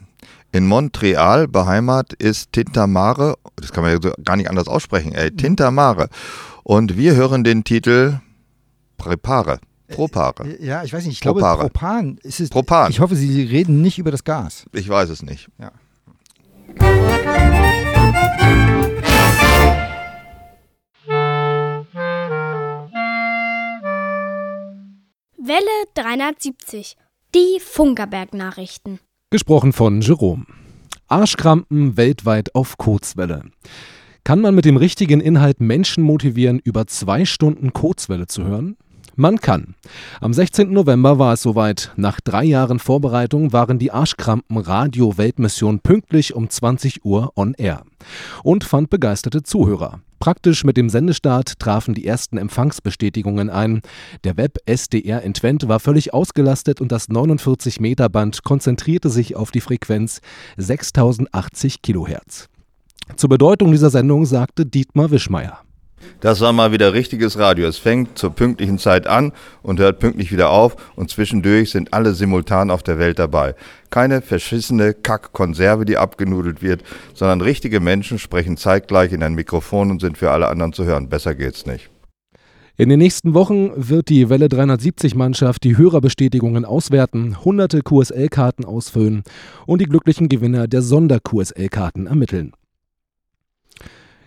In 0.53 0.67
Montreal 0.67 1.47
beheimat 1.47 2.13
ist 2.13 2.51
Tintamare, 2.51 3.37
das 3.55 3.71
kann 3.71 3.83
man 3.83 3.91
ja 3.91 3.99
so 3.99 4.13
gar 4.23 4.35
nicht 4.35 4.51
anders 4.51 4.67
aussprechen, 4.67 5.11
ey, 5.11 5.31
Tintamare. 5.35 6.09
Und 6.61 6.95
wir 6.95 7.15
hören 7.15 7.43
den 7.43 7.63
Titel 7.63 8.19
Prepare. 8.97 9.59
Propare. 9.87 10.47
Äh, 10.47 10.63
Ja, 10.63 10.83
ich 10.83 10.93
weiß 10.93 11.05
nicht. 11.05 11.15
Ich 11.15 11.21
glaube, 11.21 11.39
Propare. 11.39 11.69
Propan 11.69 12.19
ist 12.21 12.39
es. 12.39 12.49
Propan. 12.51 12.91
Ich 12.91 12.99
hoffe, 12.99 13.15
Sie 13.15 13.41
reden 13.41 13.81
nicht 13.81 13.97
über 13.97 14.11
das 14.11 14.23
Gas. 14.23 14.65
Ich 14.73 14.87
weiß 14.87 15.09
es 15.09 15.23
nicht. 15.23 15.49
Welle 25.37 25.85
370. 25.95 26.95
Die 27.35 27.59
Funkerberg-Nachrichten. 27.59 28.99
Gesprochen 29.33 29.73
von 29.73 30.01
Jerome. 30.01 30.45
Arschkrampen 31.07 31.97
weltweit 31.97 32.53
auf 32.53 32.77
Kurzwelle. 32.77 33.41
Kann 34.23 34.41
man 34.41 34.53
mit 34.53 34.63
dem 34.63 34.77
richtigen 34.77 35.21
Inhalt 35.21 35.59
Menschen 35.59 36.03
motivieren, 36.03 36.61
über 36.63 36.85
zwei 36.85 37.25
Stunden 37.25 37.73
Kurzwelle 37.73 38.27
zu 38.27 38.43
hören? 38.43 38.77
Man 39.15 39.39
kann. 39.39 39.75
Am 40.21 40.33
16. 40.33 40.71
November 40.71 41.19
war 41.19 41.33
es 41.33 41.43
soweit. 41.43 41.91
Nach 41.95 42.19
drei 42.19 42.43
Jahren 42.45 42.79
Vorbereitung 42.79 43.53
waren 43.53 43.77
die 43.77 43.91
Arschkrampen 43.91 44.57
Radio 44.57 45.19
Weltmission 45.19 45.81
pünktlich 45.81 46.33
um 46.33 46.49
20 46.49 47.05
Uhr 47.05 47.31
on 47.35 47.53
air 47.53 47.83
und 48.43 48.63
fand 48.63 48.89
begeisterte 48.89 49.43
Zuhörer. 49.43 49.99
Praktisch 50.19 50.63
mit 50.63 50.77
dem 50.77 50.89
Sendestart 50.89 51.59
trafen 51.59 51.93
die 51.93 52.07
ersten 52.07 52.37
Empfangsbestätigungen 52.37 53.51
ein. 53.51 53.81
Der 54.23 54.37
Web 54.37 54.57
SDR 54.65 55.21
in 55.21 55.33
Twente 55.33 55.67
war 55.67 55.79
völlig 55.79 56.13
ausgelastet 56.13 56.81
und 56.81 56.91
das 56.91 57.09
49 57.09 57.79
Meter 57.79 58.09
Band 58.09 58.43
konzentrierte 58.43 59.09
sich 59.09 59.35
auf 59.35 59.51
die 59.51 59.61
Frequenz 59.61 60.21
6080 60.57 61.81
Kilohertz. 61.81 62.47
Zur 63.17 63.29
Bedeutung 63.29 63.71
dieser 63.71 63.89
Sendung 63.89 64.25
sagte 64.25 64.65
Dietmar 64.65 65.11
Wischmeier. 65.11 65.62
Das 66.19 66.41
war 66.41 66.53
mal 66.53 66.71
wieder 66.71 66.93
richtiges 66.93 67.37
Radio. 67.37 67.67
Es 67.67 67.77
fängt 67.77 68.17
zur 68.17 68.31
pünktlichen 68.31 68.77
Zeit 68.77 69.07
an 69.07 69.33
und 69.61 69.79
hört 69.79 69.99
pünktlich 69.99 70.31
wieder 70.31 70.49
auf 70.49 70.75
und 70.95 71.09
zwischendurch 71.09 71.71
sind 71.71 71.93
alle 71.93 72.13
simultan 72.13 72.71
auf 72.71 72.83
der 72.83 72.99
Welt 72.99 73.19
dabei. 73.19 73.55
Keine 73.89 74.21
verschissene 74.21 74.93
Kack-Konserve, 74.93 75.85
die 75.85 75.97
abgenudelt 75.97 76.61
wird, 76.61 76.83
sondern 77.13 77.41
richtige 77.41 77.79
Menschen 77.79 78.19
sprechen 78.19 78.57
zeitgleich 78.57 79.11
in 79.11 79.23
ein 79.23 79.35
Mikrofon 79.35 79.91
und 79.91 80.01
sind 80.01 80.17
für 80.17 80.31
alle 80.31 80.47
anderen 80.47 80.73
zu 80.73 80.85
hören. 80.85 81.09
Besser 81.09 81.35
geht's 81.35 81.65
nicht. 81.65 81.89
In 82.75 82.89
den 82.89 82.97
nächsten 82.97 83.35
Wochen 83.35 83.69
wird 83.75 84.09
die 84.09 84.29
Welle 84.29 84.47
370-Mannschaft 84.47 85.63
die 85.63 85.77
Hörerbestätigungen 85.77 86.65
auswerten, 86.65 87.37
hunderte 87.45 87.81
QSL-Karten 87.83 88.65
ausfüllen 88.65 89.21
und 89.67 89.79
die 89.79 89.85
glücklichen 89.85 90.27
Gewinner 90.27 90.67
der 90.67 90.81
Sonder-QSL-Karten 90.81 92.07
ermitteln. 92.07 92.53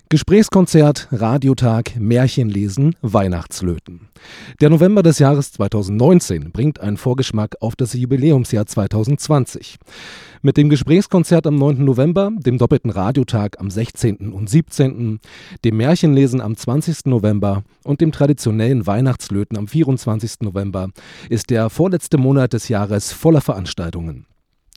Gesprächskonzert, 0.08 1.08
Radiotag, 1.10 1.96
Märchenlesen, 1.98 2.94
Weihnachtslöten. 3.02 4.02
Der 4.60 4.70
November 4.70 5.02
des 5.02 5.18
Jahres 5.18 5.50
2019 5.50 6.52
bringt 6.52 6.78
einen 6.78 6.96
Vorgeschmack 6.96 7.56
auf 7.58 7.74
das 7.74 7.92
Jubiläumsjahr 7.92 8.66
2020. 8.66 9.78
Mit 10.42 10.58
dem 10.58 10.68
Gesprächskonzert 10.68 11.48
am 11.48 11.56
9. 11.56 11.84
November, 11.84 12.30
dem 12.38 12.56
doppelten 12.56 12.92
Radiotag 12.92 13.58
am 13.58 13.68
16. 13.68 14.32
und 14.32 14.48
17., 14.48 15.18
dem 15.64 15.76
Märchenlesen 15.76 16.40
am 16.40 16.56
20. 16.56 17.06
November 17.06 17.64
und 17.82 18.00
dem 18.00 18.12
traditionellen 18.12 18.86
Weihnachtslöten 18.86 19.58
am 19.58 19.66
24. 19.66 20.42
November 20.42 20.90
ist 21.28 21.50
der 21.50 21.68
vorletzte 21.68 22.16
Monat 22.16 22.52
des 22.52 22.68
Jahres 22.68 23.12
voller 23.12 23.40
Veranstaltungen. 23.40 24.26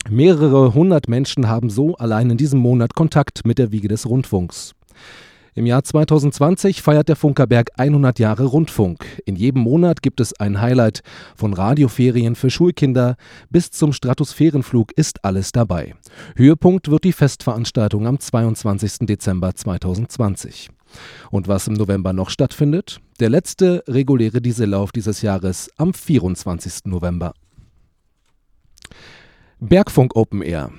Mehrere 0.09 0.73
hundert 0.73 1.07
Menschen 1.07 1.47
haben 1.47 1.69
so 1.69 1.95
allein 1.97 2.31
in 2.31 2.37
diesem 2.37 2.59
Monat 2.59 2.95
Kontakt 2.95 3.45
mit 3.45 3.59
der 3.59 3.71
Wiege 3.71 3.89
des 3.89 4.09
Rundfunks. 4.09 4.73
Im 5.55 5.65
Jahr 5.65 5.83
2020 5.83 6.81
feiert 6.81 7.09
der 7.09 7.15
Funkerberg 7.15 7.71
100 7.75 8.19
Jahre 8.19 8.45
Rundfunk. 8.45 9.05
In 9.25 9.35
jedem 9.35 9.63
Monat 9.63 10.01
gibt 10.01 10.21
es 10.21 10.39
ein 10.39 10.62
Highlight. 10.62 11.01
Von 11.35 11.53
Radioferien 11.53 12.35
für 12.35 12.49
Schulkinder 12.49 13.17
bis 13.49 13.71
zum 13.71 13.91
Stratosphärenflug 13.91 14.93
ist 14.93 15.25
alles 15.25 15.51
dabei. 15.51 15.95
Höhepunkt 16.35 16.89
wird 16.89 17.03
die 17.03 17.13
Festveranstaltung 17.13 18.07
am 18.07 18.19
22. 18.19 18.99
Dezember 19.07 19.53
2020. 19.53 20.69
Und 21.29 21.47
was 21.47 21.67
im 21.67 21.73
November 21.73 22.13
noch 22.13 22.29
stattfindet? 22.29 23.01
Der 23.19 23.29
letzte 23.29 23.83
reguläre 23.88 24.41
Diesellauf 24.41 24.91
dieses 24.91 25.21
Jahres 25.21 25.69
am 25.77 25.93
24. 25.93 26.85
November. 26.85 27.33
Bergfunk 29.59 30.15
Open 30.15 30.41
Air. 30.41 30.71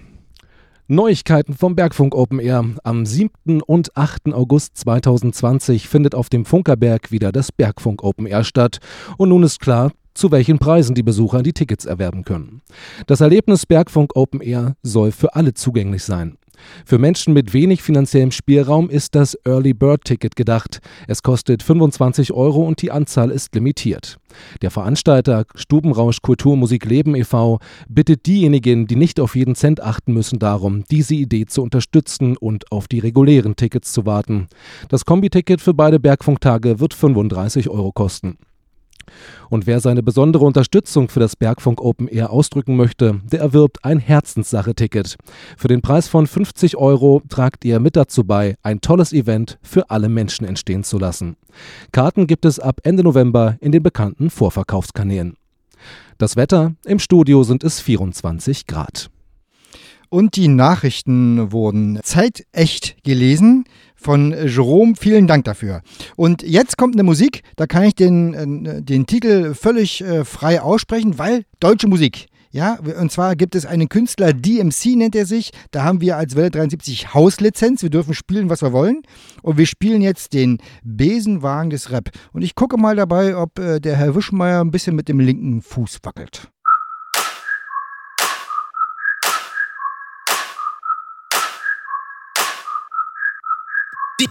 Neuigkeiten 0.93 1.55
vom 1.55 1.76
Bergfunk 1.76 2.16
Open 2.16 2.41
Air. 2.41 2.64
Am 2.82 3.07
7. 3.07 3.62
und 3.62 3.97
8. 3.97 4.34
August 4.34 4.76
2020 4.76 5.86
findet 5.86 6.16
auf 6.16 6.30
dem 6.30 6.45
Funkerberg 6.45 7.12
wieder 7.12 7.30
das 7.30 7.53
Bergfunk 7.53 8.03
Open 8.03 8.26
Air 8.26 8.43
statt. 8.43 8.80
Und 9.16 9.28
nun 9.28 9.45
ist 9.45 9.61
klar, 9.61 9.93
zu 10.14 10.32
welchen 10.32 10.59
Preisen 10.59 10.97
die 10.97 11.05
Besucher 11.05 11.45
die 11.45 11.53
Tickets 11.53 11.84
erwerben 11.84 12.24
können. 12.24 12.62
Das 13.07 13.20
Erlebnis 13.20 13.66
Bergfunk 13.66 14.16
Open 14.16 14.41
Air 14.41 14.74
soll 14.82 15.12
für 15.12 15.36
alle 15.36 15.55
zugänglich 15.55 16.03
sein. 16.03 16.38
Für 16.84 16.98
Menschen 16.98 17.34
mit 17.34 17.52
wenig 17.52 17.82
finanziellem 17.82 18.30
Spielraum 18.30 18.90
ist 18.90 19.14
das 19.14 19.36
Early 19.44 19.74
Bird 19.74 20.04
Ticket 20.04 20.36
gedacht. 20.36 20.80
Es 21.06 21.22
kostet 21.22 21.62
25 21.62 22.32
Euro 22.32 22.66
und 22.66 22.82
die 22.82 22.90
Anzahl 22.90 23.30
ist 23.30 23.54
limitiert. 23.54 24.18
Der 24.62 24.70
Veranstalter 24.70 25.44
Stubenrausch 25.54 26.22
Kultur 26.22 26.56
Musik 26.56 26.84
Leben 26.84 27.14
e.V. 27.14 27.58
bittet 27.88 28.26
diejenigen, 28.26 28.86
die 28.86 28.96
nicht 28.96 29.20
auf 29.20 29.36
jeden 29.36 29.54
Cent 29.54 29.82
achten 29.82 30.12
müssen, 30.12 30.38
darum, 30.38 30.84
diese 30.90 31.14
Idee 31.14 31.46
zu 31.46 31.62
unterstützen 31.62 32.36
und 32.36 32.70
auf 32.70 32.88
die 32.88 32.98
regulären 32.98 33.56
Tickets 33.56 33.92
zu 33.92 34.06
warten. 34.06 34.48
Das 34.88 35.04
Kombiticket 35.04 35.61
für 35.61 35.74
beide 35.74 36.00
Bergfunktage 36.00 36.80
wird 36.80 36.94
35 36.94 37.68
Euro 37.68 37.92
kosten. 37.92 38.38
Und 39.48 39.66
wer 39.66 39.80
seine 39.80 40.02
besondere 40.02 40.44
Unterstützung 40.44 41.08
für 41.08 41.20
das 41.20 41.36
Bergfunk 41.36 41.80
Open 41.80 42.08
Air 42.08 42.30
ausdrücken 42.30 42.76
möchte, 42.76 43.20
der 43.30 43.40
erwirbt 43.40 43.84
ein 43.84 43.98
Herzenssache-Ticket. 43.98 45.16
Für 45.56 45.68
den 45.68 45.82
Preis 45.82 46.08
von 46.08 46.26
50 46.26 46.76
Euro 46.76 47.22
tragt 47.28 47.64
ihr 47.64 47.80
mit 47.80 47.96
dazu 47.96 48.24
bei, 48.24 48.56
ein 48.62 48.80
tolles 48.80 49.12
Event 49.12 49.58
für 49.62 49.90
alle 49.90 50.08
Menschen 50.08 50.46
entstehen 50.46 50.84
zu 50.84 50.98
lassen. 50.98 51.36
Karten 51.92 52.26
gibt 52.26 52.44
es 52.44 52.61
ab 52.61 52.80
Ende 52.84 53.02
November 53.02 53.56
in 53.61 53.72
den 53.72 53.82
bekannten 53.82 54.30
Vorverkaufskanälen. 54.30 55.36
Das 56.18 56.36
Wetter, 56.36 56.74
im 56.84 56.98
Studio 56.98 57.42
sind 57.42 57.64
es 57.64 57.80
24 57.80 58.66
Grad. 58.66 59.11
Und 60.11 60.34
die 60.34 60.48
Nachrichten 60.48 61.52
wurden 61.52 62.00
zeitecht 62.02 62.96
gelesen 63.04 63.64
von 64.01 64.32
Jerome. 64.32 64.94
Vielen 64.98 65.26
Dank 65.26 65.44
dafür. 65.44 65.82
Und 66.16 66.42
jetzt 66.42 66.76
kommt 66.76 66.94
eine 66.94 67.03
Musik, 67.03 67.42
da 67.57 67.66
kann 67.66 67.84
ich 67.84 67.94
den, 67.94 68.64
äh, 68.64 68.82
den 68.82 69.07
Titel 69.07 69.55
völlig 69.55 70.03
äh, 70.03 70.24
frei 70.24 70.61
aussprechen, 70.61 71.18
weil 71.18 71.44
deutsche 71.61 71.88
Musik. 71.88 72.26
Ja, 72.53 72.80
und 73.01 73.12
zwar 73.12 73.36
gibt 73.36 73.55
es 73.55 73.64
einen 73.64 73.88
Künstler, 73.88 74.32
DMC 74.32 74.96
nennt 74.96 75.14
er 75.14 75.24
sich. 75.24 75.53
Da 75.70 75.84
haben 75.84 76.01
wir 76.01 76.16
als 76.16 76.34
Welle 76.34 76.51
73 76.51 77.14
Hauslizenz. 77.14 77.82
Wir 77.82 77.90
dürfen 77.90 78.12
spielen, 78.12 78.51
was 78.51 78.61
wir 78.61 78.72
wollen. 78.72 79.03
Und 79.42 79.57
wir 79.57 79.66
spielen 79.66 80.03
jetzt 80.03 80.32
den 80.32 80.59
Besenwagen 80.82 81.70
des 81.70 81.92
Rap. 81.92 82.11
Und 82.32 82.42
ich 82.42 82.57
gucke 82.57 82.76
mal 82.76 82.96
dabei, 82.96 83.36
ob 83.36 83.61
äh, 83.61 83.78
der 83.78 83.96
Herr 83.96 84.16
Wischmeier 84.16 84.64
ein 84.64 84.72
bisschen 84.72 84.96
mit 84.96 85.09
dem 85.09 85.20
linken 85.20 85.62
Fuß 85.62 85.98
wackelt. 86.03 86.51
Ich 94.23 94.29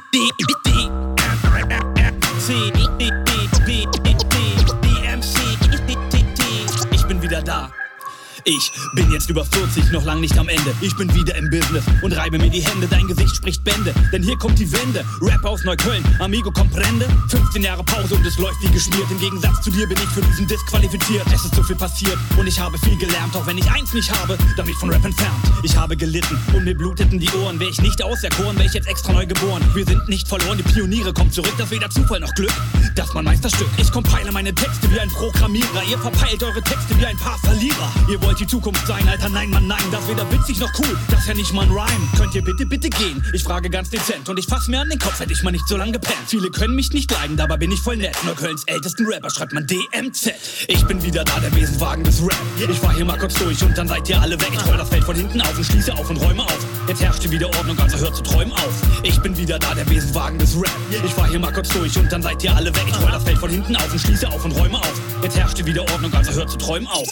Ich 8.49 8.71
bin 8.93 9.11
jetzt 9.11 9.29
über 9.29 9.45
40, 9.45 9.91
noch 9.91 10.03
lang 10.05 10.21
nicht 10.21 10.35
am 10.39 10.49
Ende. 10.49 10.73
Ich 10.81 10.95
bin 10.95 11.13
wieder 11.13 11.35
im 11.35 11.51
Business 11.51 11.83
und 12.01 12.13
reibe 12.13 12.39
mir 12.39 12.49
die 12.49 12.61
Hände. 12.61 12.87
Dein 12.87 13.05
Gesicht 13.05 13.35
spricht 13.35 13.63
Bände, 13.63 13.93
denn 14.11 14.23
hier 14.23 14.35
kommt 14.39 14.57
die 14.57 14.71
Wende. 14.71 15.05
Rap 15.21 15.45
aus 15.45 15.63
Neukölln, 15.65 16.03
Amigo 16.17 16.49
comprende. 16.49 17.07
15 17.27 17.61
Jahre 17.61 17.83
Pause 17.83 18.15
und 18.15 18.25
es 18.25 18.39
läuft 18.39 18.59
wie 18.63 18.71
geschmiert. 18.71 19.05
Im 19.11 19.19
Gegensatz 19.19 19.61
zu 19.61 19.69
dir 19.69 19.87
bin 19.87 19.99
ich 19.99 20.09
für 20.09 20.23
diesen 20.23 20.47
Disc 20.47 20.65
qualifiziert. 20.65 21.27
Es 21.31 21.45
ist 21.45 21.53
so 21.53 21.61
viel 21.61 21.75
passiert 21.75 22.17
und 22.39 22.47
ich 22.47 22.59
habe 22.59 22.75
viel 22.79 22.97
gelernt, 22.97 23.35
auch 23.35 23.45
wenn 23.45 23.59
ich 23.59 23.69
eins 23.69 23.93
nicht 23.93 24.11
habe, 24.19 24.35
damit 24.57 24.73
von 24.77 24.89
Rap 24.89 25.05
entfernt. 25.05 25.35
Ich 25.61 25.77
habe 25.77 25.95
gelitten 25.95 26.35
und 26.55 26.63
mir 26.63 26.75
bluteten 26.75 27.19
die 27.19 27.29
Ohren. 27.43 27.59
Wäre 27.59 27.69
ich 27.69 27.81
nicht 27.81 28.01
auserkoren, 28.03 28.55
wäre 28.57 28.65
ich 28.67 28.73
jetzt 28.73 28.87
extra 28.87 29.13
neu 29.13 29.27
geboren. 29.27 29.61
Wir 29.75 29.85
sind 29.85 30.09
nicht 30.09 30.27
verloren, 30.27 30.57
die 30.57 30.63
Pioniere 30.63 31.13
kommen 31.13 31.31
zurück. 31.31 31.53
Das 31.59 31.69
weder 31.69 31.91
Zufall 31.91 32.19
noch 32.19 32.33
Glück, 32.33 32.53
das 32.95 33.13
mein 33.13 33.25
Meisterstück. 33.25 33.69
Ich 33.77 33.91
compile 33.91 34.31
meine 34.31 34.55
Texte 34.55 34.89
wie 34.89 34.99
ein 34.99 35.09
Programmierer. 35.09 35.83
Ihr 35.87 35.99
verpeilt 35.99 36.41
eure 36.41 36.63
Texte 36.63 36.97
wie 36.97 37.05
ein 37.05 37.17
paar 37.17 37.37
Verlierer. 37.37 37.91
Ihr 38.09 38.19
wollt 38.23 38.38
die 38.39 38.47
Zukunft 38.47 38.87
sein, 38.87 39.07
Alter, 39.07 39.27
nein, 39.29 39.49
Mann, 39.49 39.67
nein, 39.67 39.83
das 39.91 40.07
weder 40.07 40.29
witzig 40.31 40.59
noch 40.59 40.71
cool, 40.79 40.97
das 41.09 41.27
ja 41.27 41.33
nicht 41.33 41.53
mal 41.53 41.63
ein 41.63 41.71
Rhyme. 41.71 42.07
Könnt 42.17 42.33
ihr 42.35 42.43
bitte, 42.43 42.65
bitte 42.65 42.89
gehen? 42.89 43.23
Ich 43.33 43.43
frage 43.43 43.69
ganz 43.69 43.89
dezent 43.89 44.29
und 44.29 44.39
ich 44.39 44.45
fass 44.45 44.67
mir 44.67 44.79
an 44.79 44.89
den 44.89 44.99
Kopf, 44.99 45.19
hätte 45.19 45.33
ich 45.33 45.43
mal 45.43 45.51
nicht 45.51 45.67
so 45.67 45.75
lange 45.75 45.91
gepennt. 45.93 46.19
Viele 46.27 46.49
können 46.49 46.75
mich 46.75 46.91
nicht 46.91 47.11
leiden, 47.11 47.35
dabei 47.35 47.57
bin 47.57 47.71
ich 47.71 47.81
voll 47.81 47.97
nett. 47.97 48.15
Nur 48.23 48.35
Kölns 48.35 48.63
ältesten 48.65 49.05
Rapper 49.07 49.29
schreibt 49.29 49.53
man 49.53 49.67
DMZ. 49.67 50.31
Ich 50.67 50.85
bin 50.85 51.03
wieder 51.03 51.23
da, 51.25 51.39
der 51.39 51.49
Besenwagen 51.49 52.03
des 52.03 52.21
Rap. 52.21 52.37
Ich 52.69 52.79
fahr 52.79 52.93
hier 52.93 53.05
mal 53.05 53.17
kurz 53.17 53.33
durch 53.33 53.61
und 53.63 53.77
dann 53.77 53.87
seid 53.87 54.07
ihr 54.07 54.21
alle 54.21 54.39
weg. 54.39 54.51
Ich 54.53 54.65
roll 54.65 54.77
das 54.77 54.89
Feld 54.89 55.03
von 55.03 55.15
hinten 55.15 55.41
auf 55.41 55.57
und 55.57 55.65
schließe 55.65 55.93
auf 55.93 56.09
und 56.09 56.17
räume 56.17 56.43
auf. 56.43 56.67
Jetzt 56.87 57.01
herrscht 57.01 57.21
hier 57.21 57.31
wieder 57.31 57.47
Ordnung, 57.47 57.77
also 57.79 57.97
hört 57.97 58.15
zu 58.15 58.23
träumen 58.23 58.53
auf. 58.53 58.73
Ich 59.03 59.19
bin 59.19 59.37
wieder 59.37 59.59
da, 59.59 59.75
der 59.75 59.85
Besenwagen 59.85 60.39
des 60.39 60.55
Rap. 60.55 60.71
Ich 61.03 61.11
fahr 61.11 61.27
hier 61.27 61.39
mal 61.39 61.51
kurz 61.51 61.69
durch 61.69 61.97
und 61.97 62.11
dann 62.11 62.21
seid 62.21 62.43
ihr 62.43 62.55
alle 62.55 62.73
weg. 62.73 62.85
Ich 62.87 62.99
roll 63.01 63.11
das 63.11 63.23
Feld 63.23 63.37
von 63.37 63.49
hinten 63.49 63.75
auf 63.75 63.91
und 63.91 63.99
schließe 63.99 64.27
auf 64.27 64.45
und 64.45 64.51
räume 64.51 64.77
auf. 64.77 65.01
Jetzt 65.23 65.37
herrscht 65.37 65.57
hier 65.57 65.65
wieder 65.65 65.81
Ordnung, 65.81 66.13
also 66.13 66.31
hört 66.31 66.49
zu 66.49 66.57
träumen 66.57 66.87
auf. 66.87 67.07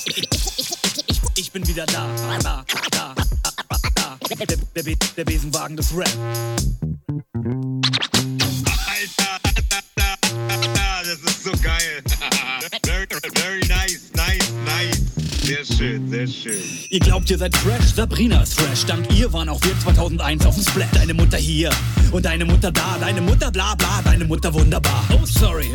Ich 1.40 1.52
bin 1.52 1.68
wieder 1.68 1.86
da, 1.86 2.08
da, 2.42 2.66
da, 2.66 2.66
da, 2.90 3.16
da. 3.94 4.18
Der, 4.28 4.48
der, 4.48 4.58
der, 4.84 4.96
der 5.16 5.24
Besenwagen 5.24 5.78
des 5.78 5.96
Rap. 5.96 6.10
Schön, 15.78 16.10
sehr 16.10 16.28
schön. 16.28 16.64
Ihr 16.90 17.00
glaubt, 17.00 17.30
ihr 17.30 17.38
seid 17.38 17.56
fresh? 17.56 17.94
Sabrina 17.96 18.42
ist 18.42 18.60
fresh. 18.60 18.86
Dank 18.86 19.06
ihr 19.14 19.32
waren 19.32 19.48
auch 19.50 19.62
wir 19.64 19.78
2001 19.80 20.46
auf 20.46 20.56
dem 20.56 20.64
Splat. 20.64 20.88
Deine 20.94 21.14
Mutter 21.14 21.38
hier 21.38 21.70
und 22.12 22.26
deine 22.26 22.46
Mutter 22.46 22.72
da. 22.72 22.98
Deine 23.00 23.22
Mutter 23.22 23.52
bla 23.52 23.76
bla, 23.76 24.02
deine 24.04 24.26
Mutter 24.26 24.54
wunderbar. 24.54 25.04
Oh, 25.14 25.26
sorry. 25.26 25.70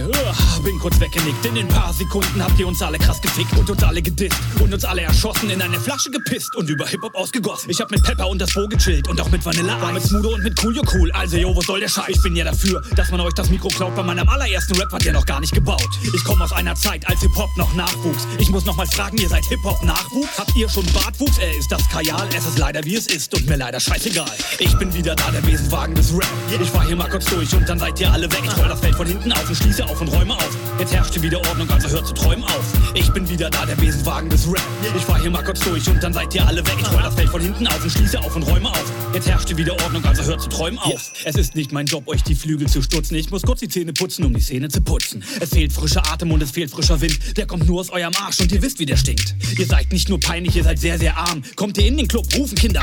Bin 0.65 0.79
kurz 0.81 0.99
weggenickt. 0.99 1.45
In 1.47 1.55
den 1.55 1.69
paar 1.69 1.93
Sekunden 1.93 2.43
habt 2.43 2.59
ihr 2.59 2.67
uns 2.67 2.83
alle 2.83 2.99
krass 2.99 3.21
gefickt 3.21 3.57
und 3.57 3.71
uns 3.71 3.83
alle 3.83 4.03
gedisst 4.03 4.37
und 4.61 4.75
uns 4.75 4.85
alle 4.85 5.03
erschossen, 5.03 5.51
in 5.51 5.63
eine 5.63 5.79
Flasche 5.79 6.11
gepisst 6.11 6.55
und 6.57 6.69
über 6.69 6.87
Hip-Hop 6.87 7.15
ausgegossen. 7.15 7.71
Ich 7.71 7.81
hab 7.81 7.91
mit 7.91 8.03
Pepper 8.03 8.29
und 8.29 8.41
das 8.41 8.53
Bo 8.53 8.67
gechillt 8.67 9.09
und 9.09 9.21
auch 9.21 9.31
mit 9.31 9.45
Vanilla 9.45 9.81
War 9.81 9.93
mit 9.93 10.03
Smudo 10.03 10.35
und 10.35 10.43
mit 10.43 10.59
Coolio 10.59 10.83
cool. 10.95 11.13
Also, 11.13 11.37
yo, 11.37 11.55
was 11.57 11.67
soll 11.67 11.81
der 11.81 11.89
Scheiß? 11.89 12.09
Ich 12.09 12.23
bin 12.23 12.35
ja 12.35 12.45
dafür, 12.45 12.83
dass 12.97 13.11
man 13.11 13.21
euch 13.21 13.35
das 13.35 13.51
Mikro 13.51 13.69
klaut. 13.69 13.95
Bei 13.95 14.03
meinem 14.03 14.29
allerersten 14.29 14.75
Rap 14.77 14.91
wart 14.91 15.05
ihr 15.05 15.13
noch 15.13 15.27
gar 15.27 15.41
nicht 15.41 15.55
gebaut. 15.55 15.89
Ich 16.15 16.25
komme 16.25 16.43
aus 16.45 16.53
einer 16.53 16.75
Zeit, 16.75 17.07
als 17.09 17.21
Hip-Hop 17.21 17.57
noch 17.57 17.73
nachwuchs. 17.75 18.27
Ich 18.39 18.51
muss 18.51 18.65
noch 18.65 18.77
mal 18.77 18.87
fragen, 18.87 19.19
ihr 19.19 19.29
seid 19.29 19.45
Hip-Hop-Nachwuchs? 19.93 20.39
Habt 20.39 20.57
ihr 20.57 20.69
schon 20.69 20.87
Bartwuchs? 20.93 21.39
Äh, 21.39 21.57
ist 21.59 21.71
das 21.71 21.89
Kajal? 21.89 22.29
Es 22.37 22.47
ist 22.47 22.59
leider 22.59 22.83
wie 22.85 22.97
es 22.97 23.07
ist 23.07 23.35
und 23.35 23.47
mir 23.49 23.57
leider 23.57 23.79
scheißegal. 23.79 24.31
Ich 24.59 24.77
bin 24.79 24.93
wieder 24.95 25.15
da, 25.15 25.31
der 25.31 25.41
Besenwagen 25.41 25.95
des 25.95 26.13
Rap. 26.13 26.27
Ich 26.61 26.71
fahr 26.71 26.87
hier 26.87 26.97
mal 26.97 27.09
kurz 27.09 27.27
durch 27.27 27.53
und 27.55 27.69
dann 27.69 27.79
seid 27.79 28.01
ihr 28.01 28.11
alle 28.11 28.31
weg. 28.33 28.41
Ich 28.45 28.57
roll 28.57 28.69
das 28.69 28.81
Feld 28.81 28.95
von 28.95 29.07
hinten 29.07 29.33
auf 29.33 29.49
und 29.49 29.57
schließe 29.57 29.85
auf 29.85 30.01
und 30.01 30.09
räume 30.09 30.35
auf. 30.35 30.57
Jetzt 30.79 30.95
herrscht 30.95 31.21
wieder 31.21 31.39
Ordnung, 31.39 31.71
also 31.71 31.89
hört 31.89 32.07
zu 32.07 32.15
träumen 32.15 32.45
auf. 32.45 32.65
Ich 32.95 33.11
bin 33.13 33.29
wieder 33.29 33.51
da, 33.51 33.67
der 33.67 33.77
Besenwagen 33.77 34.31
des 34.31 34.47
Rap. 34.49 34.63
Ich 34.97 35.03
fahr 35.03 35.21
hier 35.21 35.31
mal 35.31 35.45
kurz 35.45 35.61
durch 35.61 35.87
und 35.89 36.03
dann 36.03 36.13
seid 36.13 36.35
ihr 36.35 36.47
alle 36.47 36.67
weg. 36.67 36.77
Ich 36.81 36.93
roll 36.93 37.03
das 37.03 37.15
Feld 37.15 37.29
von 37.29 37.41
hinten 37.41 37.67
auf 37.67 37.83
und 37.83 37.91
schließe 37.91 38.19
auf 38.19 38.35
und 38.35 38.43
räume 38.43 38.71
auf. 38.71 38.93
Jetzt 39.15 39.29
herrscht 39.29 39.57
wieder 39.57 39.73
Ordnung, 39.73 40.05
also 40.05 40.25
hört 40.25 40.41
zu 40.41 40.49
träumen 40.49 40.79
auf. 40.79 41.13
Es 41.25 41.37
ist 41.37 41.55
nicht 41.55 41.73
mein 41.73 41.87
Job, 41.87 42.09
euch 42.09 42.23
die 42.23 42.35
Flügel 42.35 42.67
zu 42.69 42.81
stutzen. 42.81 43.15
Ich 43.15 43.31
muss 43.31 43.43
kurz 43.43 43.61
die 43.61 43.69
Zähne 43.69 43.93
putzen, 43.93 44.25
um 44.25 44.33
die 44.33 44.41
Zähne 44.41 44.69
zu 44.69 44.81
putzen. 44.81 45.23
Es 45.41 45.51
fehlt 45.51 45.73
frischer 45.73 46.03
Atem 46.11 46.33
und 46.33 46.43
es 46.43 46.51
fehlt 46.51 46.71
frischer 46.71 47.01
Wind. 47.01 47.37
Der 47.37 47.47
kommt 47.47 47.67
nur 47.67 47.81
aus 47.81 47.91
eurem 47.91 48.15
Arsch 48.17 48.41
und 48.41 48.51
ihr 48.53 48.63
wisst, 48.63 48.79
wie 48.79 48.87
der 48.87 48.97
stinkt. 48.97 49.35
Ihr 49.59 49.67
seid 49.67 49.82
nicht 49.91 50.09
nur 50.09 50.21
peinlich, 50.21 50.57
ihr 50.57 50.65
seid 50.65 50.79
sehr, 50.79 50.99
sehr 50.99 51.17
arm. 51.17 51.43
Kommt 51.57 51.79
ihr 51.79 51.87
in 51.87 51.97
den 51.97 52.09
Club, 52.09 52.27
rufen 52.37 52.57
Kinder. 52.57 52.83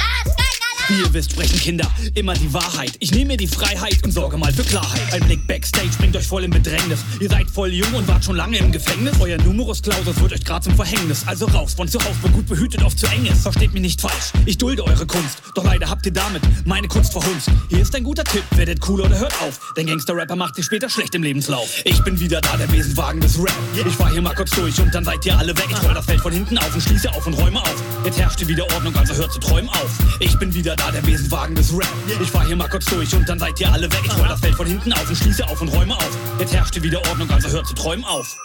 Wie 0.90 1.02
ihr 1.02 1.14
wisst, 1.14 1.34
sprechen 1.34 1.60
Kinder 1.60 1.88
immer 2.16 2.34
die 2.34 2.52
Wahrheit. 2.52 2.94
Ich 3.00 3.12
nehme 3.12 3.34
mir 3.34 3.38
die 3.38 3.48
Freiheit 3.48 4.04
und 4.04 4.12
sorge 4.12 4.38
mal 4.38 4.52
für 4.52 4.64
Klarheit. 4.64 5.14
Ein 5.14 5.22
Blick 5.22 5.46
backstage 5.46 5.92
bringt 6.00 6.16
euch 6.16 6.26
voll 6.26 6.44
in 6.44 6.50
Bedrängnis. 6.50 7.02
Ihr 7.20 7.30
seid 7.30 7.48
voll 7.52 7.72
jung 7.72 7.94
und 7.94 8.08
wart 8.08 8.26
schon 8.26 8.36
lange 8.36 8.58
im 8.58 8.72
Gefängnis. 8.72 9.14
Euer 9.20 9.38
Numerus 9.38 9.84
Clausus 9.84 10.20
wird 10.20 10.34
euch 10.34 10.44
grad 10.44 10.64
zum 10.64 10.76
Verhängnis. 10.76 11.28
Also 11.28 11.46
raus 11.46 11.76
von 11.76 11.88
zu 11.88 12.00
Hause, 12.00 12.16
wo 12.24 12.30
gut 12.30 12.48
behütet 12.48 12.82
oft 12.84 12.98
zu 12.98 13.06
eng 13.06 13.28
ist. 13.28 13.44
Versteht 13.44 13.72
mich 13.72 13.84
nicht 13.84 14.02
falsch, 14.02 14.34
ich 14.48 14.58
dulde 14.58 14.84
eure 14.84 15.06
Kunst. 15.06 15.44
Doch 15.54 15.64
leider 15.64 15.88
habt 15.92 16.08
ihr 16.08 16.12
damit 16.12 16.42
meine 16.66 16.88
Kunst 16.88 17.12
verhunzt. 17.12 17.52
Hier 17.70 17.82
ist 17.82 17.96
ein 17.96 18.04
guter 18.04 18.24
Tipp, 18.24 18.44
werdet 18.56 18.80
cool 18.90 19.02
oder 19.02 19.20
hört 19.20 19.40
auf. 19.44 19.60
Denn 19.78 19.86
Gangster-Rapper 19.86 20.36
macht 20.36 20.58
ihr 20.58 20.64
später 20.64 20.90
schlecht 20.90 21.14
im 21.14 21.22
Lebenslauf. 21.22 21.70
Ich 21.86 22.04
bin 22.04 22.20
wieder 22.20 22.42
da, 22.42 22.58
der 22.58 22.66
Besenwagen 22.66 23.22
des 23.22 23.38
Rap. 23.38 23.54
Ich 23.76 23.94
fahr 23.94 24.12
hier 24.12 24.24
mal 24.24 24.34
kurz 24.34 24.50
durch 24.52 24.80
und 24.82 24.96
dann 24.96 25.06
seid 25.06 25.24
ihr 25.24 25.38
alle 25.38 25.56
weg. 25.56 25.68
Ich 25.70 25.84
roll 25.84 25.94
das 25.94 26.06
Feld 26.06 26.22
von 26.22 26.34
hinten 26.34 26.58
auf 26.58 26.74
und 26.74 26.82
schließe 26.82 27.12
auf 27.12 27.28
und 27.28 27.36
räume 27.36 27.62
auf. 27.62 27.84
Jetzt 28.04 28.20
herrscht 28.20 28.40
hier 28.40 28.48
wieder 28.48 28.64
Ordnung, 28.74 28.96
also 28.96 29.14
hört 29.14 29.32
zu 29.32 29.40
träumen 29.40 29.70
auf. 29.70 29.92
Ich 30.20 30.36
bin 30.40 30.52
wieder 30.52 30.79
da, 30.80 30.92
der 30.92 31.02
Besenwagen 31.02 31.56
des 31.56 31.74
Rap. 31.74 31.88
Ich 32.22 32.32
fahr 32.32 32.46
hier 32.46 32.56
mal 32.56 32.70
kurz 32.70 32.86
durch 32.86 33.14
und 33.14 33.28
dann 33.28 33.40
seid 33.40 33.60
ihr 33.60 33.72
alle 33.72 33.92
weg. 33.92 34.02
Ich 34.04 34.18
roll 34.18 34.28
das 34.28 34.40
Feld 34.40 34.56
von 34.56 34.68
hinten 34.68 34.94
auf 34.94 35.08
und 35.10 35.16
schließe 35.16 35.48
auf 35.48 35.62
und 35.62 35.70
räume 35.70 35.96
auf. 35.96 36.18
Jetzt 36.40 36.54
herrscht 36.54 36.74
hier 36.74 36.84
wieder 36.84 37.00
Ordnung, 37.10 37.30
also 37.30 37.50
hört 37.50 37.68
zu 37.68 37.74
träumen 37.74 38.06
auf. 38.06 38.38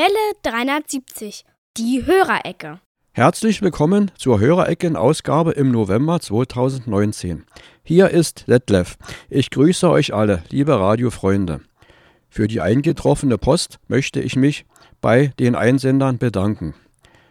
Welle 0.00 0.32
370. 0.44 1.44
Die 1.76 2.06
Hörerecke. 2.06 2.80
Herzlich 3.12 3.60
willkommen 3.60 4.10
zur 4.16 4.40
Hörerecken-Ausgabe 4.40 5.52
im 5.52 5.70
November 5.70 6.18
2019. 6.18 7.44
Hier 7.82 8.08
ist 8.08 8.48
Detlef. 8.48 8.96
Ich 9.28 9.50
grüße 9.50 9.90
euch 9.90 10.14
alle, 10.14 10.42
liebe 10.48 10.80
Radiofreunde. 10.80 11.60
Für 12.30 12.48
die 12.48 12.62
eingetroffene 12.62 13.36
Post 13.36 13.78
möchte 13.88 14.22
ich 14.22 14.36
mich 14.36 14.64
bei 15.02 15.34
den 15.38 15.54
Einsendern 15.54 16.16
bedanken. 16.16 16.74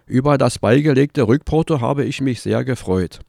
Über 0.06 0.38
das 0.38 0.60
beigelegte 0.60 1.28
Rückporto 1.28 1.82
habe 1.82 2.06
ich 2.06 2.22
mich 2.22 2.40
sehr 2.40 2.64
gefreut. 2.64 3.22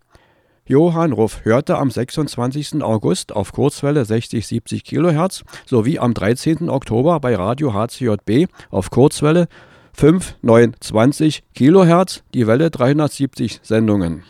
Johann 0.70 1.10
Ruff 1.10 1.44
hörte 1.44 1.78
am 1.78 1.90
26. 1.90 2.80
August 2.80 3.32
auf 3.32 3.50
Kurzwelle 3.50 4.02
60-70 4.02 4.84
kHz 4.84 5.42
sowie 5.66 5.98
am 5.98 6.14
13. 6.14 6.70
Oktober 6.70 7.18
bei 7.18 7.34
Radio 7.34 7.74
HCJB 7.74 8.48
auf 8.70 8.90
Kurzwelle 8.90 9.48
5920 9.94 11.42
kHz 11.56 12.22
die 12.34 12.46
Welle 12.46 12.70
370 12.70 13.58
Sendungen. 13.64 14.22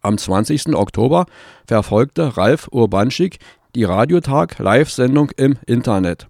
Am 0.00 0.16
20. 0.16 0.76
Oktober 0.76 1.26
verfolgte 1.66 2.36
Ralf 2.36 2.68
Urbanschik 2.70 3.40
die 3.74 3.82
Radiotag 3.82 4.60
Live-Sendung 4.60 5.32
im 5.36 5.56
Internet. 5.66 6.28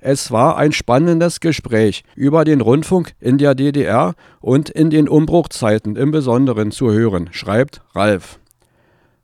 Es 0.00 0.32
war 0.32 0.56
ein 0.56 0.72
spannendes 0.72 1.38
Gespräch 1.38 2.02
über 2.16 2.44
den 2.44 2.60
Rundfunk 2.60 3.12
in 3.20 3.38
der 3.38 3.54
DDR 3.54 4.16
und 4.40 4.68
in 4.68 4.90
den 4.90 5.08
Umbruchzeiten 5.08 5.94
im 5.94 6.10
Besonderen 6.10 6.72
zu 6.72 6.90
hören, 6.90 7.28
schreibt 7.30 7.82
Ralf. 7.94 8.40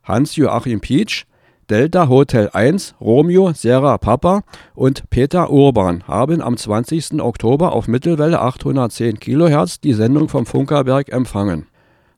Hans-Joachim 0.04 0.80
Pietsch, 0.80 1.24
Delta 1.70 2.08
Hotel 2.08 2.50
1, 2.52 2.96
Romeo, 3.00 3.52
Sierra 3.52 3.96
Papa 3.98 4.42
und 4.74 5.08
Peter 5.10 5.50
Urban 5.50 6.06
haben 6.08 6.42
am 6.42 6.56
20. 6.56 7.22
Oktober 7.22 7.72
auf 7.72 7.88
Mittelwelle 7.88 8.40
810 8.40 9.20
kHz 9.20 9.80
die 9.80 9.94
Sendung 9.94 10.28
vom 10.28 10.44
Funkerberg 10.44 11.12
empfangen. 11.12 11.66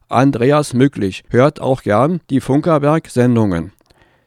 Andreas 0.08 0.74
Mücklich 0.74 1.24
hört 1.28 1.60
auch 1.60 1.82
gern 1.82 2.20
die 2.30 2.40
Funkerberg-Sendungen. 2.40 3.72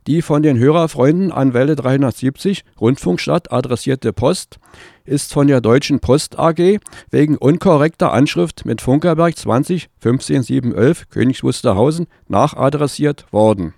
Die 0.07 0.21
von 0.21 0.41
den 0.41 0.57
Hörerfreunden 0.57 1.33
an 1.33 1.53
Welle 1.53 1.75
370 1.75 2.63
Rundfunkstadt 2.79 3.51
adressierte 3.51 4.13
Post 4.13 4.57
ist 5.03 5.33
von 5.33 5.47
der 5.47 5.59
Deutschen 5.59 5.99
Post 5.99 6.39
AG 6.39 6.79
wegen 7.11 7.35
unkorrekter 7.35 8.13
Anschrift 8.13 8.65
mit 8.65 8.79
Funkerberg 8.79 9.37
20 9.37 9.89
15711 9.99 11.09
Königs 11.09 11.43
Wusterhausen 11.43 12.07
nachadressiert 12.29 13.25
worden. 13.33 13.73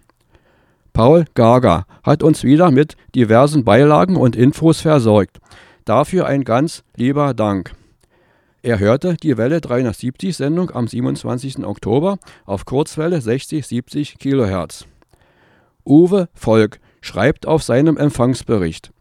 Paul 0.94 1.26
Gager 1.34 1.88
hat 2.04 2.22
uns 2.22 2.44
wieder 2.44 2.70
mit 2.70 2.96
diversen 3.16 3.64
Beilagen 3.64 4.16
und 4.16 4.36
Infos 4.36 4.82
versorgt. 4.82 5.40
Dafür 5.84 6.28
ein 6.28 6.44
ganz 6.44 6.84
lieber 6.96 7.34
Dank. 7.34 7.72
Er 8.62 8.78
hörte 8.78 9.16
die 9.16 9.36
Welle 9.38 9.62
370 9.62 10.38
Sendung 10.38 10.70
am 10.70 10.88
27. 10.88 11.66
Oktober 11.66 12.20
auf 12.46 12.66
Kurzwelle 12.66 13.18
60-70 13.18 14.20
kHz. 14.20 14.89
Uwe 15.90 16.30
Volk 16.34 16.80
schreibt 17.02 17.48
auf 17.48 17.64
seinem 17.64 17.98
Empfangsbericht. 17.98 18.92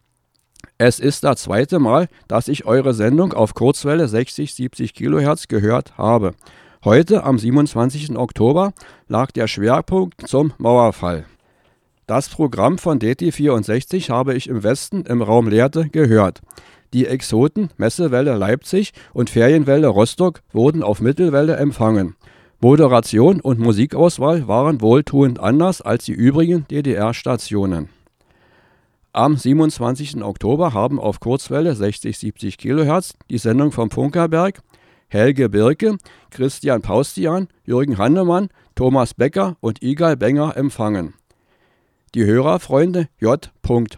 Es 0.79 0.99
ist 0.99 1.23
das 1.25 1.43
zweite 1.43 1.79
Mal, 1.79 2.09
dass 2.29 2.49
ich 2.49 2.65
eure 2.65 2.95
Sendung 2.95 3.33
auf 3.35 3.55
Kurzwelle 3.55 4.07
60-70 4.07 4.95
kHz 4.95 5.49
gehört 5.49 5.99
habe. 5.99 6.33
Heute, 6.85 7.25
am 7.25 7.39
27. 7.39 8.17
Oktober, 8.17 8.73
lag 9.09 9.33
der 9.33 9.49
Schwerpunkt 9.49 10.27
zum 10.27 10.53
Mauerfall. 10.59 11.27
Das 12.07 12.31
Programm 12.31 12.79
von 12.79 12.99
DT64 13.01 14.09
habe 14.09 14.35
ich 14.35 14.49
im 14.49 14.63
Westen 14.63 15.03
im 15.03 15.21
Raum 15.21 15.49
Lehrte 15.49 15.89
gehört. 15.91 16.41
Die 16.95 17.07
Exoten 17.07 17.69
Messewelle 17.77 18.35
Leipzig 18.37 18.93
und 19.13 19.29
Ferienwelle 19.29 19.89
Rostock 19.89 20.41
wurden 20.53 20.83
auf 20.83 21.03
Mittelwelle 21.03 21.57
empfangen. 21.57 22.15
Moderation 22.61 23.41
und 23.41 23.61
Musikauswahl 23.61 24.49
waren 24.49 24.81
wohltuend 24.81 25.39
anders 25.39 25.81
als 25.81 26.07
die 26.07 26.13
übrigen 26.13 26.67
DDR-Stationen. 26.69 27.89
Am 29.13 29.37
27. 29.37 30.25
Oktober 30.25 30.73
haben 30.75 30.99
auf 30.99 31.21
Kurzwelle 31.21 31.71
60-70 31.75 32.57
kHz 32.59 33.15
die 33.31 33.39
Sendung 33.39 33.71
vom 33.71 33.93
Funkerberg 33.93 34.61
Helge 35.07 35.49
Birke, 35.49 35.99
Christian 36.31 36.83
Paustian, 36.83 37.47
Jürgen 37.65 37.97
Hannemann, 37.97 38.49
Thomas 38.75 39.15
Becker 39.15 39.57
und 39.61 39.81
Igal 39.81 40.17
Benger 40.17 40.57
empfangen. 40.57 41.15
Die 42.17 42.25
Hörerfreunde 42.25 43.09
J. 43.21 43.53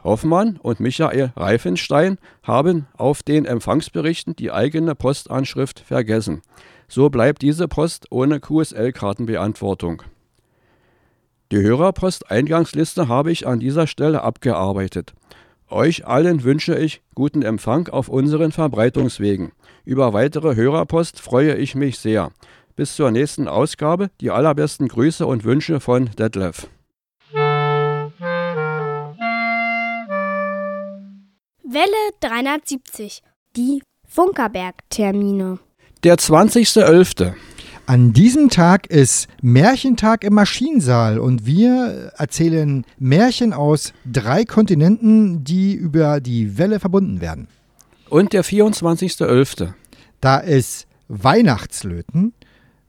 Hoffmann 0.04 0.58
und 0.62 0.80
Michael 0.80 1.32
Reifenstein 1.34 2.18
haben 2.42 2.88
auf 2.98 3.22
den 3.22 3.46
Empfangsberichten 3.46 4.36
die 4.36 4.52
eigene 4.52 4.94
Postanschrift 4.94 5.80
vergessen. 5.80 6.42
So 6.90 7.08
bleibt 7.08 7.40
diese 7.42 7.68
Post 7.68 8.08
ohne 8.10 8.40
QSL-Kartenbeantwortung. 8.40 10.02
Die 11.52 11.62
Hörerposteingangsliste 11.62 13.06
habe 13.06 13.30
ich 13.30 13.46
an 13.46 13.60
dieser 13.60 13.86
Stelle 13.86 14.22
abgearbeitet. 14.22 15.14
Euch 15.68 16.04
allen 16.08 16.42
wünsche 16.42 16.76
ich 16.76 17.00
guten 17.14 17.42
Empfang 17.42 17.86
auf 17.88 18.08
unseren 18.08 18.50
Verbreitungswegen. 18.50 19.52
Über 19.84 20.12
weitere 20.12 20.56
Hörerpost 20.56 21.20
freue 21.20 21.54
ich 21.54 21.76
mich 21.76 22.00
sehr. 22.00 22.32
Bis 22.74 22.96
zur 22.96 23.12
nächsten 23.12 23.46
Ausgabe 23.46 24.10
die 24.20 24.32
allerbesten 24.32 24.88
Grüße 24.88 25.24
und 25.24 25.44
Wünsche 25.44 25.78
von 25.78 26.10
Detlef. 26.18 26.66
Welle 31.62 32.10
370. 32.20 33.22
Die 33.56 33.80
Funkerberg-Termine. 34.08 35.60
Der 36.02 36.16
20.11. 36.16 37.34
An 37.84 38.14
diesem 38.14 38.48
Tag 38.48 38.86
ist 38.86 39.28
Märchentag 39.42 40.24
im 40.24 40.32
Maschinensaal 40.32 41.18
und 41.18 41.44
wir 41.44 42.12
erzählen 42.16 42.86
Märchen 42.98 43.52
aus 43.52 43.92
drei 44.10 44.46
Kontinenten, 44.46 45.44
die 45.44 45.74
über 45.74 46.22
die 46.22 46.56
Welle 46.56 46.80
verbunden 46.80 47.20
werden. 47.20 47.48
Und 48.08 48.32
der 48.32 48.46
24.11. 48.46 49.74
Da 50.22 50.38
ist 50.38 50.86
Weihnachtslöten 51.08 52.32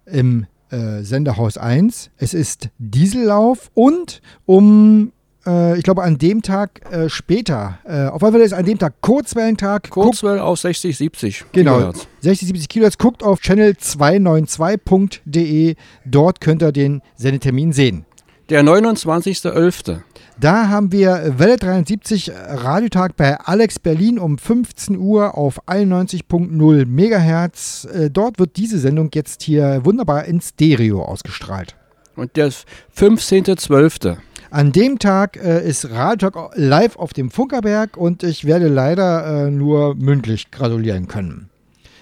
im 0.05 0.45
äh, 0.69 1.01
Senderhaus 1.01 1.57
1. 1.57 2.11
Es 2.15 2.33
ist 2.33 2.69
Diesellauf 2.77 3.71
und 3.73 4.21
um 4.45 5.11
äh, 5.45 5.77
ich 5.77 5.83
glaube, 5.83 6.03
an 6.03 6.17
dem 6.17 6.41
Tag 6.41 6.81
äh, 6.91 7.09
später, 7.09 7.79
äh, 7.85 8.07
auf 8.07 8.21
jeden 8.21 8.33
Fall 8.33 8.41
ist 8.41 8.53
an 8.53 8.65
dem 8.65 8.79
Tag 8.79 8.93
Kurzwellentag. 9.01 9.89
Kurzwelle 9.89 10.43
auf 10.43 10.59
60, 10.59 10.97
70 10.97 11.45
Genau, 11.51 11.77
Kilohertz. 11.77 12.07
60, 12.21 12.47
70 12.49 12.69
Kilohertz. 12.69 12.97
Guckt 12.97 13.23
auf 13.23 13.39
channel292.de. 13.39 15.75
Dort 16.05 16.41
könnt 16.41 16.63
ihr 16.63 16.71
den 16.71 17.01
Sendetermin 17.15 17.73
sehen. 17.73 18.05
Der 18.49 18.63
29.11. 18.63 19.99
Da 20.39 20.69
haben 20.69 20.91
wir 20.91 21.35
Welle 21.37 21.57
73 21.57 22.31
Radiotag 22.33 23.15
bei 23.15 23.39
Alex 23.39 23.79
Berlin 23.79 24.17
um 24.17 24.37
15 24.37 24.97
Uhr 24.97 25.37
auf 25.37 25.67
91.0 25.67 26.85
Megahertz. 26.85 27.85
Äh, 27.85 28.09
dort 28.09 28.39
wird 28.39 28.57
diese 28.57 28.79
Sendung 28.79 29.11
jetzt 29.13 29.43
hier 29.43 29.81
wunderbar 29.83 30.25
in 30.25 30.41
Stereo 30.41 31.03
ausgestrahlt. 31.03 31.75
Und 32.15 32.35
der 32.35 32.49
15.12. 32.49 34.17
An 34.51 34.73
dem 34.73 34.99
Tag 34.99 35.37
äh, 35.37 35.65
ist 35.65 35.89
Radiotalk 35.91 36.51
live 36.55 36.97
auf 36.97 37.13
dem 37.13 37.31
Funkerberg 37.31 37.95
und 37.95 38.21
ich 38.21 38.43
werde 38.43 38.67
leider 38.67 39.45
äh, 39.47 39.49
nur 39.49 39.95
mündlich 39.95 40.51
gratulieren 40.51 41.07
können. 41.07 41.49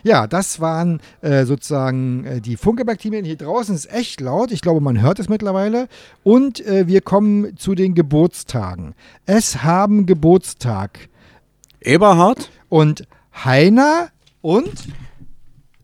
Ja, 0.02 0.26
das 0.26 0.60
waren 0.60 1.00
äh, 1.22 1.45
sozusagen 1.45 2.26
äh, 2.26 2.41
die 2.41 2.58
Funkerberg-Teams. 2.58 3.28
Hier 3.28 3.38
draußen 3.38 3.76
ist 3.76 3.93
echt 3.93 4.20
laut. 4.20 4.52
Ich 4.52 4.62
glaube, 4.62 4.82
man 4.82 5.00
hört 5.00 5.20
es 5.20 5.30
mittlerweile. 5.30 5.88
Und 6.24 6.66
äh, 6.66 6.88
wir 6.88 7.02
kommen 7.02 7.56
zu 7.56 7.76
den 7.76 7.93
Geburtstagen. 7.93 8.95
Es 9.28 9.62
haben 9.62 10.08
Geburtstag. 10.08 11.08
Eberhard. 11.82 12.50
Und 12.68 13.08
Heiner 13.45 14.10
und 14.41 14.88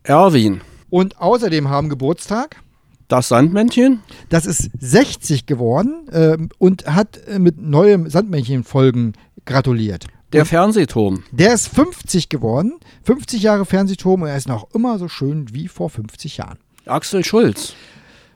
Erwin. 0.02 0.62
Und 0.90 1.20
außerdem 1.20 1.68
haben 1.68 1.88
Geburtstag 1.88 2.56
das 3.08 3.28
Sandmännchen? 3.28 4.00
Das 4.28 4.46
ist 4.46 4.70
60 4.78 5.46
geworden 5.46 6.08
äh, 6.10 6.36
und 6.58 6.86
hat 6.86 7.20
äh, 7.26 7.38
mit 7.38 7.60
neuem 7.60 8.08
Sandmännchen-Folgen 8.08 9.14
gratuliert. 9.44 10.06
Der 10.32 10.42
und 10.42 10.48
Fernsehturm. 10.48 11.24
Der 11.30 11.54
ist 11.54 11.68
50 11.68 12.28
geworden. 12.28 12.74
50 13.04 13.42
Jahre 13.42 13.64
Fernsehturm 13.64 14.22
und 14.22 14.28
er 14.28 14.36
ist 14.36 14.48
noch 14.48 14.72
immer 14.74 14.98
so 14.98 15.08
schön 15.08 15.46
wie 15.52 15.68
vor 15.68 15.90
50 15.90 16.38
Jahren. 16.38 16.58
Axel 16.86 17.24
Schulz. 17.24 17.74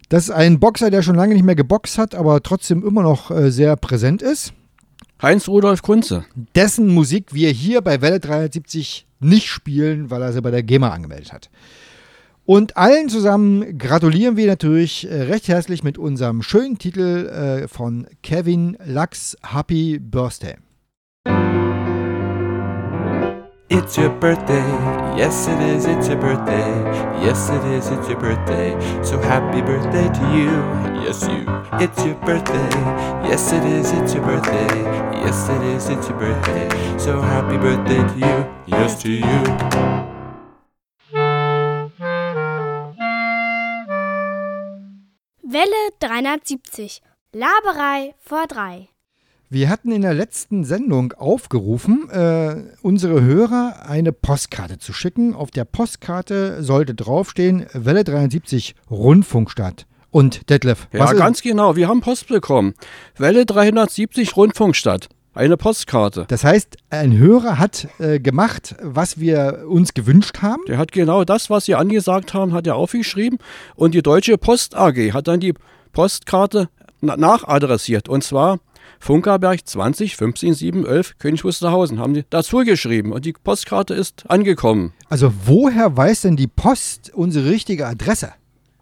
Das 0.08 0.24
ist 0.24 0.30
ein 0.30 0.58
Boxer, 0.58 0.90
der 0.90 1.02
schon 1.02 1.14
lange 1.14 1.34
nicht 1.34 1.44
mehr 1.44 1.54
geboxt 1.54 1.98
hat, 1.98 2.14
aber 2.14 2.42
trotzdem 2.42 2.84
immer 2.84 3.02
noch 3.02 3.30
äh, 3.30 3.50
sehr 3.50 3.76
präsent 3.76 4.22
ist. 4.22 4.52
Heinz 5.22 5.48
Rudolf 5.48 5.82
Kunze. 5.82 6.24
Dessen 6.54 6.88
Musik 6.88 7.34
wir 7.34 7.50
hier 7.50 7.80
bei 7.80 8.00
Welle 8.00 8.20
370 8.20 9.06
nicht 9.20 9.46
spielen, 9.46 10.10
weil 10.10 10.22
er 10.22 10.32
sie 10.32 10.40
bei 10.40 10.50
der 10.50 10.62
GEMA 10.62 10.90
angemeldet 10.90 11.32
hat. 11.32 11.50
Und 12.44 12.76
allen 12.76 13.08
zusammen 13.08 13.78
gratulieren 13.78 14.36
wir 14.36 14.46
natürlich 14.46 15.08
äh, 15.08 15.22
recht 15.22 15.48
herzlich 15.48 15.84
mit 15.84 15.98
unserem 15.98 16.42
schönen 16.42 16.78
Titel 16.78 17.28
äh, 17.28 17.68
von 17.68 18.06
Kevin 18.22 18.76
Lachs 18.84 19.36
Happy 19.42 19.98
Birthday. 20.00 20.56
It's 23.72 23.96
your 23.96 24.10
birthday, 24.10 24.64
yes 25.16 25.46
it 25.46 25.60
is, 25.60 25.86
it's 25.86 26.08
your 26.08 26.16
birthday, 26.16 26.66
yes 27.22 27.48
it 27.50 27.64
is, 27.66 27.88
it's 27.88 28.08
your 28.08 28.18
birthday. 28.18 28.76
So 29.04 29.16
happy 29.20 29.62
birthday 29.62 30.08
to 30.08 30.20
you, 30.34 30.50
yes 31.04 31.22
you. 31.28 31.46
It's 31.78 32.04
your 32.04 32.16
birthday, 32.16 32.68
yes 33.28 33.52
it 33.52 33.62
is, 33.64 33.92
it's 33.92 34.12
your 34.12 34.24
birthday, 34.24 34.82
yes 35.22 35.48
it 35.48 35.62
is, 35.62 35.88
it's 35.88 36.08
your 36.08 36.18
birthday. 36.18 36.68
So 36.98 37.20
happy 37.20 37.58
birthday 37.58 38.02
to 38.02 38.18
you, 38.18 38.46
yes 38.66 39.00
to 39.02 39.08
you. 39.08 39.89
370. 46.24 47.00
Laberei 47.32 48.14
vor 48.20 48.46
drei. 48.46 48.88
Wir 49.48 49.70
hatten 49.70 49.90
in 49.90 50.02
der 50.02 50.12
letzten 50.12 50.64
Sendung 50.64 51.12
aufgerufen, 51.14 52.10
äh, 52.10 52.56
unsere 52.82 53.22
Hörer 53.22 53.86
eine 53.88 54.12
Postkarte 54.12 54.78
zu 54.78 54.92
schicken. 54.92 55.34
Auf 55.34 55.50
der 55.50 55.64
Postkarte 55.64 56.62
sollte 56.62 56.94
draufstehen 56.94 57.64
Welle 57.72 58.04
73 58.04 58.74
Rundfunkstadt. 58.90 59.86
Und 60.10 60.50
Detlef, 60.50 60.88
Ja, 60.92 61.10
ist- 61.10 61.16
ganz 61.18 61.40
genau. 61.40 61.74
Wir 61.76 61.88
haben 61.88 62.02
Post 62.02 62.28
bekommen. 62.28 62.74
Welle 63.16 63.46
370 63.46 64.36
Rundfunkstadt. 64.36 65.08
Eine 65.32 65.56
Postkarte. 65.56 66.26
Das 66.28 66.44
heißt, 66.44 66.76
ein 66.90 67.16
Hörer 67.16 67.58
hat 67.58 67.88
äh, 67.98 68.18
gemacht, 68.20 68.74
was 68.82 69.18
wir 69.20 69.64
uns 69.68 69.94
gewünscht 69.94 70.42
haben. 70.42 70.60
Der 70.68 70.76
hat 70.76 70.92
genau 70.92 71.24
das, 71.24 71.48
was 71.48 71.64
Sie 71.64 71.76
angesagt 71.76 72.34
haben, 72.34 72.52
hat 72.52 72.66
er 72.66 72.74
aufgeschrieben. 72.76 73.38
Und 73.74 73.94
die 73.94 74.02
Deutsche 74.02 74.36
Post 74.36 74.74
AG 74.76 75.12
hat 75.14 75.28
dann 75.28 75.40
die 75.40 75.54
Postkarte 75.92 76.68
na 77.00 77.16
nachadressiert. 77.16 78.08
Und 78.08 78.22
zwar 78.24 78.58
Funkerberg 78.98 79.66
20 79.66 80.16
15 80.16 80.54
7 80.54 80.86
11 80.86 81.18
König 81.18 81.44
Wusterhausen 81.44 81.98
haben 81.98 82.14
die 82.14 82.24
dazu 82.28 82.58
geschrieben. 82.58 83.12
Und 83.12 83.24
die 83.24 83.32
Postkarte 83.32 83.94
ist 83.94 84.24
angekommen. 84.28 84.92
Also 85.08 85.32
woher 85.46 85.96
weiß 85.96 86.22
denn 86.22 86.36
die 86.36 86.46
Post 86.46 87.10
unsere 87.14 87.48
richtige 87.50 87.86
Adresse? 87.86 88.32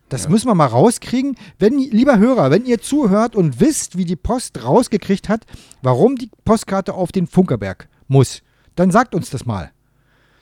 Das 0.09 0.29
müssen 0.29 0.49
wir 0.49 0.55
mal 0.55 0.67
rauskriegen. 0.67 1.37
Wenn, 1.59 1.79
lieber 1.79 2.19
Hörer, 2.19 2.51
wenn 2.51 2.65
ihr 2.65 2.81
zuhört 2.81 3.37
und 3.37 3.61
wisst, 3.61 3.99
wie 3.99 4.07
die 4.07 4.17
Post 4.17 4.65
rausgekriegt 4.65 5.29
hat, 5.29 5.45
warum 5.83 6.17
die 6.17 6.31
Postkarte 6.45 6.95
auf 6.95 7.13
den 7.13 7.27
Funkerberg 7.27 7.89
muss, 8.09 8.43
dann 8.75 8.91
sagt 8.91 9.15
uns 9.15 9.29
das 9.29 9.45
mal. 9.45 9.71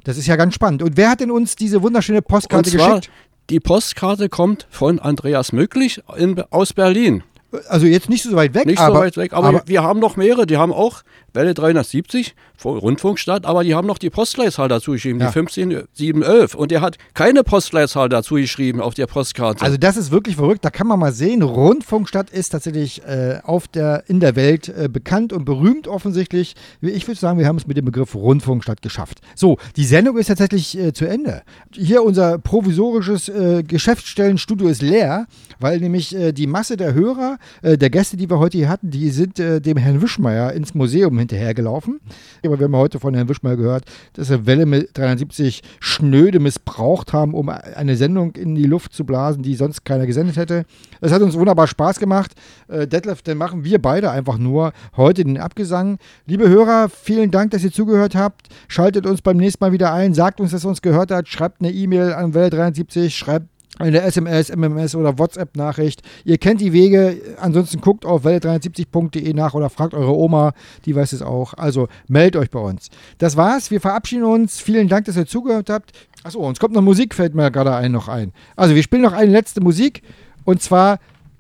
Das 0.05 0.17
ist 0.17 0.29
ja 0.29 0.37
ganz 0.37 0.55
spannend. 0.55 0.83
Und 0.83 0.97
wer 0.97 1.11
hat 1.11 1.21
denn 1.21 1.33
uns 1.33 1.57
diese 1.57 1.83
wunderschöne 1.83 2.23
Postkarte 2.23 2.71
Und 2.71 2.77
zwar, 2.79 3.01
geschickt? 3.01 3.11
Die 3.51 3.61
Postkarte 3.61 4.29
kommt 4.29 4.67
von 4.71 4.99
Andreas 4.99 5.53
Möglich 5.53 6.03
in, 6.17 6.43
aus 6.51 6.73
Berlin. 6.73 7.23
Also 7.69 7.87
jetzt 7.87 8.09
nicht 8.09 8.23
so 8.23 8.35
weit 8.35 8.55
weg, 8.55 8.67
Nicht 8.67 8.81
aber, 8.81 8.97
so 8.97 9.01
weit 9.03 9.17
weg, 9.17 9.33
aber, 9.33 9.63
wir 9.67 9.83
haben 9.83 10.01
noch 10.01 10.17
mehrere. 10.17 10.47
Die 10.47 10.57
haben 10.57 10.73
auch 10.73 11.03
Welle 11.33 11.55
370, 11.55 12.35
von 12.57 12.79
Rundfunkstadt, 12.79 13.45
aber 13.45 13.63
die 13.63 13.75
haben 13.75 13.87
noch 13.87 13.99
die 13.99 14.09
Postleitzahl 14.11 14.69
dazu 14.69 14.93
geschrieben, 14.93 15.21
Ja. 15.21 15.27
die 15.27 15.33
15711. 15.33 16.55
Und 16.55 16.71
der 16.71 16.81
hat 16.81 16.97
keine 17.15 17.45
Postleitzahl 17.45 18.09
dazu 18.09 18.37
geschrieben 18.37 18.81
auf 18.81 18.95
der 18.95 19.07
Postkarte. 19.07 19.63
Also 19.65 19.77
das 19.77 19.97
ist 19.97 20.11
wirklich 20.11 20.37
verrückt. 20.37 20.65
Da 20.65 20.71
kann 20.71 20.87
man 20.87 20.99
mal 20.99 21.13
sehen, 21.13 21.43
Rundfunkstadt 21.43 22.31
ist 22.31 22.51
tatsächlich 22.51 23.05
äh, 23.05 23.41
auf 23.43 23.69
der, 23.69 24.05
in 24.07 24.21
der 24.21 24.37
Welt 24.37 24.69
äh, 24.69 24.89
bekannt 24.89 25.33
und 25.33 25.45
berühmt 25.45 25.87
offensichtlich. 25.87 26.55
Ich 26.81 27.07
würde 27.07 27.21
sagen, 27.21 27.39
wir 27.39 27.47
haben 27.47 27.57
es 27.57 27.67
mit 27.67 27.77
dem 27.77 27.85
Begriff 27.85 28.15
Rundfunkstadt 28.15 28.81
geschafft. 28.81 29.21
So, 29.35 29.59
die 29.77 29.85
Sendung 29.85 30.17
ist 30.17 30.29
tatsächlich 30.29 30.79
äh, 30.79 30.93
zu 30.93 31.07
Ende. 31.07 31.43
Hier 31.73 32.03
unser 32.03 32.39
provisorisches 32.39 33.29
äh, 33.29 33.63
Geschäftsstellenstudio 33.63 34.69
ist 34.69 34.81
leer, 34.83 35.27
weil 35.61 35.81
nämlich 35.81 36.17
äh, 36.17 36.33
die 36.33 36.47
Masse 36.47 36.77
der 36.79 36.95
Hörer, 36.95 37.36
äh, 37.63 37.79
der 37.79 37.91
Gäste, 37.91 38.17
die 38.17 38.29
wir 38.29 38.39
heute 38.39 38.59
hier 38.59 38.69
hatten, 38.69 38.91
die 38.91 39.11
sind 39.11 39.39
äh, 39.39 39.61
dem 39.61 39.77
Herrn 39.77 40.03
Wischmeier 40.03 40.53
ins 40.53 40.75
Museum 40.75 41.19
hinterhergelaufen. 41.19 42.01
Aber 42.45 42.59
wir 42.59 42.65
haben 42.65 42.77
heute 42.77 43.01
von 43.01 43.15
Herrn 43.15 43.29
Wischmeier 43.29 43.57
gehört, 43.57 43.85
dass 44.15 44.31
er 44.31 44.47
Welle 44.47 44.67
mit 44.67 44.97
370 44.97 45.63
schnöde 45.81 46.41
missbraucht 46.41 47.13
haben, 47.13 47.35
um 47.35 47.49
eine 47.49 47.97
Sendung 47.97 48.33
in 48.37 48.55
die 48.55 48.65
Luft 48.65 48.93
zu 48.93 49.05
blasen, 49.05 49.43
die 49.43 49.55
sonst 49.55 49.85
keiner 49.85 50.07
gesendet 50.07 50.37
hätte. 50.37 50.65
Es 51.01 51.13
hat 51.13 51.23
uns 51.23 51.37
wunderbar 51.37 51.67
Spaß 51.67 51.99
gemacht. 51.99 52.33
Äh, 52.69 52.87
Detlef, 52.87 53.23
dann 53.23 53.39
machen 53.39 53.65
wir 53.65 53.81
beide 53.81 54.11
einfach 54.11 54.39
nur 54.39 54.73
heute 54.97 55.25
den 55.25 55.39
Abgesang. 55.39 55.99
Liebe 56.27 56.49
Hörer, 56.49 56.89
vielen 56.89 57.31
Dank, 57.31 57.51
dass 57.51 57.65
ihr 57.65 57.73
zugehört 57.73 58.15
habt. 58.15 58.49
Schaltet 58.69 59.07
uns 59.07 59.23
beim 59.23 59.37
nächsten 59.37 59.63
Mal 59.65 59.73
wieder 59.73 59.93
ein. 59.93 60.15
Sagt 60.15 60.41
uns, 60.41 60.51
dass 60.51 60.65
ihr 60.65 60.69
uns 60.69 60.83
gehört 60.83 61.11
habt. 61.11 61.29
Schreibt 61.29 61.61
eine 61.61 61.71
E-Mail 61.71 62.13
an 62.13 62.33
Welle73. 62.33 63.11
Schreibt 63.11 63.49
eine 63.79 64.01
SMS, 64.03 64.55
MMS 64.55 64.95
oder 64.95 65.19
WhatsApp-Nachricht. 65.19 66.03
Ihr 66.25 66.39
kennt 66.39 66.61
die 66.61 66.73
Wege. 66.73 67.21
Ansonsten 67.41 67.81
guckt 67.81 68.05
auf 68.05 68.25
welle73.de 68.25 69.33
nach 69.35 69.55
oder 69.55 69.71
fragt 69.71 69.95
eure 69.95 70.15
Oma, 70.15 70.53
die 70.85 70.97
weiß 70.97 71.13
es 71.13 71.23
auch. 71.23 71.55
Also 71.55 71.89
meldet 72.09 72.41
euch 72.41 72.51
bei 72.51 72.61
uns. 72.61 72.89
Das 73.19 73.37
war's. 73.37 73.71
Wir 73.71 73.81
verabschieden 73.81 74.25
uns. 74.25 74.61
Vielen 74.61 74.89
Dank, 74.89 75.07
dass 75.07 75.17
ihr 75.17 75.27
zugehört 75.27 75.71
habt. 75.71 75.93
Achso, 76.23 76.41
uns 76.41 76.59
kommt 76.59 76.75
noch 76.75 76.83
Musik, 76.83 77.15
fällt 77.15 77.35
mir 77.35 77.51
gerade 77.51 77.75
ein 77.75 77.93
noch 77.93 78.09
ein. 78.09 78.33
Also 78.57 78.75
wir 78.75 78.83
spielen 78.83 79.03
noch 79.03 79.13
eine 79.13 79.31
letzte 79.31 79.61
Musik 79.61 80.03
und 80.45 80.61
zwar 80.63 80.99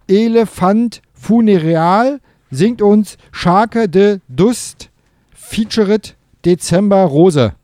Elefant 0.08 1.02
Funereal 1.14 2.20
singt 2.50 2.82
uns 2.82 3.16
Scharke 3.32 3.88
de 3.88 4.20
Dust 4.28 4.90
featured 5.34 6.16
Dezember 6.44 7.02
Rose. 7.02 7.54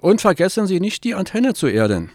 Und 0.00 0.20
vergessen 0.20 0.66
Sie 0.66 0.80
nicht, 0.80 1.04
die 1.04 1.14
Antenne 1.14 1.54
zu 1.54 1.66
erden. 1.66 2.10